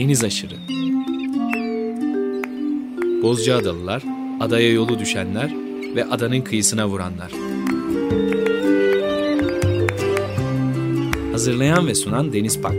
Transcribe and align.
deniz 0.00 0.24
aşırı. 0.24 0.54
Bozcaadalılar, 3.22 4.02
adaya 4.40 4.72
yolu 4.72 4.98
düşenler 4.98 5.54
ve 5.94 6.04
adanın 6.04 6.40
kıyısına 6.40 6.88
vuranlar. 6.88 7.32
Hazırlayan 11.32 11.86
ve 11.86 11.94
sunan 11.94 12.32
Deniz 12.32 12.60
Pak. 12.60 12.74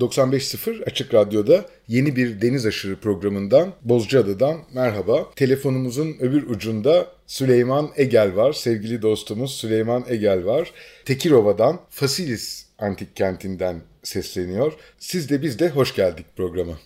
95.0 0.00 0.84
Açık 0.84 1.14
Radyo'da 1.14 1.64
yeni 1.88 2.16
bir 2.16 2.40
Deniz 2.40 2.66
Aşırı 2.66 2.96
programından 2.96 3.72
Bozcaada'dan 3.82 4.56
merhaba. 4.74 5.30
Telefonumuzun 5.36 6.16
öbür 6.20 6.42
ucunda 6.42 7.17
Süleyman 7.28 7.90
Egel 7.96 8.36
var. 8.36 8.52
Sevgili 8.52 9.02
dostumuz 9.02 9.54
Süleyman 9.54 10.04
Egel 10.08 10.44
var. 10.44 10.72
Tekirova'dan 11.04 11.80
Fasilis 11.90 12.66
Antik 12.78 13.16
Kenti'nden 13.16 13.82
sesleniyor. 14.02 14.72
Siz 14.98 15.30
de 15.30 15.42
biz 15.42 15.58
de 15.58 15.68
hoş 15.68 15.94
geldik 15.94 16.26
programa. 16.36 16.78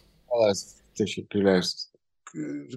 Evet, 0.44 0.64
teşekkürler. 0.94 1.64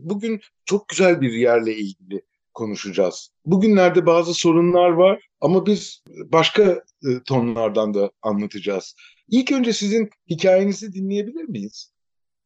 Bugün 0.01 0.41
çok 0.65 0.89
güzel 0.89 1.21
bir 1.21 1.31
yerle 1.31 1.75
ilgili 1.75 2.21
konuşacağız. 2.53 3.29
Bugünlerde 3.45 4.05
bazı 4.05 4.33
sorunlar 4.33 4.89
var 4.89 5.27
ama 5.41 5.65
biz 5.65 6.03
başka 6.07 6.63
e, 6.63 7.09
tonlardan 7.25 7.93
da 7.93 8.11
anlatacağız. 8.21 8.95
İlk 9.29 9.51
önce 9.51 9.73
sizin 9.73 10.09
hikayenizi 10.29 10.93
dinleyebilir 10.93 11.43
miyiz? 11.43 11.91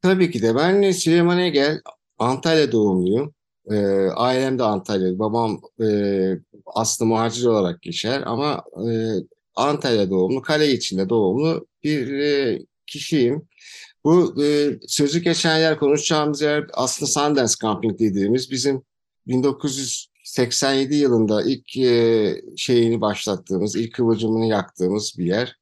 Tabii 0.02 0.31
ki 0.31 0.42
de. 0.42 0.56
Ben 0.56 0.92
Süleyman 0.92 1.39
Egel, 1.39 1.81
Antalya 2.20 2.72
doğumluyum. 2.72 3.33
E, 3.70 3.75
ailem 4.16 4.59
de 4.59 4.64
Antalya. 4.64 5.20
Babam 5.20 5.62
e, 5.81 5.88
aslında 6.66 7.09
muhacir 7.09 7.45
olarak 7.45 7.81
geçer 7.81 8.23
ama 8.26 8.64
e, 8.78 8.89
Antalya 9.56 10.09
doğumlu, 10.09 10.42
kale 10.42 10.72
içinde 10.72 11.09
doğumlu 11.09 11.67
bir 11.84 12.14
e, 12.14 12.59
kişiyim. 12.88 13.48
Bu 14.03 14.44
e, 14.44 14.80
sözü 14.88 15.20
geçen 15.20 15.58
yer, 15.58 15.80
konuşacağımız 15.80 16.42
yer 16.42 16.67
aslında 16.73 17.11
Sundance 17.11 17.53
Camping 17.61 18.00
dediğimiz 18.00 18.52
bizim 18.52 18.81
1987 19.28 20.95
yılında 20.95 21.44
ilk 21.44 21.78
e, 21.78 22.42
şeyini 22.58 23.02
başlattığımız, 23.02 23.76
ilk 23.76 23.94
kıvılcımını 23.94 24.45
yaktığımız 24.45 25.16
bir 25.17 25.26
yer. 25.26 25.56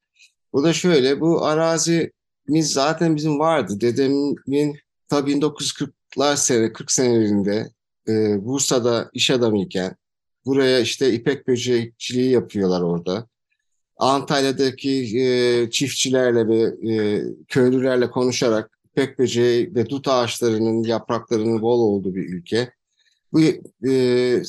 Bu 0.53 0.63
da 0.63 0.73
şöyle, 0.73 1.21
bu 1.21 1.45
arazimiz 1.45 2.71
zaten 2.71 3.15
bizim 3.15 3.39
vardı. 3.39 3.81
Dedemin 3.81 4.79
tabii 5.09 5.31
1940'lar 5.31 6.37
sene, 6.37 6.73
40 6.73 6.91
senelerinde 6.91 7.71
e, 8.07 8.45
Bursa'da 8.45 9.09
iş 9.13 9.31
adamıyken 9.31 9.95
buraya 10.45 10.79
işte 10.79 11.13
ipek 11.13 11.47
böcekçiliği 11.47 12.31
yapıyorlar 12.31 12.81
orada. 12.81 13.27
Antalya'daki 13.97 15.19
e, 15.19 15.69
çiftçilerle 15.69 16.47
ve 16.47 16.91
e, 16.91 17.23
köylülerle 17.47 18.11
konuşarak 18.11 18.79
ipek 18.85 19.19
böceği 19.19 19.75
ve 19.75 19.89
dut 19.89 20.07
ağaçlarının 20.07 20.83
yapraklarının 20.83 21.61
bol 21.61 21.79
olduğu 21.79 22.15
bir 22.15 22.29
ülke. 22.29 22.73
Bu 23.33 23.41
e, 23.87 24.43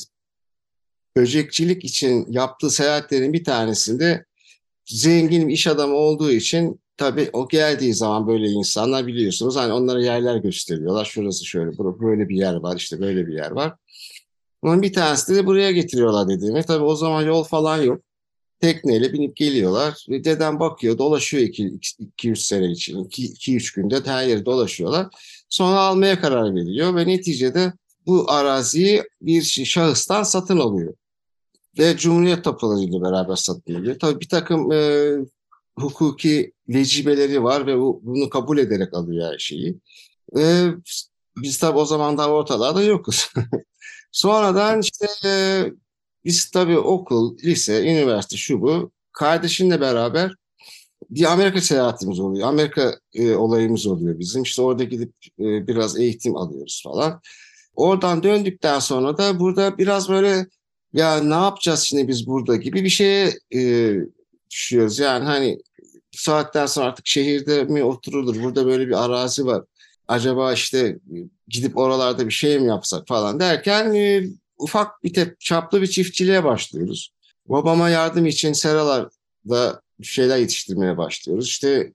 böcekçilik 1.15 1.85
için 1.85 2.25
yaptığı 2.29 2.69
seyahatlerin 2.69 3.33
bir 3.33 3.43
tanesinde 3.43 4.25
zengin 4.85 5.47
bir 5.47 5.53
iş 5.53 5.67
adamı 5.67 5.95
olduğu 5.95 6.31
için 6.31 6.79
tabii 6.99 7.29
o 7.33 7.47
geldiği 7.47 7.93
zaman 7.93 8.27
böyle 8.27 8.47
insanlar 8.47 9.07
biliyorsunuz 9.07 9.55
hani 9.55 9.73
onlara 9.73 10.03
yerler 10.03 10.35
gösteriyorlar. 10.37 11.05
Şurası 11.05 11.45
şöyle, 11.45 11.77
böyle 11.77 12.29
bir 12.29 12.35
yer 12.35 12.55
var, 12.55 12.77
işte 12.77 12.99
böyle 12.99 13.27
bir 13.27 13.33
yer 13.33 13.51
var. 13.51 13.75
Onun 14.61 14.81
bir 14.81 14.93
tanesi 14.93 15.35
de 15.35 15.45
buraya 15.45 15.71
getiriyorlar 15.71 16.29
dediğimi. 16.29 16.63
Tabii 16.63 16.83
o 16.83 16.95
zaman 16.95 17.21
yol 17.21 17.43
falan 17.43 17.81
yok. 17.81 18.01
Tekneyle 18.61 19.13
binip 19.13 19.35
geliyorlar. 19.35 20.05
Ve 20.09 20.23
dedem 20.23 20.59
bakıyor, 20.59 20.97
dolaşıyor 20.97 21.43
2-3 21.43 22.35
sene 22.35 22.71
için. 22.71 23.03
2-3 23.03 23.75
günde 23.75 23.99
her 24.05 24.27
yeri 24.27 24.45
dolaşıyorlar. 24.45 25.07
Sonra 25.49 25.79
almaya 25.79 26.19
karar 26.19 26.55
veriyor 26.55 26.95
ve 26.95 27.07
neticede 27.07 27.73
bu 28.05 28.31
araziyi 28.31 29.03
bir 29.21 29.41
şahıstan 29.41 30.23
satın 30.23 30.59
alıyor 30.59 30.93
ve 31.79 31.97
Cumhuriyet 31.97 32.43
tapularıyla 32.43 33.01
beraber 33.01 33.35
satın 33.35 33.75
alıyor. 33.75 33.99
Tabii 33.99 34.19
bir 34.19 34.29
takım 34.29 34.71
e, 34.71 35.11
hukuki 35.79 36.51
vecibeleri 36.69 37.43
var 37.43 37.67
ve 37.67 37.77
bunu 37.77 38.29
kabul 38.29 38.57
ederek 38.57 38.93
alıyor 38.93 39.33
her 39.33 39.37
şeyi. 39.37 39.75
E, 40.37 40.67
biz 41.37 41.57
tabii 41.57 41.77
o 41.77 41.85
zaman 41.85 42.17
daha 42.17 42.29
ortalarda 42.29 42.83
yokuz. 42.83 43.29
Sonradan 44.11 44.81
işte 44.81 45.07
e, 45.25 45.65
biz 46.25 46.51
tabii 46.51 46.77
okul, 46.77 47.37
lise, 47.37 47.83
üniversite 47.83 48.37
şu 48.37 48.61
bu 48.61 48.91
kardeşimle 49.11 49.81
beraber 49.81 50.35
bir 51.09 51.31
Amerika 51.31 51.61
seyahatimiz 51.61 52.19
oluyor. 52.19 52.47
Amerika 52.47 52.99
e, 53.13 53.35
olayımız 53.35 53.87
oluyor 53.87 54.19
bizim. 54.19 54.43
İşte 54.43 54.61
orada 54.61 54.83
gidip 54.83 55.13
e, 55.39 55.67
biraz 55.67 55.99
eğitim 55.99 56.35
alıyoruz 56.35 56.81
falan. 56.83 57.21
Oradan 57.75 58.23
döndükten 58.23 58.79
sonra 58.79 59.17
da 59.17 59.39
burada 59.39 59.77
biraz 59.77 60.09
böyle 60.09 60.47
ya 60.93 61.23
ne 61.23 61.33
yapacağız 61.33 61.79
şimdi 61.79 62.07
biz 62.07 62.27
burada 62.27 62.55
gibi 62.55 62.83
bir 62.83 62.89
şeye 62.89 63.33
e, 63.55 63.93
düşüyoruz. 64.51 64.99
Yani 64.99 65.25
hani 65.25 65.59
saatten 66.11 66.65
sonra 66.65 66.85
artık 66.85 67.07
şehirde 67.07 67.63
mi 67.63 67.83
oturulur? 67.83 68.43
Burada 68.43 68.65
böyle 68.65 68.87
bir 68.87 69.05
arazi 69.05 69.45
var. 69.45 69.63
Acaba 70.07 70.53
işte 70.53 70.99
gidip 71.47 71.77
oralarda 71.77 72.27
bir 72.27 72.33
şey 72.33 72.59
mi 72.59 72.67
yapsak 72.67 73.07
falan 73.07 73.39
derken 73.39 73.93
e, 73.93 74.23
ufak 74.57 75.03
bir 75.03 75.13
tep 75.13 75.39
çaplı 75.39 75.81
bir 75.81 75.87
çiftçiliğe 75.87 76.43
başlıyoruz. 76.43 77.13
Babama 77.45 77.89
yardım 77.89 78.25
için 78.25 78.53
seralarda 78.53 79.81
şeyler 80.03 80.37
yetiştirmeye 80.37 80.97
başlıyoruz. 80.97 81.47
İşte 81.47 81.93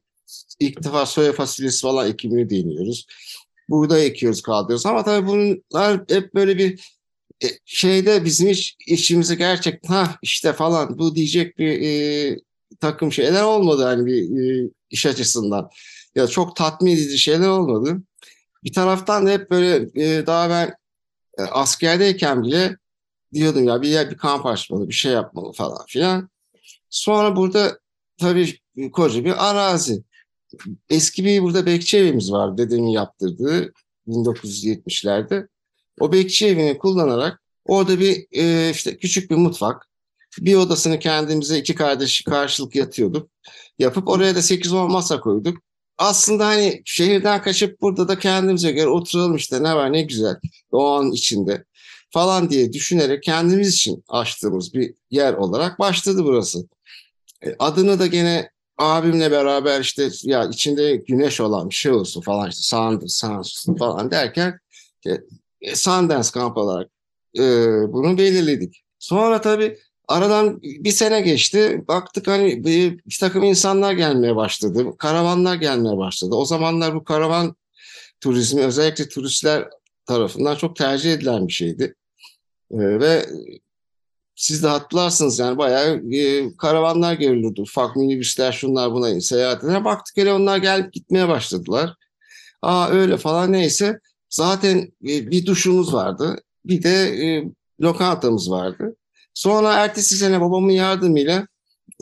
ilk 0.60 0.84
defa 0.84 1.06
soya 1.06 1.32
fasulyesi 1.32 1.82
falan 1.82 2.10
ekimini 2.10 2.50
deniyoruz. 2.50 3.06
Buğday 3.68 4.06
ekiyoruz, 4.06 4.42
kaldırıyoruz. 4.42 4.86
Ama 4.86 5.04
tabii 5.04 5.26
bunlar 5.26 6.00
hep 6.08 6.34
böyle 6.34 6.58
bir 6.58 6.80
e, 7.44 7.46
şeyde 7.64 8.24
bizim 8.24 8.48
iş, 8.48 8.76
işimizi 8.86 9.38
gerçekten 9.38 9.88
ha 9.88 10.18
işte 10.22 10.52
falan 10.52 10.98
bu 10.98 11.14
diyecek 11.14 11.58
bir 11.58 11.82
e, 11.82 12.38
takım 12.84 13.12
şeyler 13.12 13.42
olmadı 13.42 13.84
hani 13.84 14.06
bir 14.06 14.40
e, 14.40 14.70
iş 14.90 15.06
açısından. 15.06 15.70
Ya 16.14 16.26
çok 16.26 16.56
tatmin 16.56 16.92
edici 16.92 17.18
şeyler 17.18 17.48
olmadı. 17.48 18.02
Bir 18.64 18.72
taraftan 18.72 19.26
da 19.26 19.30
hep 19.30 19.50
böyle 19.50 20.02
e, 20.04 20.26
daha 20.26 20.50
ben 20.50 20.74
e, 21.38 21.42
askerdeyken 21.42 22.42
bile 22.42 22.76
diyordum 23.32 23.64
ya 23.64 23.82
bir 23.82 23.88
yer 23.88 24.10
bir 24.10 24.16
kamp 24.16 24.46
açmalı, 24.46 24.88
bir 24.88 24.94
şey 24.94 25.12
yapmalı 25.12 25.52
falan 25.52 25.86
filan. 25.86 26.30
Sonra 26.90 27.36
burada 27.36 27.78
tabii 28.18 28.58
koca 28.92 29.24
bir 29.24 29.50
arazi. 29.50 30.02
Eski 30.90 31.24
bir 31.24 31.42
burada 31.42 31.66
bekçi 31.66 31.98
evimiz 31.98 32.32
var 32.32 32.58
dedemin 32.58 32.88
yaptırdığı 32.88 33.72
1970'lerde. 34.08 35.48
O 36.00 36.12
bekçi 36.12 36.46
evini 36.46 36.78
kullanarak 36.78 37.42
orada 37.64 38.00
bir 38.00 38.26
e, 38.32 38.70
işte 38.70 38.98
küçük 38.98 39.30
bir 39.30 39.36
mutfak, 39.36 39.88
bir 40.40 40.54
odasını 40.54 40.98
kendimize 40.98 41.58
iki 41.58 41.74
kardeş 41.74 42.22
karşılık 42.22 42.74
yatıyorduk. 42.74 43.30
Yapıp 43.78 44.08
oraya 44.08 44.34
da 44.34 44.38
8-10 44.38 44.92
masa 44.92 45.20
koyduk. 45.20 45.58
Aslında 45.98 46.46
hani 46.46 46.82
şehirden 46.84 47.42
kaçıp 47.42 47.80
burada 47.80 48.08
da 48.08 48.18
kendimize 48.18 48.72
göre 48.72 48.88
oturalım 48.88 49.36
işte 49.36 49.62
ne 49.62 49.74
var 49.74 49.92
ne 49.92 50.02
güzel 50.02 50.36
an 50.72 51.12
içinde 51.12 51.64
falan 52.10 52.50
diye 52.50 52.72
düşünerek 52.72 53.22
kendimiz 53.22 53.74
için 53.74 54.04
açtığımız 54.08 54.74
bir 54.74 54.94
yer 55.10 55.34
olarak 55.34 55.78
başladı 55.78 56.24
burası. 56.24 56.68
E, 57.42 57.54
adını 57.58 57.98
da 57.98 58.06
gene 58.06 58.50
abimle 58.78 59.30
beraber 59.30 59.80
işte 59.80 60.08
ya 60.22 60.44
içinde 60.44 60.96
güneş 60.96 61.40
olan 61.40 61.70
bir 61.70 61.74
şey 61.74 61.92
olsun 61.92 62.20
falan 62.20 62.50
işte 62.50 62.62
Sand, 62.62 63.02
Sand 63.06 63.44
falan 63.78 64.10
derken 64.10 64.58
e, 65.60 65.76
Sundance 65.76 66.30
kamp 66.30 66.56
olarak 66.56 66.90
e, 67.38 67.42
bunu 67.92 68.18
belirledik. 68.18 68.84
Sonra 68.98 69.40
tabii 69.40 69.78
aradan 70.08 70.62
bir 70.62 70.90
sene 70.90 71.20
geçti. 71.20 71.84
Baktık 71.88 72.26
hani 72.26 72.64
bir, 72.64 72.98
bir 73.06 73.18
takım 73.20 73.42
insanlar 73.42 73.92
gelmeye 73.92 74.36
başladı. 74.36 74.96
Karavanlar 74.98 75.54
gelmeye 75.54 75.96
başladı. 75.96 76.34
O 76.34 76.44
zamanlar 76.44 76.94
bu 76.94 77.04
karavan 77.04 77.56
turizmi 78.20 78.60
özellikle 78.60 79.08
turistler 79.08 79.68
tarafından 80.06 80.54
çok 80.56 80.76
tercih 80.76 81.12
edilen 81.12 81.48
bir 81.48 81.52
şeydi. 81.52 81.94
E, 82.70 82.78
ve 82.78 83.26
siz 84.36 84.62
de 84.62 84.68
hatırlarsınız 84.68 85.38
yani 85.38 85.58
bayağı 85.58 86.12
e, 86.12 86.56
karavanlar 86.56 87.14
görülürdü. 87.14 87.60
Ufak 87.60 87.96
minibüsler 87.96 88.52
şunlar 88.52 88.92
buna 88.92 89.20
seyahat 89.20 89.64
eden. 89.64 89.84
Baktık 89.84 90.16
hele 90.16 90.32
onlar 90.32 90.58
gelip 90.58 90.92
gitmeye 90.92 91.28
başladılar. 91.28 91.94
Aa 92.62 92.88
öyle 92.88 93.16
falan 93.16 93.52
neyse. 93.52 94.00
Zaten 94.30 94.78
e, 94.78 95.30
bir 95.30 95.46
duşumuz 95.46 95.94
vardı. 95.94 96.42
Bir 96.64 96.82
de 96.82 97.26
e, 97.26 97.44
lokantamız 97.80 98.50
vardı. 98.50 98.96
Sonra 99.34 99.72
ertesi 99.74 100.16
sene 100.16 100.40
babamın 100.40 100.70
yardımıyla 100.70 101.46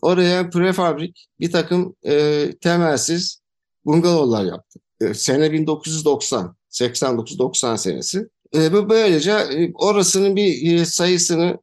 oraya 0.03 0.51
prefabrik 0.51 1.27
bir 1.41 1.53
takım 1.53 1.97
e, 2.07 2.47
temelsiz 2.61 3.41
bungalovlar 3.85 4.45
yaptık. 4.45 4.83
E, 5.01 5.15
sene 5.15 5.53
1990, 5.53 6.57
89-90 6.71 7.79
senesi. 7.79 8.29
E, 8.55 8.89
böylece 8.89 9.33
e, 9.33 9.73
orasının 9.75 10.37
bir 10.37 10.75
e, 10.75 10.85
sayısını 10.85 11.59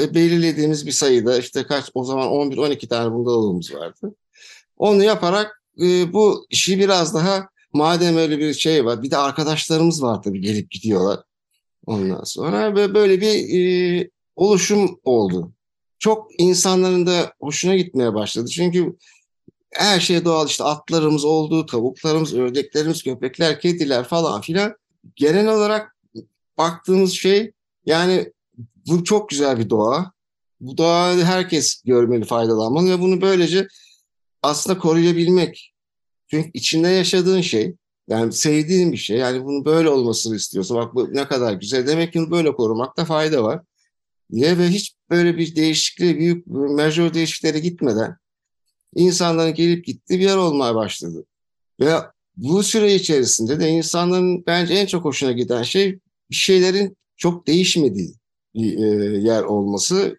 e, 0.00 0.14
belirlediğimiz 0.14 0.86
bir 0.86 0.92
sayıda 0.92 1.38
işte 1.38 1.66
kaç 1.66 1.90
o 1.94 2.04
zaman 2.04 2.28
11-12 2.28 2.88
tane 2.88 3.12
bungalovumuz 3.12 3.74
vardı. 3.74 4.14
Onu 4.76 5.04
yaparak 5.04 5.62
e, 5.80 6.12
bu 6.12 6.46
işi 6.50 6.78
biraz 6.78 7.14
daha 7.14 7.48
madem 7.72 8.16
öyle 8.16 8.38
bir 8.38 8.54
şey 8.54 8.84
var 8.84 9.02
bir 9.02 9.10
de 9.10 9.16
arkadaşlarımız 9.16 10.02
var 10.02 10.22
tabii 10.22 10.40
gelip 10.40 10.70
gidiyorlar. 10.70 11.20
Ondan 11.86 12.24
sonra 12.24 12.76
böyle 12.76 13.20
bir 13.20 13.60
e, 13.60 14.10
oluşum 14.36 15.00
oldu. 15.04 15.52
Çok 15.98 16.40
insanların 16.40 17.06
da 17.06 17.32
hoşuna 17.40 17.76
gitmeye 17.76 18.14
başladı. 18.14 18.48
Çünkü 18.50 18.96
her 19.70 20.00
şey 20.00 20.24
doğal 20.24 20.46
işte 20.46 20.64
atlarımız 20.64 21.24
oldu, 21.24 21.66
tavuklarımız, 21.66 22.34
ördeklerimiz, 22.34 23.02
köpekler, 23.02 23.60
kediler 23.60 24.04
falan 24.04 24.40
filan. 24.40 24.74
Genel 25.16 25.48
olarak 25.48 25.96
baktığımız 26.58 27.12
şey 27.12 27.52
yani 27.86 28.32
bu 28.86 29.04
çok 29.04 29.28
güzel 29.28 29.58
bir 29.58 29.70
doğa. 29.70 30.12
Bu 30.60 30.78
doğayı 30.78 31.24
herkes 31.24 31.82
görmeli, 31.82 32.24
faydalanmalı 32.24 32.90
ve 32.90 33.00
bunu 33.00 33.20
böylece 33.20 33.68
aslında 34.42 34.78
koruyabilmek. 34.78 35.74
Çünkü 36.28 36.50
içinde 36.54 36.88
yaşadığın 36.88 37.40
şey, 37.40 37.76
yani 38.08 38.32
sevdiğin 38.32 38.92
bir 38.92 38.96
şey. 38.96 39.16
Yani 39.16 39.44
bunu 39.44 39.64
böyle 39.64 39.88
olmasını 39.88 40.36
istiyorsa 40.36 40.74
bak 40.74 40.94
bu 40.94 41.14
ne 41.14 41.28
kadar 41.28 41.52
güzel. 41.52 41.86
Demek 41.86 42.12
ki 42.12 42.18
bunu 42.18 42.30
böyle 42.30 42.52
korumakta 42.52 43.04
fayda 43.04 43.42
var. 43.44 43.60
Diye 44.32 44.58
ve 44.58 44.68
hiç 44.68 44.94
böyle 45.10 45.38
bir 45.38 45.56
değişikliğe, 45.56 46.18
büyük 46.18 46.46
major 46.46 47.14
değişikliklere 47.14 47.58
gitmeden 47.58 48.16
insanların 48.94 49.54
gelip 49.54 49.84
gittiği 49.84 50.18
bir 50.18 50.24
yer 50.24 50.36
olmaya 50.36 50.74
başladı. 50.74 51.24
Ve 51.80 51.92
bu 52.36 52.62
süre 52.62 52.94
içerisinde 52.94 53.60
de 53.60 53.68
insanların 53.68 54.46
bence 54.46 54.74
en 54.74 54.86
çok 54.86 55.04
hoşuna 55.04 55.32
giden 55.32 55.62
şey 55.62 55.98
bir 56.30 56.36
şeylerin 56.36 56.96
çok 57.16 57.46
değişmediği 57.46 58.14
bir 58.54 58.78
e, 58.78 59.18
yer 59.18 59.42
olması. 59.42 60.18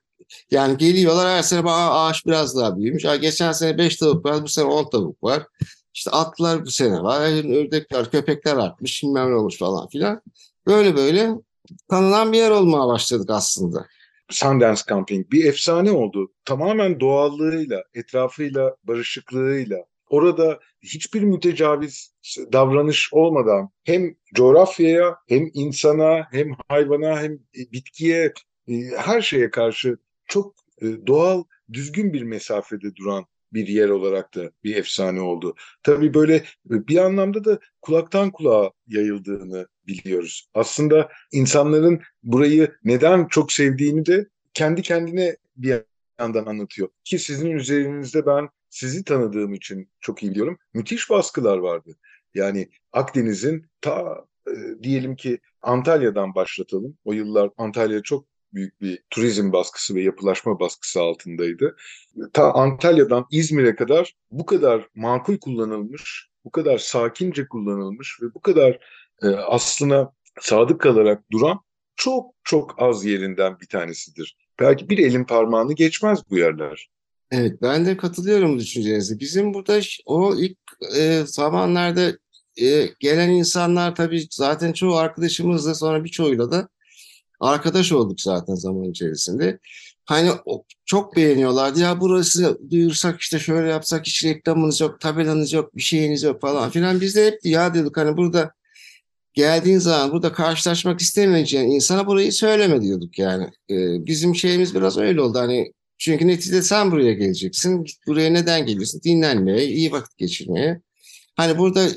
Yani 0.52 0.78
geliyorlar 0.78 1.30
her 1.30 1.42
sene 1.42 1.70
ağaç 1.72 2.26
biraz 2.26 2.58
daha 2.58 2.78
büyümüş. 2.78 3.06
Ha, 3.06 3.16
geçen 3.16 3.52
sene 3.52 3.78
5 3.78 3.96
tavuk 3.96 4.26
var, 4.26 4.44
bu 4.44 4.48
sene 4.48 4.66
10 4.66 4.90
tavuk 4.90 5.24
var. 5.24 5.48
İşte 5.94 6.12
atlar 6.12 6.66
bu 6.66 6.72
sene 6.72 7.04
var, 7.04 7.22
ördekler, 7.56 8.12
köpekler 8.12 8.56
artmış, 8.56 9.04
bilmem 9.04 9.32
ne 9.32 9.36
olmuş 9.36 9.58
falan 9.58 9.88
filan. 9.88 10.22
Böyle 10.68 10.96
böyle 10.96 11.30
tanınan 11.90 12.34
bir 12.34 12.38
yer 12.38 12.52
olmaya 12.52 12.88
başladık 12.88 13.30
aslında. 13.30 13.86
Sundance 14.30 14.82
Camping 14.90 15.32
bir 15.32 15.46
efsane 15.46 15.92
oldu. 15.92 16.34
Tamamen 16.46 17.00
doğallığıyla, 17.00 17.84
etrafıyla, 17.94 18.76
barışıklığıyla. 18.84 19.86
Orada 20.10 20.60
hiçbir 20.82 21.22
mütecaviz 21.22 22.14
davranış 22.54 23.14
olmadan 23.14 23.70
hem 23.84 24.16
coğrafyaya, 24.36 25.18
hem 25.28 25.50
insana, 25.54 26.28
hem 26.32 26.52
hayvana, 26.70 27.22
hem 27.22 27.40
bitkiye, 27.54 28.34
e, 28.68 28.74
her 28.98 29.22
şeye 29.22 29.50
karşı 29.50 29.98
çok 30.28 30.56
e, 30.82 30.86
doğal, 31.08 31.44
düzgün 31.74 32.14
bir 32.14 32.24
mesafede 32.24 32.96
duran 32.96 33.26
bir 33.54 33.68
yer 33.68 33.90
olarak 33.90 34.36
da 34.36 34.52
bir 34.64 34.76
efsane 34.76 35.22
oldu. 35.22 35.56
Tabii 35.84 36.14
böyle 36.14 36.44
bir 36.66 36.98
anlamda 36.98 37.46
da 37.46 37.60
kulaktan 37.82 38.32
kulağa 38.32 38.72
yayıldığını 38.88 39.68
biliyoruz. 39.88 40.50
Aslında 40.54 41.10
insanların 41.32 42.02
burayı 42.24 42.76
neden 42.84 43.28
çok 43.28 43.52
sevdiğini 43.52 44.06
de 44.06 44.28
kendi 44.54 44.82
kendine 44.82 45.38
bir 45.58 45.84
yandan 46.20 46.46
anlatıyor. 46.46 46.90
Ki 47.04 47.20
sizin 47.20 47.52
üzerinizde 47.52 48.26
ben 48.26 48.50
sizi 48.70 49.04
tanıdığım 49.04 49.54
için 49.54 49.90
çok 50.00 50.24
iyi 50.24 50.32
biliyorum. 50.32 50.58
Müthiş 50.74 51.10
baskılar 51.10 51.58
vardı. 51.58 51.96
Yani 52.34 52.70
Akdeniz'in 52.92 53.66
ta 53.82 54.26
e, 54.48 54.84
diyelim 54.84 55.16
ki 55.16 55.40
Antalya'dan 55.62 56.36
başlatalım. 56.36 56.98
O 57.06 57.14
yıllar 57.14 57.50
Antalya 57.58 58.02
çok 58.04 58.26
büyük 58.54 58.82
bir 58.82 59.04
turizm 59.10 59.52
baskısı 59.52 59.96
ve 59.96 60.02
yapılaşma 60.02 60.60
baskısı 60.60 61.02
altındaydı. 61.02 61.76
Ta 62.34 62.54
Antalya'dan 62.54 63.26
İzmir'e 63.32 63.76
kadar 63.76 64.14
bu 64.32 64.46
kadar 64.46 64.88
makul 64.96 65.38
kullanılmış, 65.38 66.30
bu 66.46 66.52
kadar 66.52 66.78
sakince 66.78 67.48
kullanılmış 67.48 68.22
ve 68.22 68.34
bu 68.34 68.42
kadar 68.42 68.80
e, 69.24 69.28
aslına 69.28 70.12
sadık 70.42 70.82
kalarak 70.82 71.32
duran 71.32 71.60
çok 71.96 72.36
çok 72.44 72.82
az 72.82 73.06
yerinden 73.06 73.60
bir 73.60 73.68
tanesidir. 73.68 74.38
Belki 74.60 74.90
bir 74.90 74.98
elin 74.98 75.24
parmağını 75.24 75.74
geçmez 75.74 76.20
bu 76.30 76.38
yerler. 76.38 76.90
Evet 77.32 77.62
ben 77.62 77.86
de 77.86 77.98
katılıyorum 77.98 78.60
düşüncenize. 78.60 79.20
Bizim 79.20 79.54
burada 79.54 79.80
o 80.06 80.36
ilk 80.36 80.58
e, 80.98 81.24
zamanlarda 81.26 82.18
e, 82.62 82.90
gelen 83.00 83.30
insanlar 83.30 83.96
tabii 83.96 84.28
zaten 84.32 84.74
çoğu 84.74 84.96
arkadaşımızla 84.96 85.76
sonra 85.76 86.04
birçoğuyla 86.04 86.52
da 86.52 86.70
arkadaş 87.44 87.92
olduk 87.92 88.22
zaten 88.22 88.56
zaman 88.56 88.84
içerisinde. 88.84 89.60
Hani 90.06 90.30
çok 90.86 91.16
beğeniyorlardı. 91.16 91.80
Ya 91.80 92.02
burası 92.02 92.60
duyursak 92.70 93.22
işte 93.22 93.40
şöyle 93.40 93.70
yapsak 93.70 94.06
hiç 94.08 94.26
reklamınız 94.26 94.82
yok, 94.82 95.00
tabelanız 95.00 95.54
yok, 95.54 95.76
bir 95.76 95.82
şeyiniz 95.82 96.24
yok 96.24 96.42
falan 96.42 96.70
filan. 96.70 97.02
Biz 97.02 97.16
de 97.16 97.26
hep 97.26 97.40
ya 97.44 97.74
diyorduk 97.74 97.98
hani 97.98 98.18
burada 98.18 98.52
geldiğin 99.34 99.80
zaman 99.80 100.12
burada 100.12 100.34
karşılaşmak 100.34 101.02
istemeyeceğin 101.02 101.72
insana 101.72 102.08
burayı 102.08 102.34
söyleme 102.34 102.82
diyorduk 102.82 103.20
yani. 103.20 103.44
Ee, 103.70 104.06
bizim 104.06 104.36
şeyimiz 104.36 104.76
biraz 104.76 104.98
öyle 104.98 105.22
oldu. 105.22 105.40
Hani 105.40 105.74
çünkü 105.98 106.28
neticede 106.28 106.62
sen 106.62 106.92
buraya 106.92 107.14
geleceksin. 107.14 107.86
Buraya 108.08 108.30
neden 108.30 108.66
geliyorsun? 108.66 109.02
Dinlenmeye, 109.04 109.68
iyi 109.68 109.92
vakit 109.92 110.18
geçirmeye. 110.18 110.82
Hani 111.36 111.58
burada 111.58 111.88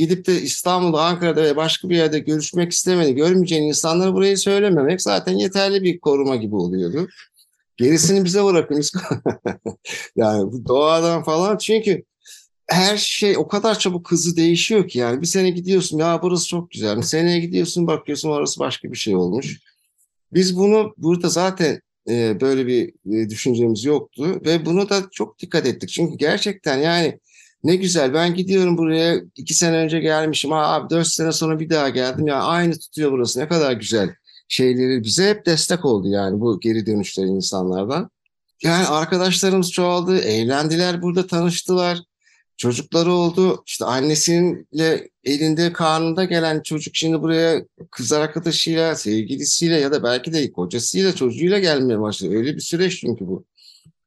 gidip 0.00 0.26
de 0.26 0.42
İstanbul'da, 0.42 1.02
Ankara'da 1.02 1.42
ve 1.42 1.56
başka 1.56 1.88
bir 1.88 1.96
yerde 1.96 2.18
görüşmek 2.18 2.72
istemedi, 2.72 3.14
görmeyeceğin 3.14 3.62
insanlara 3.62 4.14
burayı 4.14 4.38
söylememek 4.38 5.02
zaten 5.02 5.32
yeterli 5.32 5.82
bir 5.82 6.00
koruma 6.00 6.36
gibi 6.36 6.56
oluyordu. 6.56 7.08
Gerisini 7.76 8.24
bize 8.24 8.44
bırakın. 8.44 8.82
yani 10.16 10.52
bu 10.52 10.68
doğadan 10.68 11.22
falan 11.22 11.56
çünkü 11.58 12.02
her 12.66 12.96
şey 12.96 13.36
o 13.38 13.48
kadar 13.48 13.78
çabuk 13.78 14.10
hızlı 14.10 14.36
değişiyor 14.36 14.88
ki 14.88 14.98
yani 14.98 15.20
bir 15.20 15.26
sene 15.26 15.50
gidiyorsun 15.50 15.98
ya 15.98 16.20
burası 16.22 16.48
çok 16.48 16.70
güzel. 16.70 16.96
Bir 16.96 17.02
seneye 17.02 17.40
gidiyorsun 17.40 17.86
bakıyorsun 17.86 18.30
orası 18.30 18.60
başka 18.60 18.92
bir 18.92 18.96
şey 18.98 19.16
olmuş. 19.16 19.60
Biz 20.32 20.56
bunu 20.56 20.94
burada 20.96 21.28
zaten 21.28 21.80
e, 22.08 22.40
böyle 22.40 22.66
bir 22.66 22.92
e, 23.12 23.30
düşüncemiz 23.30 23.84
yoktu 23.84 24.40
ve 24.44 24.66
bunu 24.66 24.88
da 24.88 25.02
çok 25.12 25.38
dikkat 25.38 25.66
ettik. 25.66 25.90
Çünkü 25.90 26.16
gerçekten 26.16 26.78
yani 26.78 27.18
ne 27.64 27.76
güzel 27.76 28.14
ben 28.14 28.34
gidiyorum 28.34 28.78
buraya 28.78 29.20
iki 29.36 29.54
sene 29.54 29.76
önce 29.76 30.00
gelmişim. 30.00 30.50
Ha, 30.50 30.74
abi 30.74 30.90
dört 30.90 31.06
sene 31.06 31.32
sonra 31.32 31.60
bir 31.60 31.70
daha 31.70 31.88
geldim. 31.88 32.26
Ya 32.26 32.42
aynı 32.42 32.78
tutuyor 32.78 33.12
burası 33.12 33.40
ne 33.40 33.48
kadar 33.48 33.72
güzel 33.72 34.14
şeyleri 34.48 35.04
bize 35.04 35.28
hep 35.30 35.46
destek 35.46 35.84
oldu 35.84 36.08
yani 36.08 36.40
bu 36.40 36.60
geri 36.60 36.86
dönüşler 36.86 37.24
insanlardan. 37.24 38.10
Yani 38.62 38.86
arkadaşlarımız 38.86 39.72
çoğaldı, 39.72 40.18
eğlendiler, 40.18 41.02
burada 41.02 41.26
tanıştılar. 41.26 41.98
Çocukları 42.56 43.12
oldu. 43.12 43.62
İşte 43.66 43.84
annesiyle 43.84 45.08
elinde 45.24 45.72
karnında 45.72 46.24
gelen 46.24 46.62
çocuk 46.62 46.96
şimdi 46.96 47.22
buraya 47.22 47.64
kız 47.90 48.12
arkadaşıyla, 48.12 48.94
sevgilisiyle 48.96 49.80
ya 49.80 49.92
da 49.92 50.02
belki 50.02 50.32
de 50.32 50.52
kocasıyla, 50.52 51.14
çocuğuyla 51.14 51.58
gelmeye 51.58 52.00
başladı. 52.00 52.34
Öyle 52.34 52.56
bir 52.56 52.60
süreç 52.60 53.00
çünkü 53.00 53.26
bu. 53.26 53.44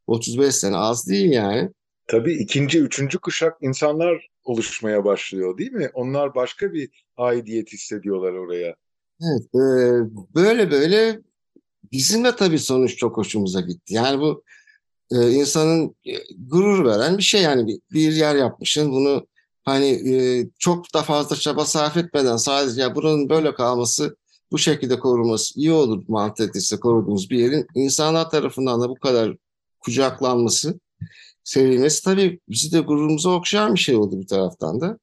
35 0.08 0.56
sene 0.56 0.78
az 0.78 1.08
değil 1.08 1.32
yani 1.32 1.70
tabii 2.08 2.34
ikinci, 2.34 2.80
üçüncü 2.80 3.20
kuşak 3.20 3.58
insanlar 3.62 4.30
oluşmaya 4.44 5.06
başlıyor 5.06 5.58
değil 5.58 5.72
mi? 5.72 5.90
Onlar 5.94 6.36
başka 6.36 6.74
bir 6.74 6.90
aidiyet 7.18 7.74
hissediyorlar 7.74 8.34
oraya. 8.34 8.76
Evet, 9.22 9.56
e, 9.56 9.66
böyle 10.36 10.72
böyle 10.72 11.20
bizim 11.92 12.24
de 12.24 12.36
tabii 12.36 12.60
sonuç 12.60 12.98
çok 12.98 13.18
hoşumuza 13.18 13.62
gitti. 13.62 13.94
Yani 13.94 14.20
bu 14.20 14.44
e, 15.12 15.32
insanın 15.32 15.96
e, 16.06 16.14
gurur 16.38 16.86
veren 16.86 17.18
bir 17.18 17.24
şey 17.24 17.42
yani 17.42 17.68
bir, 17.68 17.80
bir 17.92 18.14
yer 18.14 18.36
yapmışsın 18.36 18.92
bunu 18.92 19.28
hani 19.64 20.16
e, 20.16 20.48
çok 20.60 20.94
da 20.94 21.02
fazla 21.02 21.36
çaba 21.36 21.66
sarf 21.66 21.98
etmeden 21.98 22.38
sadece 22.38 22.82
ya 22.82 22.96
buranın 22.96 23.30
böyle 23.30 23.54
kalması 23.54 24.18
bu 24.52 24.58
şekilde 24.58 25.00
koruması 25.00 25.60
iyi 25.60 25.72
olur 25.72 26.04
mantalitesi 26.08 26.80
koruduğunuz 26.80 27.30
bir 27.30 27.38
yerin 27.38 27.68
insanlar 27.76 28.30
tarafından 28.30 28.82
da 28.82 28.90
bu 28.90 28.96
kadar 28.96 29.36
kucaklanması 29.80 30.80
sevilmesi 31.44 32.04
tabii 32.04 32.40
bizi 32.50 32.72
de 32.72 32.80
gururumuza 32.80 33.30
okşayan 33.30 33.76
bir 33.76 33.80
şey 33.80 33.96
oldu 33.96 34.22
bir 34.22 34.28
taraftan 34.28 34.82
da. 34.82 34.98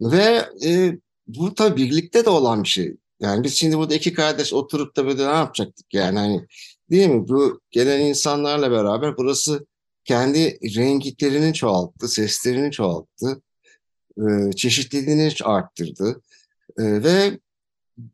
Ve 0.00 0.48
e, 0.64 0.98
bu 1.26 1.54
tabii 1.54 1.76
birlikte 1.76 2.24
de 2.24 2.30
olan 2.30 2.62
bir 2.62 2.68
şey. 2.68 2.96
Yani 3.20 3.44
biz 3.44 3.54
şimdi 3.54 3.78
burada 3.78 3.94
iki 3.94 4.14
kardeş 4.14 4.52
oturup 4.52 4.96
da 4.96 5.06
böyle 5.06 5.26
ne 5.26 5.32
yapacaktık 5.32 5.94
yani 5.94 6.18
hani 6.18 6.46
değil 6.90 7.08
mi? 7.08 7.28
Bu 7.28 7.60
gelen 7.70 8.00
insanlarla 8.00 8.70
beraber 8.70 9.16
burası 9.16 9.66
kendi 10.04 10.58
renklerini 10.76 11.54
çoğalttı, 11.54 12.08
seslerini 12.08 12.72
çoğalttı, 12.72 13.42
e, 14.18 14.52
çeşitliliğini 14.52 15.32
arttırdı 15.44 16.22
e, 16.78 17.02
ve 17.02 17.38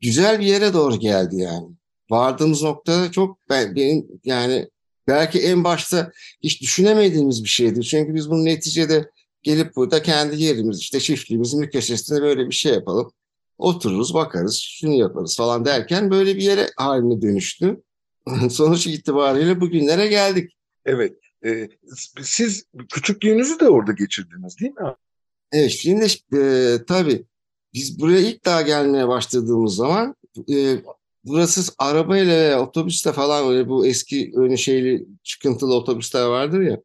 güzel 0.00 0.40
bir 0.40 0.46
yere 0.46 0.74
doğru 0.74 0.96
geldi 0.96 1.36
yani. 1.36 1.68
Vardığımız 2.10 2.62
nokta 2.62 3.10
çok 3.10 3.38
ben, 3.48 3.76
benim 3.76 4.06
yani 4.24 4.68
belki 5.09 5.40
en 5.40 5.64
başta 5.64 6.12
hiç 6.42 6.62
düşünemediğimiz 6.62 7.45
bir 7.45 7.49
şeydi. 7.49 7.83
Çünkü 7.83 8.14
biz 8.14 8.30
bunu 8.30 8.45
neticede 8.45 9.11
gelip 9.42 9.76
burada 9.76 10.02
kendi 10.02 10.42
yerimiz 10.42 10.78
işte 10.78 11.00
çiftliğimizin 11.00 11.62
bir 11.62 11.71
köşesinde 11.71 12.23
böyle 12.23 12.47
bir 12.47 12.54
şey 12.54 12.73
yapalım. 12.73 13.12
Otururuz, 13.59 14.14
bakarız, 14.14 14.59
şunu 14.59 14.95
yaparız 14.95 15.37
falan 15.37 15.64
derken 15.64 16.11
böyle 16.11 16.37
bir 16.37 16.42
yere 16.42 16.66
haline 16.76 17.23
dönüştü. 17.23 17.83
Sonuç 18.50 18.87
itibariyle 18.87 19.61
bugünlere 19.61 20.07
geldik. 20.07 20.57
Evet. 20.85 21.16
E, 21.45 21.69
siz 22.23 22.64
küçüklüğünüzü 22.92 23.61
de 23.61 23.69
orada 23.69 23.92
geçirdiniz 23.92 24.61
değil 24.61 24.73
mi? 24.73 24.95
Evet, 25.52 25.71
şimdi 25.71 26.07
e, 26.37 26.76
tabii 26.87 27.25
biz 27.75 28.00
buraya 28.00 28.21
ilk 28.21 28.45
daha 28.45 28.62
gelmeye 28.62 29.09
başladığımız 29.09 29.75
zaman 29.75 30.14
e, 30.52 30.76
burası 31.24 31.72
arabayla 31.78 32.36
veya 32.36 32.62
otobüste 32.62 33.12
falan 33.12 33.48
öyle 33.48 33.68
bu 33.68 33.86
eski 33.86 34.32
öyle 34.34 34.56
şeyli 34.56 35.06
çıkıntılı 35.22 35.74
otobüsler 35.74 36.26
vardır 36.26 36.60
ya. 36.60 36.80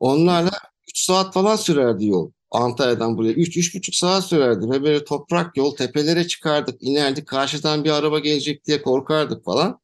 Onlarla 0.00 0.50
3 0.88 0.98
saat 0.98 1.34
falan 1.34 1.56
sürerdi 1.56 2.06
yol. 2.06 2.30
Antalya'dan 2.50 3.18
buraya 3.18 3.32
3-3,5 3.32 3.96
saat 3.96 4.24
sürerdi 4.24 4.70
ve 4.70 4.82
böyle 4.82 5.04
toprak 5.04 5.56
yol 5.56 5.76
tepelere 5.76 6.26
çıkardık, 6.28 6.82
inerdik. 6.82 7.26
Karşıdan 7.26 7.84
bir 7.84 7.90
araba 7.90 8.18
gelecek 8.18 8.66
diye 8.66 8.82
korkardık 8.82 9.44
falan. 9.44 9.80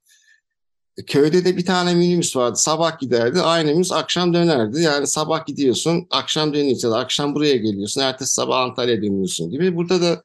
Köyde 1.06 1.44
de 1.44 1.56
bir 1.56 1.64
tane 1.66 1.94
minibüs 1.94 2.36
vardı. 2.36 2.56
Sabah 2.56 2.98
giderdi. 2.98 3.40
Aynı 3.40 3.68
minibüs 3.70 3.92
akşam 3.92 4.34
dönerdi. 4.34 4.82
Yani 4.82 5.06
sabah 5.06 5.46
gidiyorsun, 5.46 6.06
akşam 6.10 6.54
dönüyorsun. 6.54 6.90
Akşam 6.92 7.34
buraya 7.34 7.56
geliyorsun. 7.56 8.00
Ertesi 8.00 8.34
sabah 8.34 8.58
Antalya'ya 8.60 9.02
dönüyorsun 9.02 9.50
gibi. 9.50 9.76
Burada 9.76 10.02
da 10.02 10.22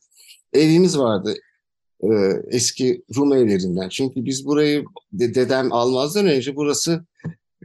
evimiz 0.54 0.98
vardı. 1.00 1.36
Ee, 2.04 2.08
eski 2.48 3.04
Rum 3.16 3.34
evlerinden. 3.34 3.90
Çünkü 3.90 4.26
biz 4.26 4.46
burayı 4.46 4.86
dedem 5.12 5.74
almazdan 5.74 6.28
önce 6.28 6.56
burası 6.56 7.06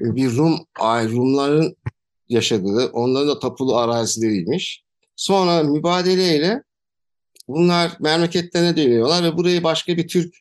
e, 0.00 0.16
bir 0.16 0.36
Rum, 0.36 0.58
ay 0.80 1.08
Rumların 1.08 1.76
yaşadığı, 2.28 2.86
onların 2.86 3.28
da 3.28 3.38
tapulu 3.38 3.76
arazileriymiş. 3.76 4.84
Sonra 5.16 5.62
mübadeleyle 5.62 6.62
bunlar 7.48 7.96
memleketlerine 8.00 8.76
dönüyorlar 8.76 9.24
ve 9.24 9.36
burayı 9.36 9.64
başka 9.64 9.96
bir 9.96 10.08
Türk 10.08 10.34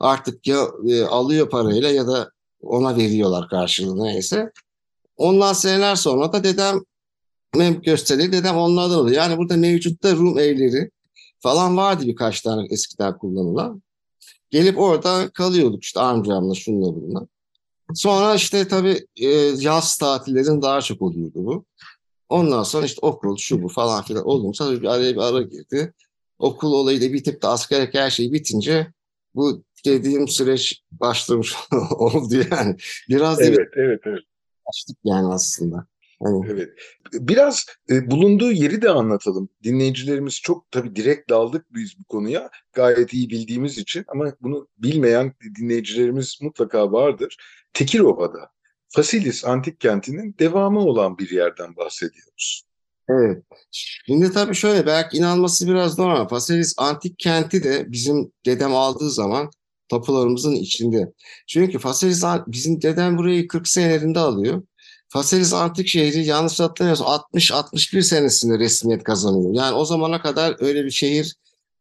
artık 0.00 0.46
ya 0.46 0.66
e, 0.88 1.02
alıyor 1.02 1.50
parayla 1.50 1.90
ya 1.90 2.06
da 2.06 2.30
ona 2.60 2.96
veriyorlar 2.96 3.48
karşılığında 3.48 4.04
neyse. 4.04 4.50
Ondan 5.16 5.52
seneler 5.52 5.96
sonra 5.96 6.32
da 6.32 6.44
dedem 6.44 6.80
gösteriyor. 7.82 8.32
Dedem 8.32 8.56
onlardan 8.56 8.94
alıyor. 8.94 9.16
Yani 9.16 9.38
burada 9.38 9.56
mevcutta 9.56 10.12
Rum 10.12 10.38
evleri 10.38 10.90
falan 11.44 11.76
vardı 11.76 12.06
birkaç 12.06 12.40
tane 12.40 12.66
eskiden 12.70 13.18
kullanılan. 13.18 13.82
Gelip 14.50 14.78
orada 14.78 15.30
kalıyorduk 15.30 15.84
işte 15.84 16.00
amcamla 16.00 16.54
şunla 16.54 16.96
bununla. 16.96 17.26
Sonra 17.94 18.34
işte 18.34 18.68
tabii 18.68 19.06
e, 19.16 19.28
yaz 19.58 19.98
tatillerin 19.98 20.62
daha 20.62 20.80
çok 20.80 21.02
oluyordu 21.02 21.34
bu. 21.34 21.64
Ondan 22.28 22.62
sonra 22.62 22.86
işte 22.86 22.98
okul 23.06 23.36
şu 23.36 23.62
bu 23.62 23.68
falan 23.68 24.04
filan 24.04 24.26
olunca 24.28 24.82
bir 24.82 24.86
araya 24.86 25.12
bir 25.12 25.20
ara 25.20 25.42
girdi. 25.42 25.92
Okul 26.38 26.72
olayı 26.72 27.00
da 27.00 27.12
bitip 27.12 27.42
de 27.42 27.46
askerlik 27.46 27.94
her 27.94 28.10
şey 28.10 28.32
bitince 28.32 28.92
bu 29.34 29.64
dediğim 29.84 30.28
süreç 30.28 30.82
başlamış 30.92 31.54
oldu 31.90 32.34
yani. 32.50 32.76
Biraz 33.08 33.38
da 33.38 33.44
evet, 33.44 33.68
evet, 33.76 34.00
evet. 34.06 34.22
açtık 34.66 34.98
yani 35.04 35.32
aslında. 35.32 35.86
Evet. 36.48 36.68
Biraz 37.12 37.66
e, 37.90 38.10
bulunduğu 38.10 38.52
yeri 38.52 38.82
de 38.82 38.90
anlatalım. 38.90 39.48
Dinleyicilerimiz 39.64 40.40
çok 40.40 40.70
tabii 40.70 40.96
direkt 40.96 41.30
daldık 41.30 41.74
biz 41.74 41.98
bu 41.98 42.04
konuya. 42.04 42.50
Gayet 42.72 43.12
iyi 43.12 43.30
bildiğimiz 43.30 43.78
için 43.78 44.04
ama 44.08 44.32
bunu 44.40 44.68
bilmeyen 44.78 45.34
dinleyicilerimiz 45.58 46.38
mutlaka 46.42 46.92
vardır. 46.92 47.36
Tekirova'da 47.72 48.50
Fasilis 48.88 49.44
antik 49.44 49.80
kentinin 49.80 50.34
devamı 50.38 50.80
olan 50.80 51.18
bir 51.18 51.30
yerden 51.30 51.76
bahsediyoruz. 51.76 52.64
Evet. 53.08 53.42
Şimdi 54.06 54.32
tabii 54.32 54.54
şöyle 54.54 54.86
belki 54.86 55.16
inanması 55.16 55.68
biraz 55.68 55.94
zor 55.94 56.10
ama 56.10 56.28
Fasilis 56.28 56.74
antik 56.76 57.18
kenti 57.18 57.64
de 57.64 57.92
bizim 57.92 58.32
dedem 58.46 58.74
aldığı 58.74 59.10
zaman 59.10 59.50
tapularımızın 59.88 60.52
içinde. 60.52 61.12
Çünkü 61.46 61.78
Fasilis 61.78 62.24
bizim 62.46 62.82
dedem 62.82 63.18
burayı 63.18 63.48
40 63.48 63.68
senelerinde 63.68 64.18
alıyor. 64.18 64.62
Fasilis 65.14 65.52
antik 65.52 65.88
şehri 65.88 66.26
yanlış 66.26 66.60
hatırlamıyorsam 66.60 67.06
60-61 67.34 68.02
senesinde 68.02 68.58
resmiyet 68.58 69.04
kazanıyor. 69.04 69.54
Yani 69.54 69.74
o 69.76 69.84
zamana 69.84 70.22
kadar 70.22 70.56
öyle 70.58 70.84
bir 70.84 70.90
şehir 70.90 71.34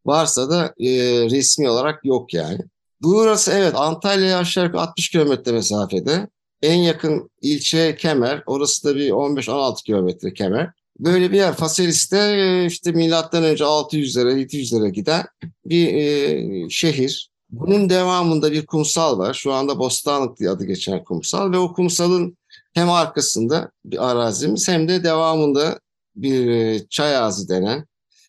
varsa 0.05 0.49
da 0.49 0.73
e, 0.79 0.89
resmi 1.29 1.69
olarak 1.69 2.05
yok 2.05 2.33
yani. 2.33 2.59
Burası 3.01 3.51
evet 3.51 3.75
Antalya'ya 3.75 4.37
aşağı 4.37 4.65
yukarı 4.65 4.81
60 4.81 5.09
kilometre 5.09 5.51
mesafede. 5.51 6.27
En 6.61 6.75
yakın 6.75 7.29
ilçe 7.41 7.95
Kemer. 7.95 8.43
Orası 8.45 8.83
da 8.83 8.95
bir 8.95 9.09
15-16 9.09 9.83
kilometre 9.83 10.33
Kemer. 10.33 10.69
Böyle 10.99 11.31
bir 11.31 11.37
yer. 11.37 11.53
Faselis'te 11.53 12.17
e, 12.17 12.65
işte 12.65 12.91
milattan 12.91 13.43
önce 13.43 13.63
600'lere 13.63 14.45
700'lere 14.45 14.89
giden 14.89 15.25
bir 15.65 15.93
e, 15.93 16.69
şehir. 16.69 17.29
Bunun 17.49 17.89
devamında 17.89 18.51
bir 18.51 18.65
kumsal 18.65 19.17
var. 19.17 19.33
Şu 19.33 19.53
anda 19.53 19.79
Bostanlık 19.79 20.39
diye 20.39 20.49
adı 20.49 20.65
geçen 20.65 21.03
kumsal 21.03 21.51
ve 21.51 21.57
o 21.57 21.73
kumsalın 21.73 22.37
hem 22.73 22.89
arkasında 22.89 23.71
bir 23.85 24.11
arazimiz 24.11 24.67
hem 24.67 24.87
de 24.87 25.03
devamında 25.03 25.79
bir 26.15 26.47
e, 26.47 26.87
çay 26.89 27.17
ağzı 27.17 27.49
denen 27.49 27.85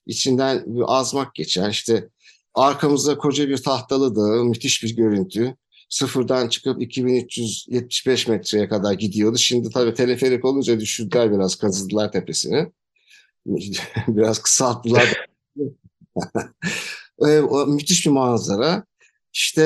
içinden 0.06 0.62
bir 0.66 0.82
azmak 0.86 1.34
geçer. 1.34 1.70
İşte 1.70 2.08
arkamızda 2.54 3.18
koca 3.18 3.48
bir 3.48 3.56
tahtalı 3.56 4.16
dağ, 4.16 4.44
müthiş 4.44 4.82
bir 4.82 4.96
görüntü. 4.96 5.56
Sıfırdan 5.88 6.48
çıkıp 6.48 6.82
2375 6.82 8.28
metreye 8.28 8.68
kadar 8.68 8.92
gidiyordu. 8.92 9.38
Şimdi 9.38 9.70
tabii 9.70 9.94
teleferik 9.94 10.44
olunca 10.44 10.80
düşürdüler 10.80 11.32
biraz, 11.32 11.56
kazıdılar 11.56 12.12
tepesini. 12.12 12.72
biraz 14.08 14.38
kısalttılar. 14.38 15.26
müthiş 17.66 18.06
bir 18.06 18.10
manzara. 18.10 18.84
İşte 19.32 19.64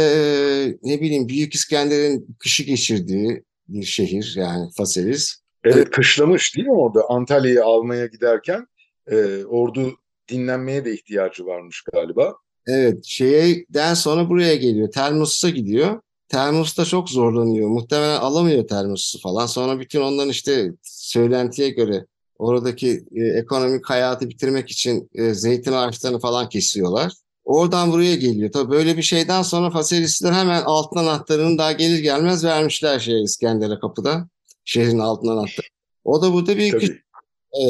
ne 0.83 1.01
bileyim 1.01 1.29
Büyük 1.29 1.55
İskender'in 1.55 2.37
kışı 2.39 2.63
geçirdiği 2.63 3.43
bir 3.69 3.83
şehir 3.83 4.35
yani 4.37 4.71
Faselis. 4.77 5.37
Evet 5.65 5.91
kışlamış 5.91 6.57
değil 6.57 6.67
mi 6.67 6.75
orada 6.75 7.03
Antalya'yı 7.09 7.65
almaya 7.65 8.07
giderken 8.07 8.67
e, 9.11 9.45
ordu 9.45 9.99
dinlenmeye 10.29 10.85
de 10.85 10.95
ihtiyacı 10.95 11.47
varmış 11.47 11.85
galiba. 11.93 12.35
Evet 12.67 13.05
şeyden 13.05 13.95
sonra 13.95 14.29
buraya 14.29 14.57
geliyor 14.57 14.91
Termus'a 14.91 15.51
gidiyor. 15.51 16.01
Termus'ta 16.29 16.85
çok 16.85 17.11
zorlanıyor. 17.11 17.69
Muhtemelen 17.69 18.21
alamıyor 18.21 18.69
Termus'u 18.69 19.21
falan. 19.21 19.47
Sonra 19.47 19.81
bütün 19.81 20.01
onların 20.01 20.31
işte 20.31 20.73
söylentiye 20.83 21.71
göre 21.71 22.07
oradaki 22.39 23.05
e, 23.15 23.25
ekonomik 23.25 23.91
hayatı 23.91 24.29
bitirmek 24.29 24.71
için 24.71 25.11
e, 25.15 25.35
zeytin 25.35 25.73
ağaçlarını 25.73 26.19
falan 26.19 26.49
kesiyorlar. 26.49 27.13
Oradan 27.49 27.93
buraya 27.93 28.15
geliyor. 28.15 28.53
Tabii 28.53 28.71
böyle 28.71 28.97
bir 28.97 29.03
şeyden 29.03 29.43
sonra 29.43 29.71
Faselisler 29.71 30.33
hemen 30.33 30.63
altın 30.63 30.97
anahtarını 30.97 31.59
daha 31.59 31.73
gelir 31.73 31.99
gelmez 31.99 32.45
vermişler 32.45 32.99
şey 32.99 33.23
İskender'e 33.23 33.79
kapıda. 33.79 34.29
Şehrin 34.65 34.99
altın 34.99 35.29
anahtarı. 35.29 35.67
O 36.05 36.23
da 36.23 36.33
burada 36.33 36.57
bir 36.57 36.73
küçük... 36.73 37.05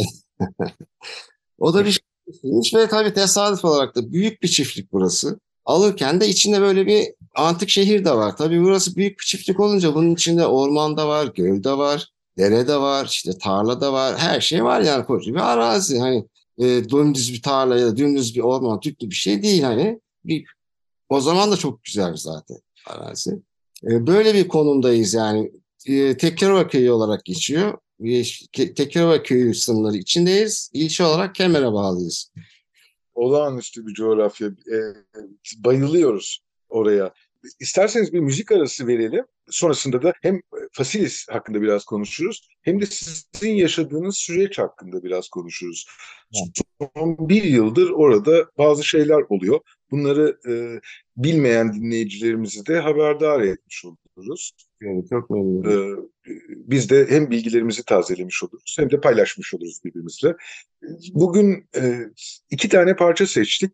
O 1.58 1.74
da 1.74 1.84
bir 1.84 1.90
şey 2.64 2.80
ve 2.80 2.88
tabii 2.88 3.14
tesadüf 3.14 3.64
olarak 3.64 3.94
da 3.96 4.12
büyük 4.12 4.42
bir 4.42 4.48
çiftlik 4.48 4.92
burası. 4.92 5.40
Alırken 5.64 6.20
de 6.20 6.28
içinde 6.28 6.60
böyle 6.60 6.86
bir 6.86 7.06
antik 7.34 7.68
şehir 7.68 8.04
de 8.04 8.12
var. 8.12 8.36
Tabii 8.36 8.62
burası 8.62 8.96
büyük 8.96 9.18
bir 9.20 9.24
çiftlik 9.24 9.60
olunca 9.60 9.94
bunun 9.94 10.14
içinde 10.14 10.46
orman 10.46 10.96
da 10.96 11.08
var, 11.08 11.26
göl 11.34 11.64
de 11.64 11.78
var, 11.78 12.08
dere 12.38 12.68
de 12.68 12.76
var, 12.76 13.06
işte 13.10 13.38
tarla 13.38 13.80
da 13.80 13.92
var. 13.92 14.18
Her 14.18 14.40
şey 14.40 14.64
var 14.64 14.80
yani 14.80 15.06
koca 15.06 15.34
bir 15.34 15.52
arazi. 15.52 15.98
Hani 15.98 16.24
e, 16.58 16.88
dümdüz 16.88 17.32
bir 17.32 17.42
tarla 17.42 17.78
ya 17.78 17.86
da 17.86 17.96
dümdüz 17.96 18.34
bir 18.34 18.40
orman 18.40 18.80
tüplü 18.80 19.10
bir 19.10 19.14
şey 19.14 19.42
değil 19.42 19.62
hani. 19.62 20.00
Bir, 20.24 20.46
o 21.08 21.20
zaman 21.20 21.50
da 21.50 21.56
çok 21.56 21.84
güzel 21.84 22.16
zaten 22.16 22.58
arazi. 22.86 23.30
E, 23.84 24.06
böyle 24.06 24.34
bir 24.34 24.48
konumdayız 24.48 25.14
yani. 25.14 25.52
E, 25.86 26.16
Tekkirova 26.16 26.68
köyü 26.68 26.90
olarak 26.90 27.24
geçiyor. 27.24 27.78
E, 28.04 28.22
Tekkirova 28.74 29.22
köyü 29.22 29.54
sınırları 29.54 29.96
içindeyiz. 29.96 30.70
İlçe 30.72 31.04
olarak 31.04 31.34
Kemer'e 31.34 31.72
bağlıyız. 31.72 32.32
Olağanüstü 33.14 33.86
bir 33.86 33.94
coğrafya. 33.94 34.48
E, 34.48 34.78
bayılıyoruz 35.56 36.44
oraya. 36.68 37.12
İsterseniz 37.60 38.12
bir 38.12 38.20
müzik 38.20 38.52
arası 38.52 38.86
verelim. 38.86 39.24
Sonrasında 39.50 40.02
da 40.02 40.12
hem 40.22 40.40
Fasilis 40.72 41.28
hakkında 41.28 41.62
biraz 41.62 41.84
konuşuruz 41.84 42.48
hem 42.62 42.80
de 42.80 42.86
sizin 42.86 43.54
yaşadığınız 43.54 44.16
süreç 44.16 44.58
hakkında 44.58 45.02
biraz 45.02 45.28
konuşuruz. 45.28 45.86
Son 46.94 47.28
bir 47.28 47.44
yıldır 47.44 47.90
orada 47.90 48.50
bazı 48.58 48.84
şeyler 48.84 49.22
oluyor. 49.28 49.60
Bunları 49.90 50.38
e, 50.48 50.80
bilmeyen 51.16 51.72
dinleyicilerimizi 51.72 52.66
de 52.66 52.80
haberdar 52.80 53.40
etmiş 53.40 53.84
oluruz. 53.84 54.52
Yani 54.82 55.08
çok 55.08 55.30
memnunum. 55.30 55.70
Ee, 55.70 56.32
biz 56.48 56.90
de 56.90 57.06
hem 57.08 57.30
bilgilerimizi 57.30 57.84
tazelemiş 57.84 58.42
oluruz 58.42 58.76
hem 58.78 58.90
de 58.90 59.00
paylaşmış 59.00 59.54
oluruz 59.54 59.80
birbirimizle. 59.84 60.36
Bugün 61.12 61.68
e, 61.76 62.00
iki 62.50 62.68
tane 62.68 62.96
parça 62.96 63.26
seçtik. 63.26 63.72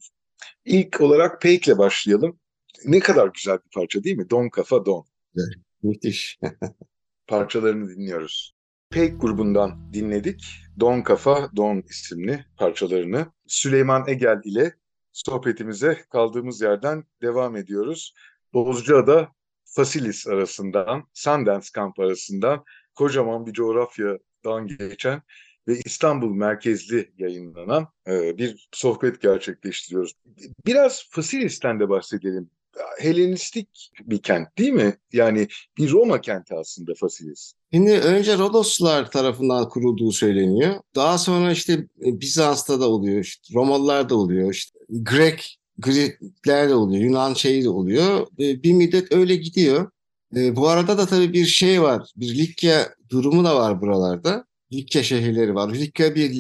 İlk 0.65 1.01
olarak 1.01 1.43
Peyk'le 1.43 1.79
başlayalım. 1.79 2.39
Ne 2.85 3.01
kadar 3.01 3.29
güzel 3.35 3.59
bir 3.65 3.71
parça 3.75 4.05
değil 4.05 4.17
mi? 4.17 4.31
Don 4.31 4.49
Kafa 4.49 4.87
Don. 4.87 5.05
Evet, 5.37 5.55
müthiş. 5.83 6.39
Parçalarını 7.27 7.89
dinliyoruz. 7.89 8.55
Peik 8.91 9.21
grubundan 9.21 9.93
dinledik. 9.93 10.45
Don 10.81 11.03
Kafa 11.03 11.51
Don 11.57 11.83
isimli 11.91 12.45
parçalarını. 12.57 13.27
Süleyman 13.47 14.09
Egel 14.09 14.41
ile 14.45 14.75
sohbetimize 15.13 16.05
kaldığımız 16.11 16.61
yerden 16.61 17.05
devam 17.23 17.57
ediyoruz. 17.57 18.15
Bozcaada 18.55 19.29
Fasilis 19.65 20.27
arasından, 20.27 21.05
Sundance 21.13 21.69
Kamp 21.75 22.01
arasından 22.01 22.65
kocaman 22.95 23.47
bir 23.47 23.53
coğrafyadan 23.53 24.67
geçen 24.67 25.23
ve 25.69 25.79
İstanbul 25.85 26.35
merkezli 26.35 27.13
yayınlanan 27.19 27.89
e, 28.07 28.39
bir 28.39 28.69
sohbet 28.73 29.21
gerçekleştiriyoruz. 29.21 30.13
Biraz 30.67 31.09
Fasilis'ten 31.11 31.81
de 31.81 31.89
bahsedelim. 31.89 32.51
Helenistik 32.99 33.91
bir 34.01 34.19
kent 34.19 34.59
değil 34.59 34.73
mi? 34.73 34.97
Yani 35.13 35.49
bir 35.79 35.91
Roma 35.91 36.21
kenti 36.21 36.55
aslında 36.55 36.93
Fasilis. 37.01 37.53
Şimdi 37.73 37.91
önce 37.93 38.39
Rodoslular 38.39 39.11
tarafından 39.11 39.69
kurulduğu 39.69 40.13
söyleniyor. 40.13 40.75
Daha 40.95 41.19
sonra 41.19 41.53
işte 41.53 41.87
Bizans'ta 41.99 42.81
da 42.81 42.89
oluyor, 42.89 43.21
işte 43.21 43.55
Romalılar 43.55 44.09
da 44.09 44.15
oluyor, 44.15 44.53
işte 44.53 44.79
Grek, 44.91 45.59
Grekler 45.79 46.69
de 46.69 46.75
oluyor, 46.75 47.05
Yunan 47.05 47.35
şeyi 47.35 47.65
de 47.65 47.69
oluyor. 47.69 48.27
Bir 48.39 48.73
müddet 48.73 49.13
öyle 49.13 49.37
gidiyor. 49.37 49.91
Bu 50.33 50.69
arada 50.69 50.99
da 50.99 51.07
tabii 51.07 51.33
bir 51.33 51.47
şey 51.47 51.83
var, 51.83 52.13
bir 52.17 52.39
Likya 52.39 52.95
durumu 53.11 53.45
da 53.45 53.57
var 53.57 53.81
buralarda. 53.81 54.45
Likya 54.73 55.03
şehirleri 55.03 55.55
var. 55.55 55.75
Likya 55.75 56.15
bir 56.15 56.31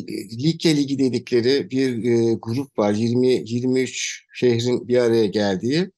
Likya 0.44 0.72
Ligi 0.72 0.98
dedikleri 0.98 1.70
bir 1.70 2.04
e, 2.04 2.34
grup 2.34 2.78
var. 2.78 2.92
20 2.92 3.28
23 3.28 4.26
şehrin 4.34 4.88
bir 4.88 4.98
araya 4.98 5.26
geldiği. 5.26 5.90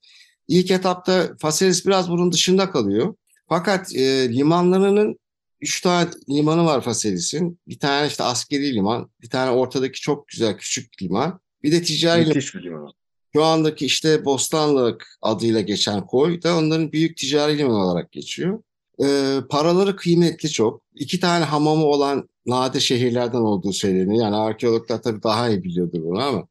İlk 0.49 0.71
etapta 0.71 1.37
Faselis 1.38 1.87
biraz 1.87 2.11
bunun 2.11 2.33
dışında 2.33 2.71
kalıyor. 2.71 3.15
Fakat 3.49 3.95
e, 3.95 4.35
limanlarının 4.35 5.19
üç 5.61 5.81
tane 5.81 6.11
limanı 6.31 6.65
var 6.65 6.81
Faselis'in. 6.81 7.59
Bir 7.69 7.79
tane 7.79 8.07
işte 8.07 8.25
askeri 8.25 8.75
liman, 8.75 9.11
bir 9.23 9.31
tane 9.31 9.50
ortadaki 9.50 10.00
çok 10.00 10.29
güzel 10.29 10.57
küçük 10.57 11.03
liman. 11.03 11.41
Bir 11.62 11.73
de 11.73 11.83
ticari 11.83 12.26
Müthiş 12.26 12.55
bir 12.55 12.62
liman. 12.62 12.93
Şu 13.33 13.45
andaki 13.45 13.87
işte 13.87 14.25
Bostanlık 14.25 15.19
adıyla 15.23 15.61
geçen 15.61 16.07
koy 16.07 16.43
da 16.43 16.57
onların 16.57 16.93
büyük 16.93 17.17
ticari 17.17 17.59
liman 17.59 17.81
olarak 17.81 18.12
geçiyor. 18.12 18.62
E, 19.05 19.38
paraları 19.50 19.97
kıymetli 19.97 20.50
çok. 20.50 20.83
İki 20.95 21.21
tane 21.21 21.45
hamamı 21.45 21.85
olan 21.85 22.29
nadir 22.47 22.81
şehirlerden 22.81 23.38
olduğu 23.38 23.73
söyleniyor. 23.73 24.25
Yani 24.25 24.37
arkeologlar 24.37 25.03
tabii 25.03 25.23
daha 25.23 25.49
iyi 25.50 25.65
biliyordur 25.65 26.03
bunu 26.03 26.23
ama 26.23 26.47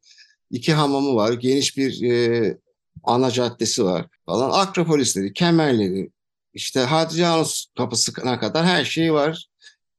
iki 0.51 0.73
hamamı 0.73 1.15
var. 1.15 1.33
Geniş 1.33 1.77
bir 1.77 2.11
e, 2.11 2.57
ana 3.05 3.31
caddesi 3.31 3.85
var 3.85 4.07
falan. 4.25 4.51
Akropolisleri, 4.51 5.33
kemerleri, 5.33 6.09
işte 6.53 6.79
Hadrianus 6.79 7.65
kapısına 7.77 8.39
kadar 8.39 8.65
her 8.65 8.85
şey 8.85 9.13
var. 9.13 9.47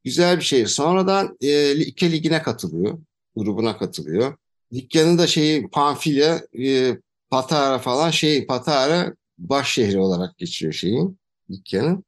Güzel 0.04 0.36
bir 0.36 0.44
şey. 0.44 0.66
Sonradan 0.66 1.36
e, 1.40 1.78
Likya 1.80 2.08
Ligi'ne 2.08 2.42
katılıyor. 2.42 2.98
Grubuna 3.36 3.78
katılıyor. 3.78 4.36
Likya'nın 4.72 5.18
da 5.18 5.26
şeyi 5.26 5.68
Pamfilya, 5.68 6.42
e, 6.58 6.96
Patara 7.30 7.78
falan 7.78 8.10
şey 8.10 8.46
Patara 8.46 9.14
baş 9.38 9.72
şehri 9.72 9.98
olarak 9.98 10.38
geçiyor 10.38 10.72
şeyin 10.72 11.18
Likya'nın. 11.50 12.04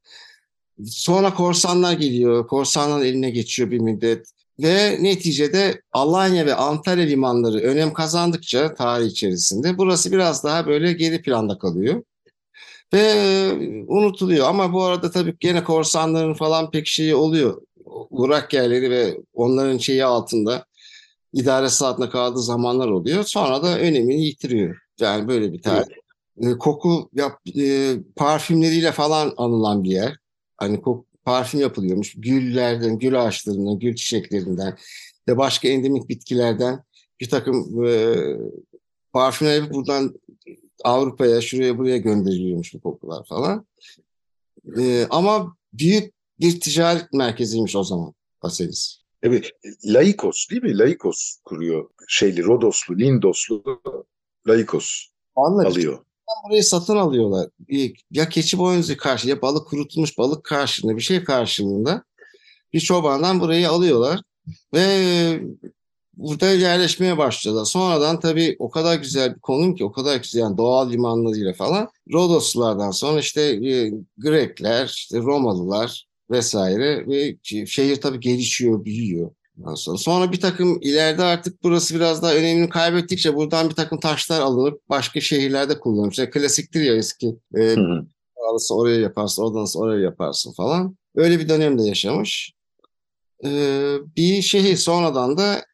Sonra 0.87 1.35
korsanlar 1.35 1.93
geliyor. 1.93 2.47
Korsanların 2.47 3.05
eline 3.05 3.31
geçiyor 3.31 3.71
bir 3.71 3.79
müddet. 3.79 4.33
Ve 4.61 5.03
neticede 5.03 5.83
Alanya 5.93 6.47
ve 6.47 6.55
Antalya 6.55 7.05
limanları 7.05 7.59
önem 7.59 7.93
kazandıkça 7.93 8.75
tarih 8.75 9.07
içerisinde 9.07 9.79
burası 9.79 10.13
biraz 10.13 10.45
daha 10.45 10.67
böyle 10.67 10.93
geri 10.93 11.23
planda 11.23 11.59
kalıyor. 11.59 12.03
Ve 12.95 13.15
unutuluyor 13.89 14.49
ama 14.49 14.73
bu 14.73 14.83
arada 14.83 15.11
tabii 15.11 15.37
gene 15.41 15.65
korsanların 15.65 16.35
falan 16.35 16.71
pek 16.71 16.87
şeyi 16.87 17.15
oluyor. 17.15 17.63
Uğrak 18.11 18.53
yerleri 18.53 18.91
ve 18.91 19.19
onların 19.35 19.79
şeyi 19.79 20.05
altında 20.05 20.65
idaresi 21.33 21.85
altında 21.85 22.11
kaldığı 22.11 22.43
zamanlar 22.43 22.89
oluyor. 22.89 23.25
Sonra 23.25 23.63
da 23.63 23.79
önemini 23.79 24.25
yitiriyor. 24.25 24.79
Yani 25.01 25.29
böyle 25.29 25.53
bir 25.53 25.63
tarih. 25.63 25.87
Evet. 26.41 26.59
Koku 26.59 27.11
yap, 27.13 27.39
e, 27.59 27.97
parfümleriyle 28.17 28.93
falan 28.93 29.35
anılan 29.37 29.85
bir 29.85 29.91
yer. 29.91 30.17
Hani 30.57 30.81
kok, 30.81 31.08
parfüm 31.29 31.61
yapılıyormuş. 31.61 32.15
Güllerden, 32.17 32.99
gül 32.99 33.23
ağaçlarından, 33.23 33.79
gül 33.79 33.95
çiçeklerinden 33.95 34.79
ve 35.29 35.37
başka 35.37 35.69
endemik 35.69 36.09
bitkilerden 36.09 36.85
bir 37.21 37.29
takım 37.29 37.87
e, 37.87 38.15
parfümler 39.13 39.73
buradan 39.73 40.21
Avrupa'ya, 40.85 41.41
şuraya 41.41 41.79
buraya 41.79 41.97
gönderiliyormuş 41.97 42.75
bu 42.75 42.81
kokular 42.81 43.27
falan. 43.27 43.67
E, 44.79 45.07
ama 45.11 45.57
büyük 45.73 46.15
bir 46.41 46.61
ticaret 46.61 47.13
merkeziymiş 47.13 47.77
o 47.77 47.85
zaman 47.85 48.15
Paselis. 48.41 49.03
Evet, 49.23 49.51
Laikos 49.85 50.51
değil 50.51 50.63
mi? 50.63 50.79
Laikos 50.79 51.37
kuruyor 51.45 51.91
şeyli, 52.09 52.45
Rodoslu, 52.45 52.99
Lindoslu 52.99 53.83
Laikos 54.49 55.07
Anladım. 55.37 55.73
alıyor 55.73 55.99
burayı 56.47 56.65
satın 56.65 56.97
alıyorlar. 56.97 57.49
Ya 58.11 58.29
keçi 58.29 58.59
boynuzu 58.59 58.97
karşı 58.97 59.29
ya 59.29 59.43
balık 59.43 59.69
kurutulmuş 59.69 60.19
balık 60.19 60.45
karşılığında 60.45 60.97
bir 60.97 61.03
şey 61.03 61.25
karşılığında 61.25 62.05
bir 62.73 62.81
çobandan 62.81 63.41
burayı 63.41 63.71
alıyorlar 63.71 64.21
ve 64.75 65.41
burada 66.17 66.51
yerleşmeye 66.53 67.19
başladılar. 67.19 67.65
Sonradan 67.65 68.21
tabii 68.21 68.57
o 68.59 68.71
kadar 68.71 68.97
güzel 68.97 69.35
bir 69.35 69.41
konum 69.41 69.75
ki 69.75 69.85
o 69.85 69.93
kadar 69.93 70.17
güzel 70.17 70.41
yani 70.41 70.59
doğal 70.59 70.91
limanlarıyla 70.91 71.53
falan 71.53 71.89
Rodoslulardan 72.13 72.91
sonra 72.91 73.21
işte 73.21 73.43
e, 73.43 73.93
Grekler, 74.19 74.87
işte 74.87 75.19
Romalılar 75.19 76.07
vesaire 76.31 77.07
ve 77.07 77.37
şehir 77.67 77.97
tabii 77.97 78.21
gelişiyor, 78.21 78.85
büyüyor. 78.85 79.31
Sonra. 79.75 79.99
sonra 79.99 80.33
bir 80.33 80.41
takım 80.41 80.79
ileride 80.81 81.23
artık 81.23 81.63
burası 81.63 81.95
biraz 81.95 82.23
daha 82.23 82.35
önemini 82.35 82.69
kaybettikçe 82.69 83.35
buradan 83.35 83.71
bir 83.71 83.75
takım 83.75 84.01
taşlar 84.01 84.41
alınıp 84.41 84.89
başka 84.89 85.21
şehirlerde 85.21 85.81
kullanılmış. 85.81 86.19
İşte 86.19 86.31
klasiktir 86.31 86.81
ya 86.81 86.95
eski. 86.95 87.37
E, 87.57 87.75
Alısı 88.51 88.75
oraya 88.75 89.01
yaparsın, 89.01 89.43
oradan 89.43 89.67
oraya 89.77 90.01
yaparsın 90.01 90.53
falan. 90.53 90.97
Öyle 91.17 91.39
bir 91.39 91.49
dönemde 91.49 91.83
yaşamış. 91.83 92.53
Ee, 93.45 93.97
bir 94.17 94.43
şehir 94.43 94.77
sonradan 94.77 95.39
da 95.39 95.65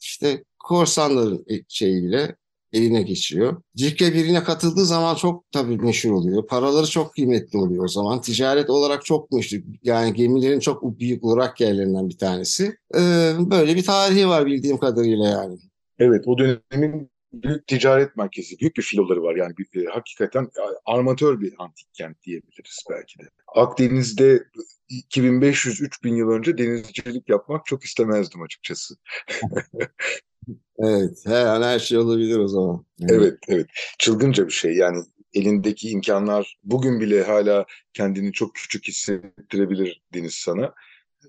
işte 0.00 0.44
korsanların 0.58 1.44
şeyiyle 1.68 2.36
eline 2.72 3.02
geçiyor. 3.02 3.62
Cirke 3.76 4.14
birine 4.14 4.44
katıldığı 4.44 4.84
zaman 4.84 5.14
çok 5.14 5.52
tabii 5.52 5.76
meşhur 5.76 6.10
oluyor. 6.10 6.46
Paraları 6.46 6.86
çok 6.86 7.14
kıymetli 7.14 7.58
oluyor 7.58 7.84
o 7.84 7.88
zaman. 7.88 8.20
Ticaret 8.20 8.70
olarak 8.70 9.04
çok 9.04 9.32
meşhur. 9.32 9.58
Yani 9.82 10.12
gemilerin 10.14 10.60
çok 10.60 10.98
büyük 10.98 11.24
olarak 11.24 11.60
yerlerinden 11.60 12.08
bir 12.08 12.18
tanesi. 12.18 12.76
Ee, 12.94 13.32
böyle 13.38 13.76
bir 13.76 13.84
tarihi 13.84 14.28
var 14.28 14.46
bildiğim 14.46 14.78
kadarıyla 14.78 15.28
yani. 15.28 15.58
Evet 15.98 16.24
o 16.26 16.38
dönemin 16.38 17.10
büyük 17.32 17.66
ticaret 17.66 18.16
merkezi, 18.16 18.58
büyük 18.58 18.76
bir 18.76 18.82
filoları 18.82 19.22
var. 19.22 19.36
Yani 19.36 19.52
bir, 19.56 19.82
e, 19.82 19.90
hakikaten 19.90 20.48
armatör 20.86 21.40
bir 21.40 21.54
antik 21.58 21.94
kent 21.94 22.22
diyebiliriz 22.22 22.84
belki 22.90 23.18
de. 23.18 23.28
Akdeniz'de 23.54 24.44
2500-3000 24.90 26.16
yıl 26.16 26.30
önce 26.30 26.58
denizcilik 26.58 27.28
yapmak 27.28 27.66
çok 27.66 27.84
istemezdim 27.84 28.42
açıkçası. 28.42 28.94
Evet, 30.78 31.18
her 31.26 31.46
an 31.46 31.62
her 31.62 31.78
şey 31.78 31.98
olabilir 31.98 32.38
o 32.38 32.48
zaman. 32.48 32.86
Evet, 33.08 33.38
evet. 33.48 33.66
Çılgınca 33.98 34.46
bir 34.46 34.52
şey. 34.52 34.74
Yani 34.74 35.04
elindeki 35.34 35.90
imkanlar 35.90 36.58
bugün 36.64 37.00
bile 37.00 37.22
hala 37.22 37.66
kendini 37.92 38.32
çok 38.32 38.54
küçük 38.54 38.88
hissettirebilir 38.88 40.02
Deniz 40.14 40.34
sana. 40.34 40.74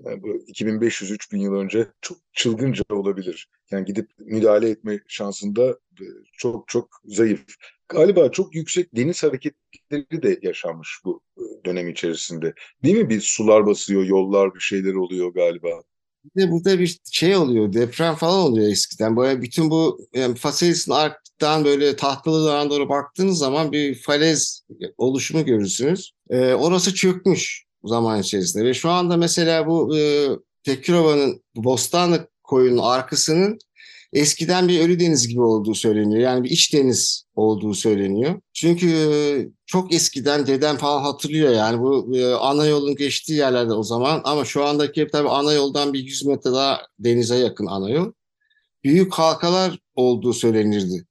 Yani 0.06 0.24
bu 0.24 0.28
2500-3000 0.48 1.38
yıl 1.38 1.54
önce 1.54 1.88
çok 2.02 2.18
çılgınca 2.34 2.84
olabilir. 2.90 3.50
Yani 3.72 3.86
gidip 3.86 4.10
müdahale 4.20 4.70
etme 4.70 5.00
şansında 5.08 5.70
e, 6.02 6.06
çok 6.38 6.68
çok 6.68 6.90
zayıf. 7.06 7.46
Galiba 7.90 8.32
çok 8.32 8.56
yüksek 8.56 8.96
deniz 8.96 9.24
hareketleri 9.24 10.24
de 10.24 10.40
yaşanmış 10.42 11.00
bu 11.06 11.22
e, 11.38 11.66
dönem 11.66 11.90
içerisinde. 11.90 12.54
Değil 12.84 12.98
mi? 12.98 13.10
Bir 13.10 13.22
sular 13.22 13.66
basıyor, 13.66 14.04
yollar 14.04 14.56
bir 14.56 14.60
şeyler 14.60 14.94
oluyor 14.94 15.34
galiba. 15.34 15.84
Bir 16.24 16.42
de 16.42 16.52
burada 16.52 16.80
bir 16.80 17.00
şey 17.12 17.36
oluyor, 17.36 17.74
deprem 17.74 18.16
falan 18.16 18.40
oluyor 18.40 18.68
eskiden. 18.68 19.18
Böyle 19.18 19.42
bütün 19.42 19.70
bu 19.70 20.08
yani 20.14 20.36
Faselis'in 20.36 20.92
arktan 20.92 21.66
böyle 21.66 21.96
tahtalı 21.96 22.48
dağına 22.48 22.70
doğru 22.70 22.90
baktığınız 22.90 23.38
zaman 23.38 23.72
bir 23.72 23.96
falez 23.96 24.66
oluşumu 24.98 25.46
görürsünüz. 25.46 26.12
Ee, 26.30 26.54
orası 26.54 26.96
çökmüş 26.96 27.66
zaman 27.84 28.20
içerisinde 28.22 28.66
ve 28.66 28.74
şu 28.74 28.90
anda 28.90 29.18
mesela 29.18 29.68
bu 29.68 29.98
e, 29.98 30.30
Tekirova'nın 30.64 31.42
Bostanlı 31.56 32.28
koyunun 32.44 32.78
arkasının 32.78 33.60
eskiden 34.14 34.68
bir 34.68 34.80
ölü 34.80 35.00
deniz 35.00 35.28
gibi 35.28 35.42
olduğu 35.42 35.76
söyleniyor. 35.76 36.22
Yani 36.22 36.44
bir 36.44 36.50
iç 36.50 36.74
deniz 36.74 37.26
olduğu 37.36 37.74
söyleniyor. 37.74 38.42
Çünkü 38.54 38.90
e, 38.90 39.12
çok 39.66 39.94
eskiden 39.94 40.48
dedem 40.48 40.78
falan 40.78 41.02
hatırlıyor 41.02 41.52
yani 41.52 41.80
bu 41.82 42.16
e, 42.18 42.34
ana 42.34 42.66
yolun 42.66 42.96
geçtiği 42.96 43.34
yerlerde 43.34 43.74
o 43.74 43.84
zaman 43.84 44.22
ama 44.24 44.46
şu 44.46 44.66
andaki 44.66 45.08
tabii 45.12 45.30
ana 45.30 45.54
yoldan 45.54 45.94
bir 45.94 46.00
100 46.00 46.26
metre 46.26 46.52
daha 46.52 46.82
denize 47.00 47.36
yakın 47.36 47.66
ana 47.66 47.90
yol. 47.90 48.12
Büyük 48.84 49.14
halkalar 49.14 49.80
olduğu 49.96 50.34
söylenirdi. 50.34 51.06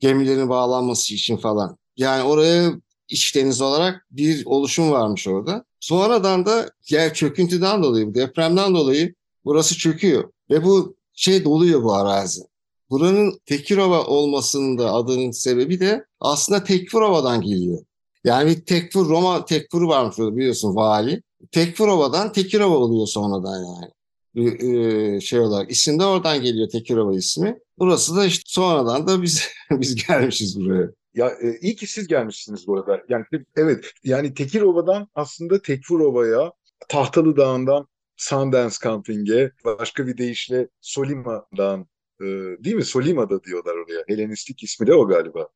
Gemilerin 0.00 0.48
bağlanması 0.48 1.14
için 1.14 1.36
falan. 1.36 1.76
Yani 1.96 2.22
oraya 2.22 2.72
iç 3.08 3.34
deniz 3.34 3.60
olarak 3.60 4.06
bir 4.10 4.46
oluşum 4.46 4.90
varmış 4.90 5.28
orada. 5.28 5.64
Sonradan 5.80 6.46
da 6.46 6.70
yer 6.90 7.14
çöküntüden 7.14 7.82
dolayı, 7.82 8.14
depremden 8.14 8.74
dolayı 8.74 9.14
burası 9.44 9.78
çöküyor. 9.78 10.32
Ve 10.50 10.64
bu 10.64 10.97
şey 11.18 11.44
doluyor 11.44 11.82
bu 11.82 11.94
arazi. 11.94 12.42
buranın 12.90 13.40
Tekirova 13.46 14.04
olmasının 14.04 14.78
da 14.78 14.92
adının 14.92 15.30
sebebi 15.30 15.80
de 15.80 16.04
aslında 16.20 16.64
Tekfurova'dan 16.64 17.40
geliyor. 17.40 17.78
Yani 18.24 18.64
Tekfur, 18.64 19.08
Roma 19.08 19.44
Tekfur'u 19.44 19.88
varmış 19.88 20.18
biliyorsun 20.18 20.76
vali. 20.76 21.22
Tekfurova'dan 21.52 22.32
Tekirova 22.32 22.76
oluyor 22.76 23.06
sonradan 23.06 23.64
yani. 23.64 23.90
Ee, 24.36 25.20
şey 25.20 25.40
olarak 25.40 25.70
isim 25.70 26.00
de 26.00 26.04
oradan 26.04 26.42
geliyor 26.42 26.68
Tekirova 26.68 27.14
ismi. 27.14 27.58
Burası 27.78 28.16
da 28.16 28.26
işte 28.26 28.42
sonradan 28.46 29.06
da 29.06 29.22
biz 29.22 29.48
biz 29.70 30.06
gelmişiz 30.06 30.60
buraya. 30.60 30.90
Ya 31.14 31.28
e, 31.28 31.58
iyi 31.60 31.76
ki 31.76 31.86
siz 31.86 32.06
gelmişsiniz 32.06 32.66
bu 32.66 32.78
arada. 32.78 33.02
Yani 33.08 33.24
evet 33.56 33.84
yani 34.04 34.34
Tekirova'dan 34.34 35.08
aslında 35.14 35.62
Tekfurova'ya, 35.62 36.52
Tahtalı 36.88 37.36
Dağı'ndan 37.36 37.88
Sundance 38.18 38.76
Camping'e, 38.84 39.52
başka 39.64 40.06
bir 40.06 40.18
deyişle 40.18 40.68
Solima'dan 40.80 41.88
e, 42.20 42.24
değil 42.64 42.76
mi? 42.76 42.84
Solima'da 42.84 43.44
diyorlar 43.44 43.74
oraya. 43.74 44.04
Helenistik 44.08 44.62
ismi 44.62 44.86
de 44.86 44.94
o 44.94 45.08
galiba. 45.08 45.48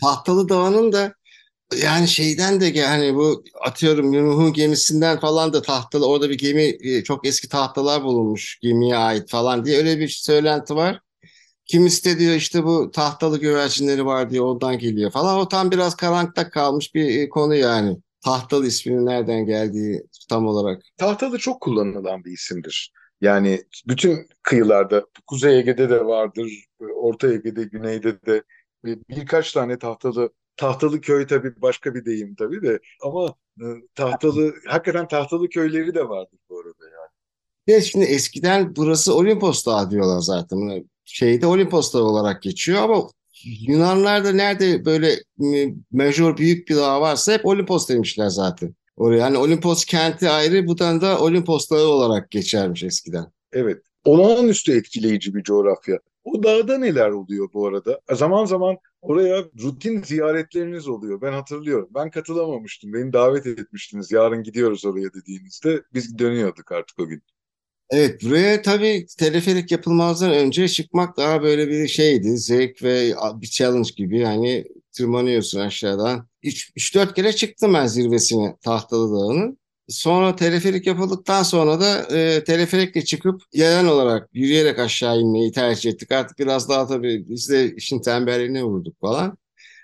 Tahtalı 0.00 0.48
Dağı'nın 0.48 0.92
da 0.92 1.14
yani 1.82 2.08
şeyden 2.08 2.60
de 2.60 2.66
yani 2.66 3.14
bu 3.14 3.44
atıyorum 3.60 4.12
Nuh'un 4.12 4.52
gemisinden 4.52 5.20
falan 5.20 5.52
da 5.52 5.62
tahtalı 5.62 6.08
orada 6.08 6.30
bir 6.30 6.38
gemi 6.38 6.76
e, 6.80 7.04
çok 7.04 7.26
eski 7.26 7.48
tahtalar 7.48 8.04
bulunmuş 8.04 8.58
gemiye 8.62 8.96
ait 8.96 9.30
falan 9.30 9.64
diye 9.64 9.78
öyle 9.78 9.98
bir 9.98 10.08
söylenti 10.08 10.76
var. 10.76 11.00
Kimisi 11.66 12.18
de 12.18 12.36
işte 12.36 12.64
bu 12.64 12.90
tahtalı 12.90 13.40
güvercinleri 13.40 14.06
var 14.06 14.30
diyor 14.30 14.44
ondan 14.46 14.78
geliyor 14.78 15.10
falan. 15.10 15.38
O 15.38 15.48
tam 15.48 15.70
biraz 15.70 15.96
karanlıkta 15.96 16.50
kalmış 16.50 16.94
bir 16.94 17.20
e, 17.20 17.28
konu 17.28 17.54
yani. 17.54 17.96
Tahtalı 18.24 18.66
isminin 18.66 19.06
nereden 19.06 19.46
geldiği 19.46 20.02
tam 20.28 20.46
olarak. 20.46 20.82
Tahtalı 20.96 21.38
çok 21.38 21.60
kullanılan 21.60 22.24
bir 22.24 22.32
isimdir. 22.32 22.92
Yani 23.20 23.64
bütün 23.88 24.28
kıyılarda, 24.42 25.06
Kuzey 25.26 25.58
Ege'de 25.58 25.90
de 25.90 26.04
vardır, 26.06 26.52
Orta 26.94 27.32
Ege'de, 27.32 27.64
Güney'de 27.64 28.20
de 28.26 28.42
birkaç 28.84 29.52
tane 29.52 29.78
tahtalı 29.78 30.30
Tahtalı 30.56 31.00
köy 31.00 31.26
tabii 31.26 31.62
başka 31.62 31.94
bir 31.94 32.04
deyim 32.04 32.34
tabii 32.34 32.62
de 32.62 32.78
ama 33.02 33.34
e, 33.60 33.64
tahtalı 33.94 34.54
hakikaten 34.66 35.08
tahtalı 35.08 35.48
köyleri 35.48 35.94
de 35.94 36.08
vardır 36.08 36.38
bu 36.50 36.58
arada 36.60 36.84
yani. 36.84 37.10
Ya 37.66 37.80
şimdi 37.80 38.04
eskiden 38.04 38.76
burası 38.76 39.14
Olimpos 39.14 39.66
Dağı 39.66 39.90
diyorlar 39.90 40.20
zaten. 40.20 40.88
Şeyde 41.04 41.46
Olimpos 41.46 41.94
Dağı 41.94 42.02
olarak 42.02 42.42
geçiyor 42.42 42.82
ama 42.82 43.08
Yunanlar 43.44 44.24
da 44.24 44.32
nerede 44.32 44.84
böyle 44.84 45.16
major 45.92 46.36
büyük 46.36 46.68
bir 46.68 46.76
dağ 46.76 47.00
varsa 47.00 47.32
hep 47.32 47.46
Olimpos 47.46 47.88
demişler 47.88 48.28
zaten. 48.28 48.74
Oraya 48.96 49.18
yani 49.18 49.38
Olimpos 49.38 49.84
kenti 49.84 50.30
ayrı, 50.30 50.66
buradan 50.66 51.00
da 51.00 51.20
Olimpos 51.20 51.70
Dağı 51.70 51.86
olarak 51.86 52.30
geçermiş 52.30 52.82
eskiden. 52.82 53.26
Evet. 53.52 53.82
Olağanüstü 54.04 54.76
etkileyici 54.76 55.34
bir 55.34 55.42
coğrafya. 55.42 55.98
O 56.24 56.42
dağda 56.42 56.78
neler 56.78 57.10
oluyor 57.10 57.48
bu 57.54 57.66
arada? 57.66 58.00
Zaman 58.12 58.44
zaman 58.44 58.76
oraya 59.02 59.44
rutin 59.62 60.02
ziyaretleriniz 60.02 60.88
oluyor. 60.88 61.20
Ben 61.20 61.32
hatırlıyorum. 61.32 61.88
Ben 61.94 62.10
katılamamıştım. 62.10 62.92
Beni 62.92 63.12
davet 63.12 63.46
etmiştiniz. 63.46 64.12
Yarın 64.12 64.42
gidiyoruz 64.42 64.84
oraya 64.84 65.14
dediğinizde. 65.14 65.82
Biz 65.94 66.18
dönüyorduk 66.18 66.72
artık 66.72 67.00
o 67.00 67.06
gün. 67.06 67.22
Evet 67.90 68.22
buraya 68.24 68.62
tabii 68.62 69.06
teleferik 69.18 69.70
yapılmazdan 69.72 70.30
önce 70.32 70.68
çıkmak 70.68 71.16
daha 71.16 71.42
böyle 71.42 71.68
bir 71.68 71.88
şeydi. 71.88 72.38
Zevk 72.38 72.82
ve 72.82 73.14
bir 73.34 73.46
challenge 73.46 73.88
gibi. 73.96 74.18
Yani 74.18 74.64
tırmanıyorsun 74.92 75.60
aşağıdan. 75.60 76.28
3-4 76.42 77.14
kere 77.14 77.32
çıktım 77.32 77.74
ben 77.74 77.86
zirvesine 77.86 78.56
Tahtalı 78.64 79.10
Dağı'nın. 79.12 79.58
Sonra 79.88 80.36
teleferik 80.36 80.86
yapıldıktan 80.86 81.42
sonra 81.42 81.80
da 81.80 82.16
e, 82.18 82.44
teleferikle 82.44 83.04
çıkıp 83.04 83.42
yayan 83.52 83.86
olarak 83.88 84.28
yürüyerek 84.32 84.78
aşağı 84.78 85.20
inmeyi 85.20 85.52
tercih 85.52 85.90
ettik. 85.92 86.12
Artık 86.12 86.38
biraz 86.38 86.68
daha 86.68 86.86
tabii 86.86 87.24
biz 87.28 87.50
de 87.50 87.74
işin 87.76 88.00
tembelliğine 88.00 88.64
vurduk 88.64 89.00
falan. 89.00 89.38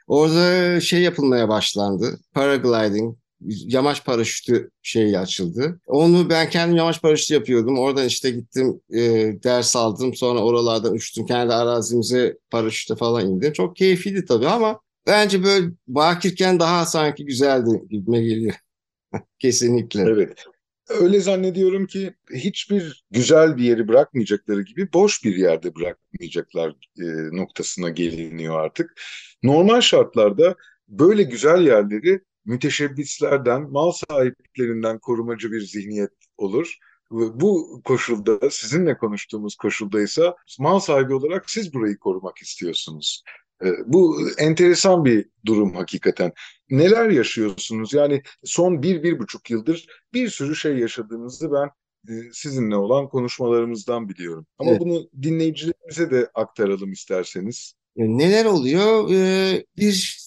Orada 0.07 0.81
şey 0.81 1.03
yapılmaya 1.03 1.49
başlandı. 1.49 2.21
Paragliding, 2.35 3.17
yamaç 3.48 4.05
paraşütü 4.05 4.70
şeyi 4.83 5.18
açıldı. 5.18 5.81
Onu 5.87 6.31
ben 6.31 6.50
kendim 6.50 6.76
yamaç 6.76 7.03
paraşütü 7.03 7.35
yapıyordum. 7.35 7.79
Oradan 7.79 8.07
işte 8.07 8.31
gittim 8.31 8.81
e, 8.90 9.00
ders 9.44 9.76
aldım. 9.76 10.14
Sonra 10.14 10.40
oralardan 10.40 10.94
uçtum. 10.94 11.26
Kendi 11.26 11.55
arazimize 11.55 12.38
paraşütle 12.50 12.96
falan 12.96 13.26
indim. 13.26 13.53
Çok 13.53 13.76
keyifliydi 13.76 14.24
tabii 14.24 14.48
ama 14.48 14.81
bence 15.07 15.44
böyle 15.44 15.66
bakirken 15.88 16.61
daha 16.61 16.87
sanki 16.87 17.24
güzeldi 17.24 17.83
gibime 17.90 18.20
geliyor. 18.22 18.55
Kesinlikle. 19.38 20.03
Evet. 20.03 20.44
Öyle 20.88 21.20
zannediyorum 21.20 21.87
ki 21.87 22.14
hiçbir 22.35 23.05
güzel 23.11 23.57
bir 23.57 23.64
yeri 23.64 23.88
bırakmayacakları 23.88 24.62
gibi 24.62 24.92
boş 24.92 25.24
bir 25.24 25.37
yerde 25.37 25.74
bırakmayacaklar 25.74 26.70
e, 26.98 27.37
noktasına 27.37 27.88
geliniyor 27.90 28.61
artık. 28.61 29.00
Normal 29.42 29.81
şartlarda 29.81 30.57
böyle 30.88 31.22
güzel 31.22 31.66
yerleri 31.66 32.20
müteşebbislerden, 32.44 33.70
mal 33.70 33.92
sahiplerinden 33.92 34.98
korumacı 34.98 35.53
bir 35.53 35.61
zihniyet 35.61 36.11
olur. 36.37 36.76
Bu 37.11 37.83
koşulda, 37.85 38.50
sizinle 38.50 38.98
konuştuğumuz 38.98 39.57
koşuldaysa 39.57 40.37
mal 40.59 40.79
sahibi 40.79 41.14
olarak 41.14 41.50
siz 41.50 41.74
burayı 41.74 41.98
korumak 41.98 42.38
istiyorsunuz. 42.38 43.22
E, 43.64 43.66
bu 43.87 44.18
enteresan 44.38 45.05
bir 45.05 45.26
durum 45.46 45.74
hakikaten. 45.74 46.33
Neler 46.70 47.11
yaşıyorsunuz? 47.11 47.94
Yani 47.94 48.22
son 48.44 48.83
bir, 48.83 49.03
bir 49.03 49.18
buçuk 49.18 49.50
yıldır 49.50 49.87
bir 50.14 50.29
sürü 50.29 50.57
şey 50.57 50.79
yaşadığınızı 50.79 51.53
ben 51.53 51.70
e, 52.09 52.12
sizinle 52.33 52.76
olan 52.76 53.09
konuşmalarımızdan 53.09 54.09
biliyorum. 54.09 54.46
Ama 54.59 54.70
evet. 54.70 54.81
bunu 54.81 55.11
dinleyicilerimize 55.22 56.11
de 56.11 56.31
aktaralım 56.35 56.92
isterseniz. 56.92 57.74
E, 57.96 58.03
neler 58.03 58.44
oluyor? 58.44 59.09
Bir 59.76 60.20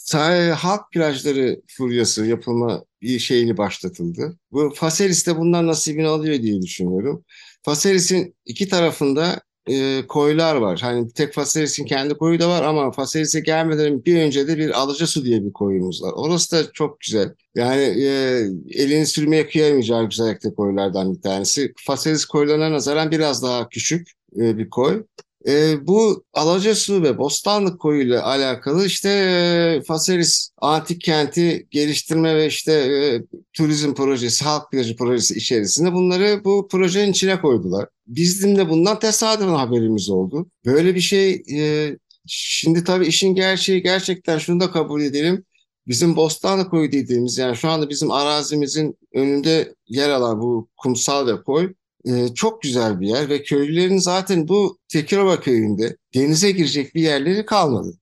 halk 0.56 0.92
plajları 0.92 1.62
furyası 1.78 2.26
yapılma 2.26 2.86
bir 3.02 3.20
şeyini 3.20 3.58
başlatıldı. 3.58 4.38
Bu 4.52 4.74
Faselis 4.76 5.28
de 5.28 5.38
bundan 5.38 5.68
nasibini 5.68 6.08
alıyor 6.08 6.42
diye 6.42 6.62
düşünüyorum. 6.62 7.26
Faselis'in 7.64 8.36
iki 8.46 8.68
tarafında 8.68 9.42
e, 9.70 10.04
koylar 10.08 10.56
var. 10.56 10.80
Hani 10.82 11.14
tek 11.14 11.34
Faselis'in 11.34 11.86
kendi 11.86 12.14
koyu 12.14 12.40
da 12.40 12.50
var 12.50 12.64
ama 12.64 12.92
Faselis'e 12.92 13.40
gelmeden 13.40 14.06
bir 14.06 14.22
önce 14.22 14.48
de 14.48 14.58
bir 14.58 14.80
Alacasu 14.82 15.26
diye 15.26 15.46
bir 15.46 15.54
koyumuz 15.54 16.04
var. 16.04 16.12
Orası 16.16 16.52
da 16.52 16.72
çok 16.74 17.00
güzel. 17.00 17.34
Yani 17.56 17.82
e, 17.82 18.40
elini 18.70 19.06
sürmeye 19.06 19.48
kıyamayacağı 19.48 20.10
güzellikte 20.10 20.54
koylardan 20.54 21.16
bir 21.16 21.22
tanesi. 21.22 21.74
Faselis 21.78 22.26
koylarına 22.26 22.72
nazaran 22.72 23.12
biraz 23.12 23.44
daha 23.44 23.70
küçük 23.70 24.08
e, 24.38 24.58
bir 24.58 24.70
koy. 24.70 25.04
E, 25.48 25.88
bu 25.88 26.24
Alacasu 26.34 27.04
ve 27.04 27.18
Bostanlık 27.18 27.82
Koyu 27.82 28.02
ile 28.02 28.20
alakalı 28.20 28.86
işte 28.86 29.10
e, 29.10 29.82
Faselis 29.88 30.50
Antik 30.58 31.02
Kenti 31.02 31.68
geliştirme 31.72 32.36
ve 32.36 32.48
işte 32.48 32.74
e, 32.74 33.22
turizm 33.54 33.94
projesi, 33.94 34.46
halk 34.46 34.72
plajı 34.72 34.96
projesi 34.96 35.36
içerisinde 35.36 35.94
bunları 35.94 36.42
bu 36.46 36.68
projenin 36.72 37.12
içine 37.12 37.42
koydular. 37.42 37.86
Bizim 38.08 38.56
de 38.58 38.70
bundan 38.70 39.00
tesadüfen 39.00 39.54
haberimiz 39.54 40.10
oldu. 40.10 40.48
Böyle 40.66 40.96
bir 40.96 41.02
şey 41.02 41.44
e, 41.54 41.90
şimdi 42.28 42.84
tabii 42.84 43.08
işin 43.08 43.36
gerçeği 43.36 43.84
gerçekten 43.84 44.38
şunu 44.38 44.60
da 44.60 44.72
kabul 44.72 45.02
edelim. 45.02 45.46
Bizim 45.88 46.16
Bostanlı 46.16 46.70
Koyu 46.70 46.92
dediğimiz 46.92 47.38
yani 47.38 47.56
şu 47.56 47.70
anda 47.70 47.90
bizim 47.90 48.12
arazimizin 48.12 48.98
önünde 49.14 49.76
yer 49.88 50.10
alan 50.10 50.42
bu 50.42 50.70
kumsal 50.78 51.28
ve 51.28 51.44
koy 51.44 51.74
e, 52.06 52.34
çok 52.34 52.62
güzel 52.62 53.00
bir 53.00 53.08
yer 53.08 53.30
ve 53.30 53.44
köylülerin 53.44 53.98
zaten 53.98 54.48
bu 54.48 54.78
Tekirova 54.88 55.40
köyünde 55.40 55.98
denize 56.16 56.52
girecek 56.52 56.96
bir 56.96 57.02
yerleri 57.02 57.46
kalmadı. 57.46 57.98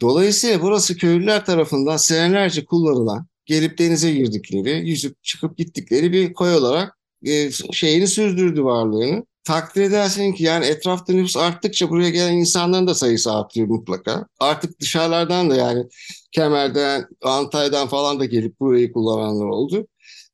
Dolayısıyla 0.00 0.62
burası 0.62 0.96
köylüler 0.96 1.44
tarafından 1.44 1.96
senelerce 1.96 2.64
kullanılan, 2.64 3.26
gelip 3.46 3.78
denize 3.78 4.12
girdikleri, 4.12 4.88
yüzüp 4.88 5.22
çıkıp 5.22 5.58
gittikleri 5.58 6.12
bir 6.12 6.32
koy 6.32 6.54
olarak 6.54 6.98
e, 7.26 7.50
şeyini 7.72 8.06
sürdürdü 8.06 8.64
varlığını. 8.64 9.26
Takdir 9.44 9.82
edersin 9.82 10.32
ki 10.32 10.44
yani 10.44 10.66
etrafta 10.66 11.12
nüfus 11.12 11.36
arttıkça 11.36 11.90
buraya 11.90 12.10
gelen 12.10 12.32
insanların 12.32 12.86
da 12.86 12.94
sayısı 12.94 13.32
artıyor 13.32 13.66
mutlaka. 13.66 14.26
Artık 14.40 14.80
dışarılardan 14.80 15.50
da 15.50 15.56
yani 15.56 15.84
Kemer'den, 16.32 17.06
Antalya'dan 17.22 17.88
falan 17.88 18.20
da 18.20 18.24
gelip 18.24 18.60
burayı 18.60 18.92
kullananlar 18.92 19.46
oldu 19.46 19.86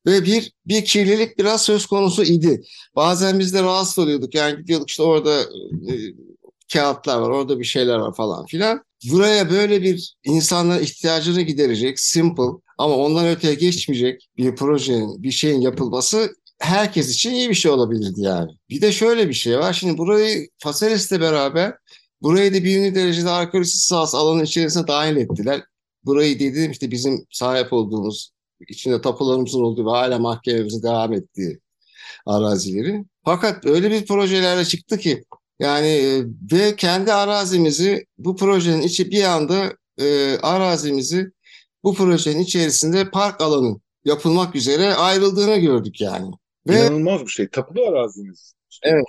ve 0.07 0.25
bir 0.25 0.53
bir 0.67 0.85
kirlilik 0.85 1.39
biraz 1.39 1.63
söz 1.63 1.87
konusu 1.87 2.23
idi. 2.23 2.63
Bazen 2.97 3.39
biz 3.39 3.55
de 3.55 3.63
rahatsız 3.63 3.99
oluyorduk. 3.99 4.35
Yani 4.35 4.57
gidiyorduk 4.57 4.91
işte 4.91 5.03
orada 5.03 5.41
e, 5.41 5.93
kağıtlar 6.73 7.19
var, 7.19 7.31
orada 7.31 7.59
bir 7.59 7.65
şeyler 7.65 7.97
var 7.97 8.15
falan 8.15 8.47
filan. 8.47 8.85
Buraya 9.11 9.51
böyle 9.51 9.83
bir 9.83 10.15
insanların 10.25 10.83
ihtiyacını 10.83 11.43
giderecek, 11.43 12.01
simple 12.01 12.43
ama 12.79 12.97
ondan 12.97 13.29
öteye 13.29 13.55
geçmeyecek 13.55 14.29
bir 14.37 14.57
projenin, 14.57 15.23
bir 15.23 15.31
şeyin 15.31 15.61
yapılması 15.61 16.35
herkes 16.59 17.15
için 17.15 17.31
iyi 17.31 17.51
bir 17.51 17.55
şey 17.55 17.71
olabilirdi 17.71 18.21
yani. 18.21 18.51
Bir 18.71 18.81
de 18.83 18.93
şöyle 18.93 19.29
bir 19.29 19.35
şey 19.35 19.59
var. 19.59 19.73
Şimdi 19.73 19.99
burayı 19.99 20.49
Faselis'le 20.59 21.21
beraber 21.21 21.75
burayı 22.23 22.55
da 22.55 22.65
birinci 22.65 22.95
derecede 22.95 23.31
arkeolojisi 23.31 23.79
sahası 23.79 24.17
alanın 24.17 24.45
içerisine 24.45 24.87
dahil 24.87 25.17
ettiler. 25.17 25.63
Burayı 26.05 26.41
dediğim 26.41 26.71
işte 26.71 26.91
bizim 26.91 27.27
sahip 27.31 27.73
olduğumuz 27.73 28.34
içinde 28.69 29.01
tapularımızın 29.01 29.63
olduğu 29.63 29.87
ve 29.87 29.91
hala 29.91 30.19
mahkememizin 30.19 30.83
devam 30.83 31.13
ettiği 31.13 31.61
arazileri. 32.27 33.05
Fakat 33.25 33.67
öyle 33.67 33.91
bir 33.91 34.07
projelerle 34.07 34.65
çıktı 34.65 34.99
ki 34.99 35.25
Yani 35.59 35.89
e, 35.89 36.23
ve 36.53 36.77
kendi 36.77 37.13
arazimizi 37.13 38.07
bu 38.19 38.37
projenin 38.37 38.83
içi 38.83 39.11
bir 39.11 39.25
anda 39.25 39.73
e, 40.01 40.39
arazimizi 40.43 41.31
bu 41.85 41.95
projenin 41.95 42.41
içerisinde 42.41 43.11
park 43.11 43.41
alanı 43.41 43.81
yapılmak 44.05 44.57
üzere 44.57 44.95
ayrıldığını 44.95 45.57
gördük 45.57 46.01
yani. 46.01 46.31
Ve 46.69 46.81
İnanılmaz 46.81 47.21
bir 47.21 47.31
şey. 47.31 47.49
Tapulu 47.49 47.89
arazimiz. 47.89 48.55
Evet. 48.83 49.05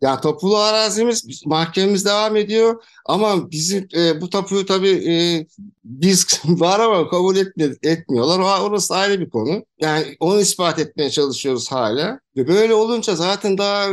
Ya 0.00 0.20
tapulu 0.20 0.56
arazimiz 0.56 1.46
mahkememiz 1.46 2.04
devam 2.04 2.36
ediyor 2.36 2.84
ama 3.06 3.50
bizim 3.50 3.88
e, 3.94 4.20
bu 4.20 4.30
tapuyu 4.30 4.66
tabii 4.66 5.12
e, 5.12 5.46
biz 5.84 6.26
var 6.44 6.80
ama 6.80 7.08
kabul 7.08 7.36
etmi 7.36 7.74
etmiyorlar. 7.82 8.38
O, 8.38 8.64
orası 8.64 8.94
ayrı 8.94 9.20
bir 9.20 9.30
konu. 9.30 9.64
Yani 9.80 10.16
onu 10.20 10.40
ispat 10.40 10.78
etmeye 10.78 11.10
çalışıyoruz 11.10 11.72
hala. 11.72 12.20
Ve 12.36 12.48
böyle 12.48 12.74
olunca 12.74 13.16
zaten 13.16 13.58
daha 13.58 13.90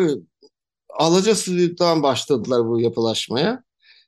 Alacasu'dan 0.90 2.04
başladılar 2.04 2.68
bu 2.68 2.82
yapılaşmaya. 2.82 3.64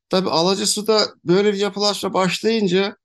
Tabii 0.09 0.29
Alacasu'da 0.29 1.07
böyle 1.25 1.53
bir 1.53 1.59
yapılaşma 1.59 2.13
başlayınca 2.13 2.97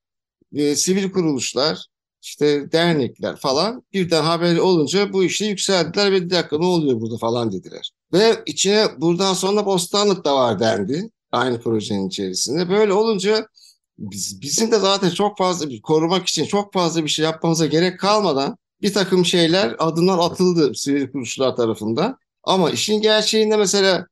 e, 0.54 0.76
sivil 0.76 1.12
kuruluşlar, 1.12 1.86
işte 2.22 2.72
dernekler 2.72 3.36
falan 3.36 3.82
birden 3.92 4.22
haber 4.24 4.56
olunca 4.56 5.12
bu 5.12 5.24
işe 5.24 5.46
yükseldiler 5.46 6.12
ve 6.12 6.22
bir 6.22 6.30
dakika 6.30 6.58
ne 6.58 6.66
oluyor 6.66 7.00
burada 7.00 7.16
falan 7.18 7.52
dediler. 7.52 7.92
Ve 8.12 8.42
içine 8.46 8.86
buradan 8.98 9.34
sonra 9.34 9.66
Bostanlık 9.66 10.24
da 10.24 10.34
var 10.36 10.60
dendi 10.60 11.10
aynı 11.32 11.60
projenin 11.60 12.08
içerisinde. 12.08 12.68
Böyle 12.68 12.92
olunca 12.92 13.46
biz, 13.98 14.42
bizim 14.42 14.70
de 14.70 14.78
zaten 14.78 15.10
çok 15.10 15.38
fazla 15.38 15.70
bir 15.70 15.82
korumak 15.82 16.26
için 16.26 16.44
çok 16.44 16.72
fazla 16.72 17.04
bir 17.04 17.08
şey 17.08 17.24
yapmamıza 17.24 17.66
gerek 17.66 18.00
kalmadan 18.00 18.56
bir 18.82 18.92
takım 18.92 19.24
şeyler 19.24 19.76
adımlar 19.78 20.18
atıldı 20.18 20.74
sivil 20.74 21.12
kuruluşlar 21.12 21.56
tarafından. 21.56 22.18
Ama 22.44 22.70
işin 22.70 23.00
gerçeğinde 23.00 23.56
mesela 23.56 24.06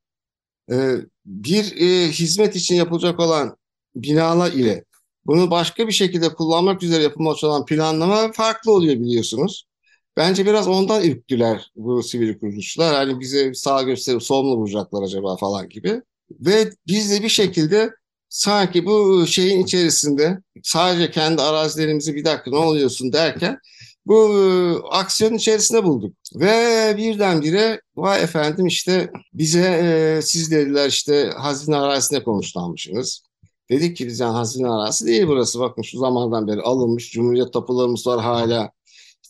e, 0.72 0.96
bir 1.26 1.76
e, 1.76 2.10
hizmet 2.10 2.56
için 2.56 2.74
yapılacak 2.74 3.20
olan 3.20 3.56
binalar 3.94 4.52
ile 4.52 4.84
bunu 5.26 5.50
başka 5.50 5.86
bir 5.88 5.92
şekilde 5.92 6.28
kullanmak 6.28 6.82
üzere 6.82 7.02
yapılmış 7.02 7.44
olan 7.44 7.64
planlama 7.64 8.32
farklı 8.32 8.72
oluyor 8.72 8.94
biliyorsunuz. 8.94 9.69
Bence 10.16 10.46
biraz 10.46 10.68
ondan 10.68 11.04
ürktüler 11.04 11.70
bu 11.76 12.02
sivil 12.02 12.38
kuruluşlar. 12.38 12.94
Hani 12.94 13.20
bize 13.20 13.54
sağ 13.54 13.82
gösterip 13.82 14.22
sol 14.22 14.42
mu 14.42 14.56
vuracaklar 14.56 15.02
acaba 15.02 15.36
falan 15.36 15.68
gibi. 15.68 16.02
Ve 16.30 16.70
biz 16.86 17.10
de 17.10 17.22
bir 17.22 17.28
şekilde 17.28 17.90
sanki 18.28 18.86
bu 18.86 19.26
şeyin 19.26 19.64
içerisinde 19.64 20.38
sadece 20.62 21.10
kendi 21.10 21.42
arazilerimizi 21.42 22.14
bir 22.14 22.24
dakika 22.24 22.50
ne 22.50 22.56
oluyorsun 22.56 23.12
derken 23.12 23.58
bu 24.06 24.38
e, 24.38 24.42
aksiyonun 24.90 25.36
içerisinde 25.36 25.84
bulduk. 25.84 26.16
Ve 26.34 26.94
birdenbire 26.96 27.80
vay 27.96 28.22
efendim 28.22 28.66
işte 28.66 29.10
bize 29.32 29.60
e, 29.60 30.22
siz 30.22 30.50
dediler 30.50 30.88
işte 30.88 31.30
hazine 31.36 31.76
arazisine 31.76 32.22
konuşlanmışsınız. 32.22 33.22
Dedik 33.70 33.96
ki 33.96 34.06
biz 34.06 34.20
yani 34.20 34.32
hazine 34.32 34.68
arazisi 34.68 35.06
değil 35.06 35.26
burası. 35.26 35.60
Bakın 35.60 35.82
şu 35.82 35.98
zamandan 35.98 36.48
beri 36.48 36.60
alınmış. 36.60 37.12
Cumhuriyet 37.12 37.52
tapularımız 37.52 38.06
var 38.06 38.20
hala. 38.20 38.70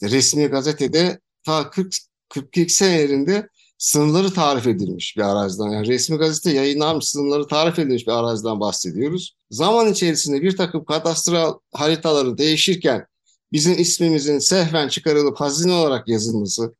Resmi 0.02 0.46
gazetede 0.46 1.20
ta 1.44 1.70
40 1.70 1.94
42 2.28 2.72
senelerinde 2.72 3.48
sınırları 3.78 4.32
tarif 4.32 4.66
edilmiş 4.66 5.16
bir 5.16 5.22
araziden. 5.22 5.68
Yani 5.68 5.86
resmi 5.86 6.16
gazete 6.16 6.50
yayınlanmış 6.50 7.08
sınırları 7.08 7.46
tarif 7.46 7.78
edilmiş 7.78 8.06
bir 8.06 8.12
araziden 8.12 8.60
bahsediyoruz. 8.60 9.36
Zaman 9.50 9.92
içerisinde 9.92 10.42
bir 10.42 10.56
takım 10.56 10.84
kadastral 10.84 11.54
haritaları 11.72 12.38
değişirken 12.38 13.06
bizim 13.52 13.78
ismimizin 13.78 14.38
sehven 14.38 14.88
çıkarılıp 14.88 15.40
hazine 15.40 15.72
olarak 15.72 16.08
yazılması 16.08 16.74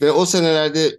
ve 0.00 0.12
o 0.12 0.26
senelerde 0.26 0.98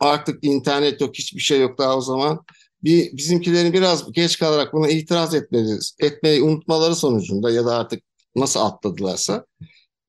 artık 0.00 0.44
internet 0.44 1.00
yok, 1.00 1.14
hiçbir 1.14 1.40
şey 1.40 1.60
yok 1.60 1.78
daha 1.78 1.96
o 1.96 2.00
zaman. 2.00 2.44
Bir, 2.84 3.16
bizimkilerin 3.16 3.72
biraz 3.72 4.12
geç 4.12 4.38
kalarak 4.38 4.72
buna 4.72 4.88
itiraz 4.88 5.34
etmeyi, 5.34 5.78
etmeyi 6.00 6.42
unutmaları 6.42 6.94
sonucunda 6.96 7.50
ya 7.50 7.66
da 7.66 7.76
artık 7.76 8.02
nasıl 8.36 8.60
atladılarsa 8.60 9.46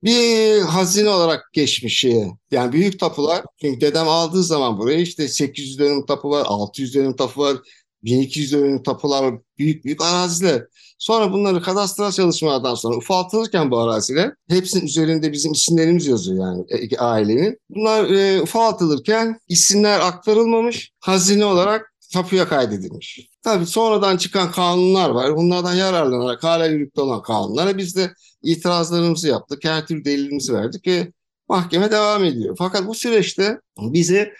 bir 0.05 0.61
hazine 0.61 1.09
olarak 1.09 1.53
geçmiş 1.53 1.99
şeye. 1.99 2.31
Yani 2.51 2.71
büyük 2.71 2.99
tapular. 2.99 3.45
Çünkü 3.61 3.81
dedem 3.81 4.07
aldığı 4.07 4.43
zaman 4.43 4.77
buraya 4.77 4.99
işte 4.99 5.27
800 5.27 5.79
dönüm 5.79 6.05
tapu 6.05 6.29
var, 6.29 6.45
600 6.45 6.95
dönüm 6.95 7.15
tapu 7.15 7.41
var, 7.41 7.57
1200 8.03 8.51
dönüm 8.51 8.83
tapular 8.83 9.35
büyük 9.57 9.85
büyük 9.85 10.01
araziler. 10.01 10.63
Sonra 10.97 11.33
bunları 11.33 11.61
kadastral 11.61 12.11
çalışmalardan 12.11 12.75
sonra 12.75 12.97
ufaltılırken 12.97 13.71
bu 13.71 13.79
araziler 13.79 14.33
hepsinin 14.49 14.85
üzerinde 14.85 15.31
bizim 15.31 15.51
isimlerimiz 15.51 16.07
yazıyor 16.07 16.47
yani 16.47 16.65
e, 16.69 16.97
ailenin. 16.97 17.59
Bunlar 17.69 18.09
e, 18.09 18.41
ufaltılırken 18.41 19.39
isimler 19.47 19.99
aktarılmamış, 19.99 20.91
hazine 20.99 21.45
olarak 21.45 21.93
tapuya 22.13 22.47
kaydedilmiş. 22.47 23.29
Tabii 23.45 23.65
sonradan 23.65 24.17
çıkan 24.17 24.51
kanunlar 24.51 25.09
var. 25.09 25.35
Bunlardan 25.35 25.73
yararlanarak 25.73 26.43
hala 26.43 26.65
yürürlükte 26.65 27.01
olan 27.01 27.21
kanunlara 27.21 27.77
biz 27.77 27.95
de 27.95 28.13
itirazlarımızı 28.43 29.27
yaptık. 29.27 29.63
Her 29.63 29.87
türlü 29.87 30.05
delilimizi 30.05 30.53
verdik 30.53 30.87
ve 30.87 31.11
mahkeme 31.49 31.91
devam 31.91 32.23
ediyor. 32.23 32.55
Fakat 32.57 32.87
bu 32.87 32.95
süreçte 32.95 33.59
bize 33.79 34.33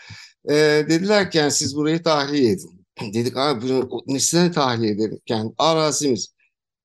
e, 0.50 0.54
dediler 0.90 1.32
ki 1.32 1.38
yani 1.38 1.52
siz 1.52 1.76
burayı 1.76 2.04
tahliye 2.04 2.52
edin. 2.52 2.86
Dedik 3.14 3.38
abi 3.38 3.62
bunu 3.62 4.04
nesine 4.08 4.52
tahliye 4.52 4.92
edelim? 4.92 5.20
Yani 5.30 5.52
arazimiz 5.58 6.34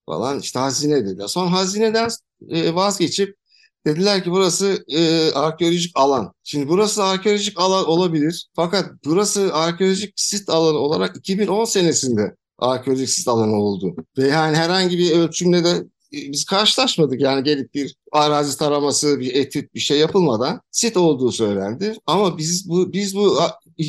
falan 0.06 0.38
işte 0.38 0.58
hazine 0.58 1.04
dediler. 1.06 1.26
Sonra 1.26 1.52
hazineden 1.52 2.08
e, 2.48 2.74
vazgeçip 2.74 3.36
dediler 3.86 4.24
ki 4.24 4.30
burası 4.30 4.84
e, 4.88 5.32
arkeolojik 5.32 5.92
alan. 5.94 6.32
Şimdi 6.44 6.68
burası 6.68 7.04
arkeolojik 7.04 7.60
alan 7.60 7.88
olabilir. 7.88 8.48
Fakat 8.56 8.90
burası 9.04 9.54
arkeolojik 9.54 10.12
sit 10.16 10.48
alanı 10.48 10.78
olarak 10.78 11.16
2010 11.16 11.64
senesinde 11.64 12.36
arkeolojik 12.58 13.10
sit 13.10 13.28
alanı 13.28 13.56
oldu. 13.56 13.94
Ve 14.18 14.28
yani 14.28 14.56
herhangi 14.56 14.98
bir 14.98 15.10
ölçümle 15.10 15.64
de 15.64 15.70
e, 16.12 16.32
biz 16.32 16.44
karşılaşmadık 16.44 17.20
yani 17.20 17.42
gelip 17.42 17.74
bir 17.74 17.96
arazi 18.12 18.58
taraması, 18.58 19.20
bir 19.20 19.34
etüt 19.34 19.74
bir 19.74 19.80
şey 19.80 19.98
yapılmadan 19.98 20.60
sit 20.70 20.96
olduğu 20.96 21.32
söylendi. 21.32 21.96
Ama 22.06 22.38
biz 22.38 22.68
bu 22.68 22.92
biz 22.92 23.16
bu 23.16 23.38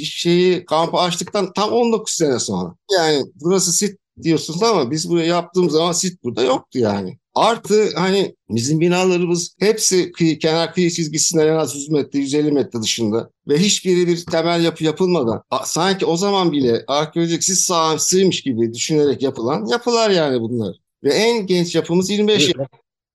şeyi 0.03 0.65
kampı 0.65 0.97
açtıktan 0.97 1.53
tam 1.53 1.71
19 1.71 2.13
sene 2.13 2.39
sonra. 2.39 2.75
Yani 2.97 3.23
burası 3.35 3.71
sit 3.73 3.99
diyorsunuz 4.23 4.63
ama 4.63 4.91
biz 4.91 5.09
buraya 5.09 5.25
yaptığımız 5.25 5.73
zaman 5.73 5.91
sit 5.91 6.23
burada 6.23 6.43
yoktu 6.43 6.79
yani. 6.79 7.17
Artı 7.35 7.95
hani 7.95 8.35
bizim 8.49 8.79
binalarımız 8.79 9.55
hepsi 9.59 10.11
kıyı, 10.11 10.39
kenar 10.39 10.73
kıyı 10.73 10.91
çizgisinden 10.91 11.47
en 11.47 11.55
az 11.55 11.75
100 11.75 11.89
metre, 11.89 12.19
150 12.19 12.51
metre 12.51 12.81
dışında 12.81 13.29
ve 13.47 13.57
hiçbiri 13.57 14.07
bir 14.07 14.25
temel 14.25 14.63
yapı 14.63 14.83
yapılmadan 14.83 15.43
sanki 15.65 16.05
o 16.05 16.17
zaman 16.17 16.51
bile 16.51 16.83
arkeolojik 16.87 17.43
sis 17.43 17.59
sahasıymış 17.59 18.41
gibi 18.41 18.73
düşünerek 18.73 19.21
yapılan 19.21 19.65
yapılar 19.65 20.09
yani 20.09 20.41
bunlar. 20.41 20.75
Ve 21.03 21.13
en 21.13 21.47
genç 21.47 21.75
yapımız 21.75 22.09
25 22.09 22.47
yıl. 22.47 22.65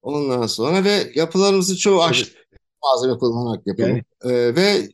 Ondan 0.02 0.46
sonra 0.46 0.84
ve 0.84 1.12
yapılarımızın 1.14 1.76
çoğu 1.76 2.02
ahşap 2.02 2.28
malzeme 2.82 3.18
kullanarak 3.18 3.66
yapılıyor. 3.66 3.88
Yani. 3.88 4.02
Ee, 4.24 4.54
ve 4.56 4.88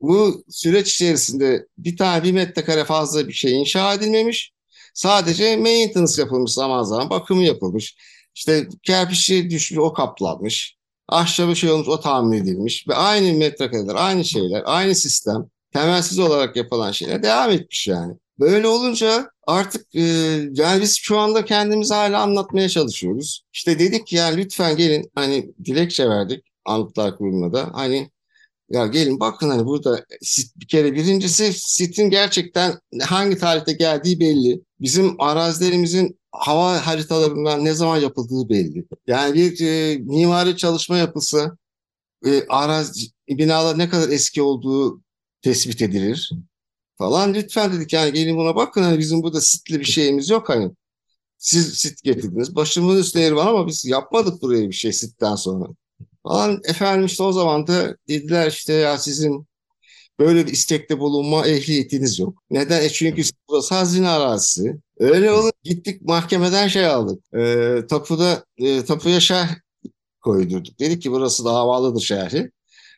bu 0.00 0.44
süreç 0.48 0.94
içerisinde 0.94 1.66
bir 1.78 1.96
tane 1.96 2.24
bir 2.24 2.32
metrekare 2.32 2.84
fazla 2.84 3.28
bir 3.28 3.32
şey 3.32 3.60
inşa 3.60 3.94
edilmemiş. 3.94 4.52
Sadece 4.94 5.56
maintenance 5.56 6.22
yapılmış 6.22 6.52
zaman 6.52 6.82
zaman, 6.82 7.10
bakımı 7.10 7.42
yapılmış. 7.42 7.96
İşte 8.34 8.68
kerpiçi 8.82 9.50
düşmüş, 9.50 9.78
o 9.78 9.92
kaplanmış. 9.92 10.76
Ahşabı 11.08 11.56
şey 11.56 11.70
olmuş, 11.70 11.88
o 11.88 12.00
tahmin 12.00 12.38
edilmiş. 12.38 12.88
Ve 12.88 12.94
aynı 12.94 13.38
metrekareler, 13.38 13.94
aynı 13.94 14.24
şeyler, 14.24 14.62
aynı 14.66 14.94
sistem, 14.94 15.46
temelsiz 15.72 16.18
olarak 16.18 16.56
yapılan 16.56 16.92
şeyler 16.92 17.22
devam 17.22 17.50
etmiş 17.50 17.88
yani. 17.88 18.14
Böyle 18.40 18.68
olunca 18.68 19.30
artık 19.46 19.94
e, 19.94 20.00
yani 20.52 20.82
biz 20.82 20.96
şu 20.96 21.18
anda 21.18 21.44
kendimizi 21.44 21.94
hala 21.94 22.22
anlatmaya 22.22 22.68
çalışıyoruz. 22.68 23.44
İşte 23.52 23.78
dedik 23.78 24.06
ki 24.06 24.16
yani 24.16 24.36
lütfen 24.36 24.76
gelin 24.76 25.10
hani 25.14 25.52
dilekçe 25.64 26.08
verdik 26.08 26.44
Anıtlar 26.64 27.18
Kurulu'na 27.18 27.52
da 27.52 27.70
hani 27.72 28.10
ya 28.70 28.86
gelin 28.86 29.20
bakın 29.20 29.50
hani 29.50 29.66
burada 29.66 30.04
sit 30.22 30.56
bir 30.56 30.66
kere 30.66 30.94
birincisi 30.94 31.52
sitin 31.52 32.10
gerçekten 32.10 32.78
hangi 33.02 33.38
tarihte 33.38 33.72
geldiği 33.72 34.20
belli. 34.20 34.60
Bizim 34.80 35.20
arazilerimizin 35.20 36.18
hava 36.32 36.86
haritalarından 36.86 37.64
ne 37.64 37.74
zaman 37.74 37.96
yapıldığı 37.96 38.48
belli. 38.48 38.84
Yani 39.06 39.34
bir 39.34 39.60
e, 39.60 39.96
mimari 39.98 40.56
çalışma 40.56 40.96
yapısı 40.98 41.58
e, 42.26 42.46
arazi 42.48 43.06
binalar 43.28 43.78
ne 43.78 43.88
kadar 43.88 44.08
eski 44.08 44.42
olduğu 44.42 45.02
tespit 45.42 45.82
edilir 45.82 46.32
falan. 46.98 47.34
Lütfen 47.34 47.72
dedik 47.72 47.92
yani 47.92 48.12
gelin 48.12 48.36
buna 48.36 48.56
bakın 48.56 48.82
hani 48.82 48.98
bizim 48.98 49.22
burada 49.22 49.40
sitli 49.40 49.80
bir 49.80 49.84
şeyimiz 49.84 50.30
yok 50.30 50.48
hani. 50.48 50.70
Siz 51.38 51.74
sit 51.74 52.02
getirdiniz. 52.02 52.56
Başımın 52.56 52.98
üstüne 52.98 53.34
var 53.34 53.46
ama 53.46 53.66
biz 53.66 53.84
yapmadık 53.84 54.42
buraya 54.42 54.68
bir 54.68 54.74
şey 54.74 54.92
sitten 54.92 55.34
sonra. 55.34 55.66
Falan 56.22 56.60
efendim 56.64 57.06
işte 57.06 57.22
o 57.22 57.32
zaman 57.32 57.66
da 57.66 57.96
dediler 58.08 58.48
işte 58.50 58.72
ya 58.72 58.98
sizin 58.98 59.46
böyle 60.24 60.46
bir 60.46 60.52
istekte 60.52 60.98
bulunma 60.98 61.46
ehliyetiniz 61.46 62.18
yok. 62.18 62.42
Neden? 62.50 62.82
E 62.82 62.88
çünkü 62.88 63.22
burası 63.48 63.74
hazine 63.74 64.08
arazisi. 64.08 64.76
Öyle 64.98 65.30
olur. 65.32 65.52
Gittik 65.64 66.02
mahkemeden 66.02 66.68
şey 66.68 66.86
aldık. 66.86 67.34
E, 67.34 67.76
tapuda 67.86 68.44
e, 68.58 68.84
tapuya 68.84 69.20
şerh 69.20 69.48
koydurduk. 70.20 70.78
Dedik 70.80 71.02
ki 71.02 71.12
burası 71.12 71.44
davalıdır 71.44 72.00
şerhi. 72.00 72.50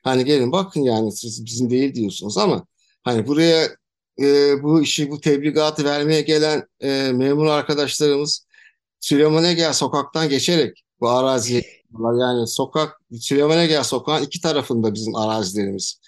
Hani 0.03 0.25
gelin 0.25 0.53
bakın 0.53 0.81
yani 0.81 1.13
siz 1.13 1.45
bizim 1.45 1.71
değil 1.71 1.95
diyorsunuz 1.95 2.39
ama 2.39 2.67
hani 3.05 3.27
buraya 3.27 3.69
e, 4.21 4.63
bu 4.63 4.83
işi, 4.83 5.11
bu 5.11 5.21
tebligatı 5.21 5.85
vermeye 5.85 6.21
gelen 6.21 6.63
e, 6.81 7.13
memur 7.13 7.47
arkadaşlarımız 7.47 8.47
Süleyman 9.01 9.45
Egel 9.45 9.73
sokaktan 9.73 10.29
geçerek 10.29 10.85
bu 11.01 11.09
araziye 11.09 11.63
yani 12.01 12.47
sokak 12.47 13.01
Süleyman 13.21 13.59
Egel 13.59 13.83
sokağın 13.83 14.23
iki 14.23 14.41
tarafında 14.41 14.95
bizim 14.95 15.17
arazilerimiz. 15.17 16.01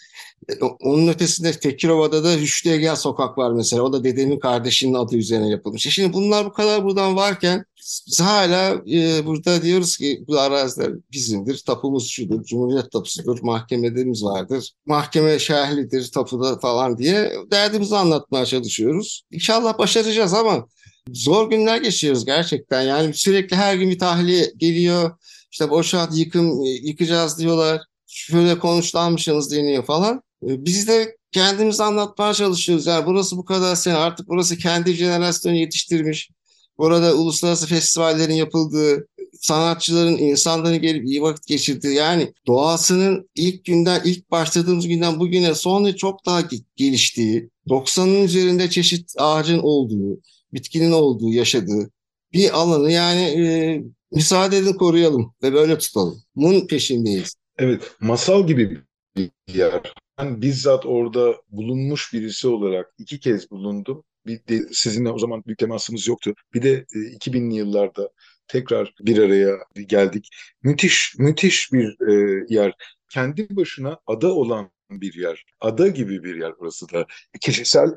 E, 0.48 0.52
onun 0.80 1.08
ötesinde 1.08 1.52
Tekirova'da 1.52 2.24
da 2.24 2.38
Rüştü 2.38 2.70
Egel 2.70 2.96
sokak 2.96 3.38
var 3.38 3.52
mesela. 3.52 3.82
O 3.82 3.92
da 3.92 4.04
dedemin 4.04 4.38
kardeşinin 4.38 4.94
adı 4.94 5.16
üzerine 5.16 5.48
yapılmış. 5.48 5.86
E 5.86 5.90
şimdi 5.90 6.12
bunlar 6.12 6.46
bu 6.46 6.52
kadar 6.52 6.84
buradan 6.84 7.16
varken 7.16 7.64
biz 7.76 8.20
hala 8.20 8.82
e, 8.92 9.26
burada 9.26 9.62
diyoruz 9.62 9.96
ki 9.96 10.24
bu 10.28 10.40
araziler 10.40 10.92
bizimdir. 11.12 11.62
Tapumuz 11.66 12.08
şudur, 12.10 12.44
Cumhuriyet 12.44 12.92
tapusudur, 12.92 13.38
mahkemelerimiz 13.42 14.24
vardır. 14.24 14.72
Mahkeme 14.86 15.38
şahlidir 15.38 16.10
tapuda 16.10 16.58
falan 16.58 16.98
diye 16.98 17.32
derdimizi 17.50 17.96
anlatmaya 17.96 18.46
çalışıyoruz. 18.46 19.22
İnşallah 19.30 19.78
başaracağız 19.78 20.34
ama 20.34 20.66
zor 21.12 21.50
günler 21.50 21.76
geçiyoruz 21.76 22.24
gerçekten. 22.24 22.82
Yani 22.82 23.14
sürekli 23.14 23.56
her 23.56 23.74
gün 23.74 23.90
bir 23.90 23.98
tahliye 23.98 24.52
geliyor. 24.56 25.18
İşte 25.52 25.70
boşalt, 25.70 26.16
yıkım, 26.16 26.62
yıkacağız 26.64 27.38
diyorlar. 27.38 27.80
Şöyle 28.06 28.58
konuşlanmışsınız 28.58 29.52
deniyor 29.52 29.84
falan. 29.84 30.22
E, 30.42 30.64
biz 30.64 30.88
de 30.88 31.16
kendimizi 31.32 31.82
anlatmaya 31.82 32.34
çalışıyoruz. 32.34 32.86
Yani 32.86 33.06
burası 33.06 33.36
bu 33.36 33.44
kadar 33.44 33.74
sene 33.74 33.94
artık 33.94 34.28
burası 34.28 34.58
kendi 34.58 34.92
jenerasyonu 34.92 35.56
yetiştirmiş. 35.56 36.30
Burada 36.78 37.14
uluslararası 37.14 37.66
festivallerin 37.66 38.34
yapıldığı, 38.34 39.06
sanatçıların, 39.40 40.16
insanların 40.18 40.82
gelip 40.82 41.06
iyi 41.06 41.22
vakit 41.22 41.46
geçirdiği 41.46 41.94
yani 41.94 42.32
doğasının 42.46 43.28
ilk 43.34 43.64
günden, 43.64 44.02
ilk 44.04 44.30
başladığımız 44.30 44.88
günden 44.88 45.20
bugüne 45.20 45.54
sonra 45.54 45.96
çok 45.96 46.26
daha 46.26 46.42
geliştiği, 46.76 47.50
90'ın 47.68 48.22
üzerinde 48.24 48.70
çeşit 48.70 49.12
ağacın 49.18 49.58
olduğu, 49.58 50.20
bitkinin 50.52 50.92
olduğu, 50.92 51.32
yaşadığı 51.32 51.90
bir 52.36 52.50
alanı 52.50 52.92
yani 52.92 53.22
e, 53.22 53.82
müsaade 54.12 54.56
edin 54.56 54.72
koruyalım 54.72 55.34
ve 55.42 55.52
böyle 55.52 55.78
tutalım. 55.78 56.22
Bunun 56.34 56.66
peşindeyiz. 56.66 57.34
Evet, 57.58 57.90
masal 58.00 58.46
gibi 58.46 58.82
bir 59.16 59.30
yer. 59.48 59.94
Ben 60.18 60.42
bizzat 60.42 60.86
orada 60.86 61.36
bulunmuş 61.48 62.12
birisi 62.12 62.48
olarak 62.48 62.92
iki 62.98 63.20
kez 63.20 63.50
bulundum. 63.50 64.04
Bir 64.26 64.46
de 64.48 64.60
sizinle 64.72 65.10
o 65.10 65.18
zaman 65.18 65.42
büyük 65.46 65.58
temasımız 65.58 66.08
yoktu. 66.08 66.34
Bir 66.54 66.62
de 66.62 66.72
e, 66.72 66.98
2000'li 66.98 67.54
yıllarda 67.54 68.10
tekrar 68.48 68.94
bir 69.00 69.18
araya 69.18 69.56
geldik. 69.86 70.28
Müthiş, 70.62 71.14
müthiş 71.18 71.72
bir 71.72 72.08
e, 72.08 72.44
yer. 72.48 72.72
Kendi 73.08 73.56
başına 73.56 73.98
ada 74.06 74.34
olan 74.34 74.70
bir 74.90 75.14
yer. 75.14 75.44
Ada 75.60 75.88
gibi 75.88 76.24
bir 76.24 76.36
yer 76.36 76.52
burası 76.60 76.92
da. 76.92 77.06
Kişisel, 77.40 77.88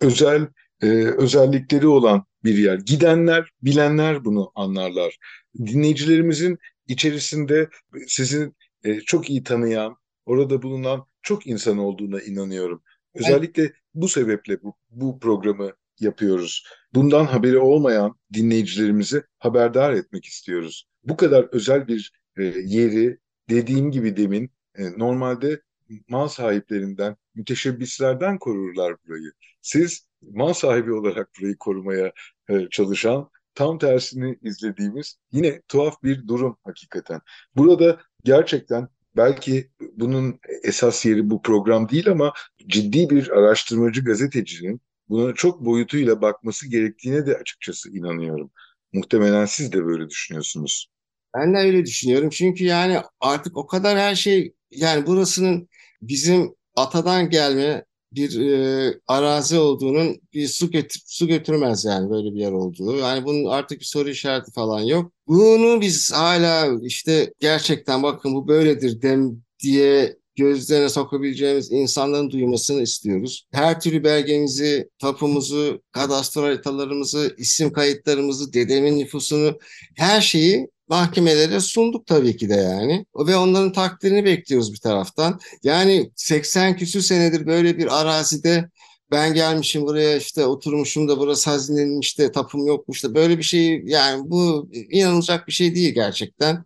özel 0.00 0.48
e, 0.82 0.86
özellikleri 1.04 1.86
olan 1.86 2.24
bir 2.44 2.58
yer. 2.58 2.78
Gidenler, 2.78 3.50
bilenler 3.62 4.24
bunu 4.24 4.52
anlarlar. 4.54 5.18
Dinleyicilerimizin 5.58 6.58
içerisinde 6.88 7.68
sizin 8.06 8.56
e, 8.84 9.00
çok 9.00 9.30
iyi 9.30 9.42
tanıyan, 9.42 9.96
orada 10.26 10.62
bulunan 10.62 11.06
çok 11.22 11.46
insan 11.46 11.78
olduğuna 11.78 12.20
inanıyorum. 12.20 12.82
Özellikle 13.14 13.72
bu 13.94 14.08
sebeple 14.08 14.62
bu, 14.62 14.74
bu 14.90 15.18
programı 15.18 15.72
yapıyoruz. 16.00 16.64
Bundan 16.94 17.24
haberi 17.24 17.58
olmayan 17.58 18.18
dinleyicilerimizi 18.32 19.22
haberdar 19.38 19.92
etmek 19.92 20.24
istiyoruz. 20.24 20.88
Bu 21.04 21.16
kadar 21.16 21.48
özel 21.52 21.88
bir 21.88 22.12
e, 22.38 22.44
yeri 22.44 23.18
dediğim 23.50 23.90
gibi 23.90 24.16
demin 24.16 24.50
e, 24.74 24.98
normalde 24.98 25.60
mal 26.08 26.28
sahiplerinden, 26.28 27.16
müteşebbislerden 27.34 28.38
korurlar 28.38 28.96
burayı. 29.06 29.32
Siz 29.60 30.06
mal 30.22 30.52
sahibi 30.52 30.92
olarak 30.92 31.30
burayı 31.40 31.56
korumaya 31.56 32.12
e, 32.48 32.68
çalışan, 32.70 33.30
tam 33.54 33.78
tersini 33.78 34.38
izlediğimiz 34.42 35.16
yine 35.32 35.62
tuhaf 35.68 36.02
bir 36.02 36.28
durum 36.28 36.56
hakikaten. 36.64 37.20
Burada 37.56 38.00
gerçekten 38.24 38.88
belki 39.16 39.70
bunun 39.92 40.40
esas 40.62 41.06
yeri 41.06 41.30
bu 41.30 41.42
program 41.42 41.88
değil 41.88 42.10
ama 42.10 42.32
ciddi 42.66 43.10
bir 43.10 43.28
araştırmacı 43.28 44.04
gazetecinin 44.04 44.80
buna 45.08 45.34
çok 45.34 45.64
boyutuyla 45.64 46.22
bakması 46.22 46.68
gerektiğine 46.68 47.26
de 47.26 47.36
açıkçası 47.36 47.90
inanıyorum. 47.90 48.50
Muhtemelen 48.92 49.44
siz 49.44 49.72
de 49.72 49.84
böyle 49.84 50.08
düşünüyorsunuz. 50.08 50.90
Ben 51.36 51.54
de 51.54 51.58
öyle 51.58 51.84
düşünüyorum. 51.86 52.30
Çünkü 52.30 52.64
yani 52.64 52.98
artık 53.20 53.56
o 53.56 53.66
kadar 53.66 53.98
her 53.98 54.14
şey 54.14 54.54
yani 54.70 55.06
burasının 55.06 55.68
bizim 56.02 56.54
atadan 56.76 57.30
gelme 57.30 57.84
bir 58.12 58.40
e, 58.40 58.94
arazi 59.06 59.58
olduğunun 59.58 60.20
bir 60.34 60.48
su, 60.48 60.70
götür, 60.70 61.00
su 61.06 61.26
götürmez 61.26 61.84
yani 61.84 62.10
böyle 62.10 62.34
bir 62.34 62.40
yer 62.40 62.52
olduğu. 62.52 62.96
Yani 62.96 63.24
bunun 63.24 63.44
artık 63.44 63.80
bir 63.80 63.84
soru 63.84 64.08
işareti 64.10 64.52
falan 64.52 64.80
yok. 64.80 65.12
Bunu 65.28 65.80
biz 65.80 66.12
hala 66.12 66.78
işte 66.82 67.34
gerçekten 67.40 68.02
bakın 68.02 68.34
bu 68.34 68.48
böyledir 68.48 69.02
dem 69.02 69.42
diye 69.62 70.16
gözlerine 70.36 70.88
sokabileceğimiz 70.88 71.72
insanların 71.72 72.30
duymasını 72.30 72.82
istiyoruz. 72.82 73.46
Her 73.52 73.80
türlü 73.80 74.04
belgemizi, 74.04 74.88
tapumuzu, 74.98 75.82
kadastro 75.92 76.42
haritalarımızı, 76.42 77.34
isim 77.38 77.72
kayıtlarımızı, 77.72 78.52
dedemin 78.52 78.98
nüfusunu, 78.98 79.58
her 79.96 80.20
şeyi 80.20 80.68
mahkemelere 80.90 81.60
sunduk 81.60 82.06
tabii 82.06 82.36
ki 82.36 82.48
de 82.48 82.54
yani. 82.54 83.06
Ve 83.16 83.36
onların 83.36 83.72
takdirini 83.72 84.24
bekliyoruz 84.24 84.72
bir 84.72 84.78
taraftan. 84.78 85.40
Yani 85.62 86.10
80 86.16 86.76
küsür 86.76 87.00
senedir 87.00 87.46
böyle 87.46 87.78
bir 87.78 88.00
arazide 88.00 88.70
ben 89.10 89.34
gelmişim 89.34 89.82
buraya 89.82 90.16
işte 90.16 90.46
oturmuşum 90.46 91.08
da 91.08 91.18
burası 91.18 91.50
hazinlenmiş 91.50 92.18
de 92.18 92.32
tapum 92.32 92.66
yokmuş 92.66 93.04
da 93.04 93.14
böyle 93.14 93.38
bir 93.38 93.42
şey 93.42 93.82
yani 93.84 94.30
bu 94.30 94.70
inanılacak 94.72 95.48
bir 95.48 95.52
şey 95.52 95.74
değil 95.74 95.94
gerçekten. 95.94 96.64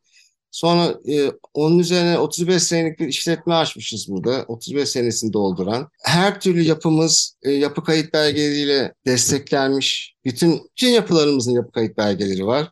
Sonra 0.50 0.98
e, 1.08 1.30
onun 1.54 1.78
üzerine 1.78 2.18
35 2.18 2.62
senelik 2.62 2.98
bir 2.98 3.08
işletme 3.08 3.54
açmışız 3.54 4.08
burada. 4.08 4.44
35 4.48 4.88
senesini 4.88 5.32
dolduran. 5.32 5.88
Her 6.02 6.40
türlü 6.40 6.62
yapımız 6.62 7.36
e, 7.42 7.50
yapı 7.50 7.84
kayıt 7.84 8.14
belgeleriyle 8.14 8.94
desteklenmiş. 9.06 10.14
Bütün, 10.24 10.70
bütün 10.76 10.88
yapılarımızın 10.88 11.52
yapı 11.52 11.72
kayıt 11.72 11.96
belgeleri 11.98 12.46
var. 12.46 12.70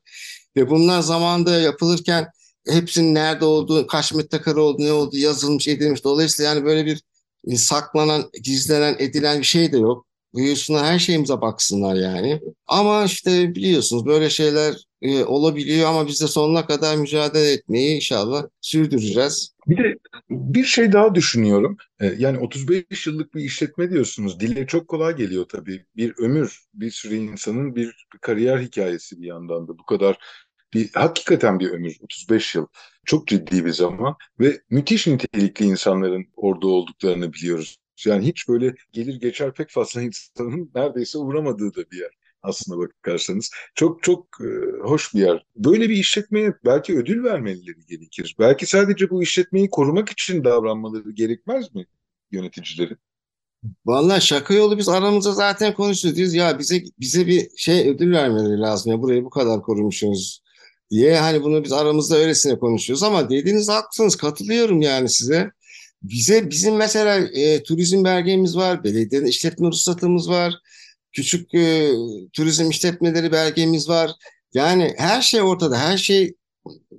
Ve 0.57 0.71
bunlar 0.71 1.01
zamanda 1.01 1.59
yapılırken 1.61 2.29
hepsinin 2.69 3.15
nerede 3.15 3.45
olduğu, 3.45 3.87
kaç 3.87 4.15
metrekare 4.15 4.61
olduğu, 4.61 4.83
ne 4.83 4.93
olduğu 4.93 5.17
yazılmış, 5.17 5.69
edilmiş. 5.69 6.05
Dolayısıyla 6.05 6.55
yani 6.55 6.65
böyle 6.65 6.87
bir 6.87 7.03
e, 7.47 7.57
saklanan, 7.57 8.31
gizlenen, 8.43 8.97
edilen 8.99 9.39
bir 9.39 9.45
şey 9.45 9.73
de 9.73 9.79
yok. 9.79 10.07
Buyursunlar 10.35 10.85
her 10.87 10.99
şeyimize 10.99 11.41
baksınlar 11.41 11.95
yani. 11.95 12.41
Ama 12.67 13.05
işte 13.05 13.55
biliyorsunuz 13.55 14.07
böyle 14.07 14.31
şeyler 14.31 14.75
e, 15.03 15.25
olabiliyor 15.25 15.89
ama 15.89 16.07
biz 16.07 16.23
de 16.23 16.27
sonuna 16.27 16.67
kadar 16.67 16.97
mücadele 16.97 17.53
etmeyi 17.53 17.97
inşallah 17.97 18.47
sürdüreceğiz. 18.61 19.55
Bir 19.67 19.77
de 19.77 19.99
bir 20.31 20.65
şey 20.65 20.93
daha 20.93 21.15
düşünüyorum. 21.15 21.77
E, 22.01 22.07
yani 22.19 22.39
35 22.39 23.07
yıllık 23.07 23.35
bir 23.35 23.45
işletme 23.45 23.91
diyorsunuz. 23.91 24.41
Dile 24.41 24.67
çok 24.67 24.89
kolay 24.89 25.17
geliyor 25.17 25.45
tabii. 25.45 25.85
Bir 25.97 26.15
ömür, 26.19 26.61
bir 26.75 26.91
sürü 26.91 27.15
insanın 27.15 27.77
bir 27.77 28.07
kariyer 28.21 28.59
hikayesi 28.59 29.21
bir 29.21 29.27
yandan 29.27 29.69
da. 29.69 29.79
Bu 29.79 29.85
kadar 29.85 30.19
bir 30.75 30.91
hakikaten 30.95 31.61
bir 31.61 31.71
ömür 31.71 31.97
35 32.03 32.55
yıl. 32.55 32.67
Çok 33.05 33.29
ciddi 33.29 33.65
bir 33.65 33.73
zaman 33.73 34.17
ve 34.41 34.61
müthiş 34.71 35.07
nitelikli 35.07 35.65
insanların 35.65 36.27
orada 36.37 36.67
olduklarını 36.67 37.33
biliyoruz. 37.33 37.79
Yani 38.07 38.27
hiç 38.27 38.49
böyle 38.49 38.75
gelir 38.93 39.21
geçer 39.21 39.53
pek 39.55 39.71
fazla 39.71 40.03
insanın 40.03 40.71
neredeyse 40.75 41.19
uğramadığı 41.19 41.75
da 41.75 41.91
bir 41.91 41.99
yer 41.99 42.11
aslında 42.43 42.79
bakarsanız. 42.79 43.51
Çok 43.75 44.03
çok 44.03 44.27
e, 44.41 44.49
hoş 44.83 45.15
bir 45.15 45.21
yer. 45.21 45.47
Böyle 45.57 45.89
bir 45.89 45.97
işletmeye 45.97 46.55
belki 46.65 46.99
ödül 46.99 47.25
vermeleri 47.25 47.87
gerekir. 47.89 48.37
Belki 48.39 48.67
sadece 48.67 49.11
bu 49.11 49.23
işletmeyi 49.23 49.71
korumak 49.71 50.09
için 50.09 50.45
davranmaları 50.45 51.11
gerekmez 51.11 51.75
mi 51.75 51.87
yöneticilerin? 52.31 52.99
Vallahi 53.87 54.23
şaka 54.23 54.55
yolu 54.55 54.79
biz 54.79 54.89
aramızda 54.89 55.33
zaten 55.33 55.75
konuşuyoruz. 55.75 56.35
Ya 56.35 56.59
bize 56.59 56.83
bize 57.01 57.27
bir 57.27 57.49
şey 57.57 57.89
ödül 57.91 58.13
vermeleri 58.13 58.61
lazım 58.61 58.93
ya 58.93 59.03
burayı 59.03 59.25
bu 59.25 59.31
kadar 59.31 59.63
korumuşuz 59.63 60.42
diye 60.93 61.17
hani 61.17 61.43
bunu 61.43 61.65
biz 61.65 61.73
aramızda 61.73 62.17
öylesine 62.17 62.59
konuşuyoruz 62.59 63.03
ama 63.03 63.31
dediğiniz 63.31 63.69
haklısınız 63.69 64.17
katılıyorum 64.17 64.83
yani 64.83 65.09
size. 65.09 65.51
Bize 66.03 66.51
bizim 66.51 66.77
mesela 66.77 67.17
e, 67.17 67.63
turizm 67.63 68.05
belgemiz 68.05 68.57
var, 68.57 68.85
belediyenin 68.85 69.27
işletme 69.27 69.69
ruhsatımız 69.69 70.29
var, 70.29 70.55
küçük 71.13 71.55
e, 71.55 71.91
turizm 72.33 72.71
işletmeleri 72.71 73.33
belgemiz 73.33 73.89
var. 73.89 74.11
Yani 74.55 74.95
her 74.97 75.23
şey 75.23 75.43
ortada, 75.43 75.79
her 75.79 75.99
şey 75.99 76.35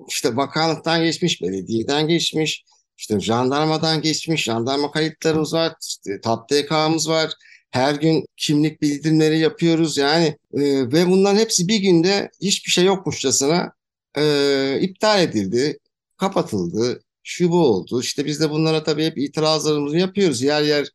işte 0.08 0.38
bakanlıktan 0.38 1.04
geçmiş, 1.04 1.42
belediyeden 1.42 2.08
geçmiş, 2.08 2.64
işte 2.98 3.20
jandarmadan 3.20 4.02
geçmiş, 4.02 4.44
jandarma 4.44 4.92
kayıtlarımız 4.92 5.54
var, 5.54 5.74
işte 5.88 6.22
TAP 6.22 6.50
DK'mız 6.50 7.10
var. 7.10 7.32
Her 7.72 7.96
gün 7.96 8.26
kimlik 8.38 8.82
bildirimleri 8.82 9.40
yapıyoruz 9.40 9.98
yani 9.98 10.26
e, 10.54 10.62
ve 10.92 11.10
bunların 11.10 11.40
hepsi 11.40 11.68
bir 11.68 11.80
günde 11.80 12.32
hiçbir 12.42 12.72
şey 12.72 12.86
yokmuşçasına 12.86 13.74
e, 14.18 14.78
iptal 14.82 15.24
edildi, 15.24 15.80
kapatıldı, 16.18 17.02
şu 17.24 17.52
bu 17.52 17.68
oldu. 17.68 18.02
İşte 18.02 18.26
biz 18.26 18.40
de 18.40 18.50
bunlara 18.50 18.84
tabii 18.84 19.06
hep 19.06 19.18
itirazlarımızı 19.18 19.98
yapıyoruz. 19.98 20.42
Yer 20.42 20.62
yer 20.64 20.88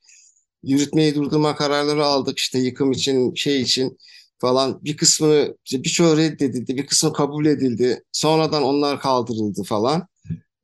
yürütmeyi 0.62 1.14
durdurma 1.14 1.57
kararları 1.57 2.05
aldık 2.05 2.39
işte 2.39 2.59
yıkım 2.59 2.93
için 2.93 3.35
şey 3.35 3.62
için 3.62 3.99
falan 4.39 4.85
bir 4.85 4.97
kısmını 4.97 5.57
birçoğu 5.73 6.16
reddedildi 6.16 6.77
bir 6.77 6.87
kısmı 6.87 7.12
kabul 7.12 7.47
edildi 7.47 8.05
sonradan 8.12 8.62
onlar 8.62 9.01
kaldırıldı 9.01 9.62
falan. 9.62 10.09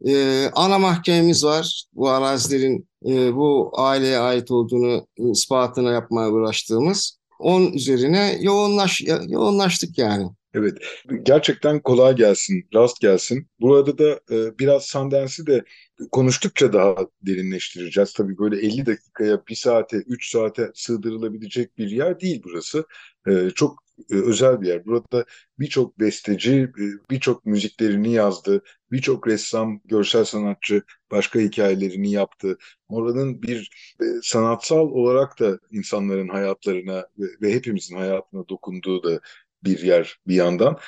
Ee, 0.07 0.51
ana 0.55 0.79
mahkememiz 0.79 1.45
var 1.45 1.85
bu 1.93 2.09
arazilerin 2.09 2.89
e, 3.07 3.35
bu 3.35 3.71
aileye 3.75 4.19
ait 4.19 4.51
olduğunu 4.51 5.07
ispatına 5.17 5.93
yapmaya 5.93 6.31
uğraştığımız. 6.31 7.19
Onun 7.39 7.73
üzerine 7.73 8.39
yoğunlaş, 8.41 9.03
yoğunlaştık 9.29 9.99
yani. 9.99 10.27
Evet, 10.55 10.79
gerçekten 11.23 11.81
kolay 11.81 12.17
gelsin, 12.17 12.69
rast 12.75 13.01
gelsin. 13.01 13.49
Burada 13.61 13.99
da 13.99 14.21
e, 14.31 14.59
biraz 14.59 14.87
Sundance'i 14.87 15.47
de 15.47 15.65
konuştukça 16.13 16.73
daha 16.73 16.97
derinleştireceğiz. 17.23 18.13
Tabii 18.13 18.39
böyle 18.39 18.57
50 18.57 18.87
dakikaya, 18.87 19.47
1 19.49 19.55
saate, 19.55 19.97
3 19.97 20.31
saate 20.31 20.71
sığdırılabilecek 20.75 21.79
bir 21.79 21.91
yer 21.91 22.21
değil 22.21 22.43
burası. 22.45 22.87
E, 23.29 23.51
çok 23.55 23.85
e, 24.11 24.15
özel 24.15 24.61
bir 24.61 24.67
yer. 24.67 24.85
Burada 24.87 25.25
birçok 25.59 26.01
besteci, 26.01 26.53
e, 26.55 26.85
birçok 27.11 27.47
müziklerini 27.47 28.13
yazdı, 28.13 28.63
birçok 28.93 29.29
ressam, 29.29 29.81
görsel 29.85 30.25
sanatçı 30.25 30.83
başka 31.11 31.41
hikayelerini 31.41 32.11
yaptı. 32.11 32.59
Oranın 32.89 33.43
bir 33.43 33.71
e, 34.01 34.05
sanatsal 34.23 34.89
olarak 34.89 35.41
da 35.41 35.59
insanların 35.71 36.29
hayatlarına 36.29 37.07
ve, 37.19 37.27
ve 37.43 37.55
hepimizin 37.55 37.97
hayatına 37.97 38.49
dokunduğu 38.49 39.03
da 39.03 39.21
bir 39.65 39.83
yer 39.83 40.17
bir 40.27 40.35
yandan. 40.35 40.79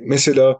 Mesela 0.00 0.58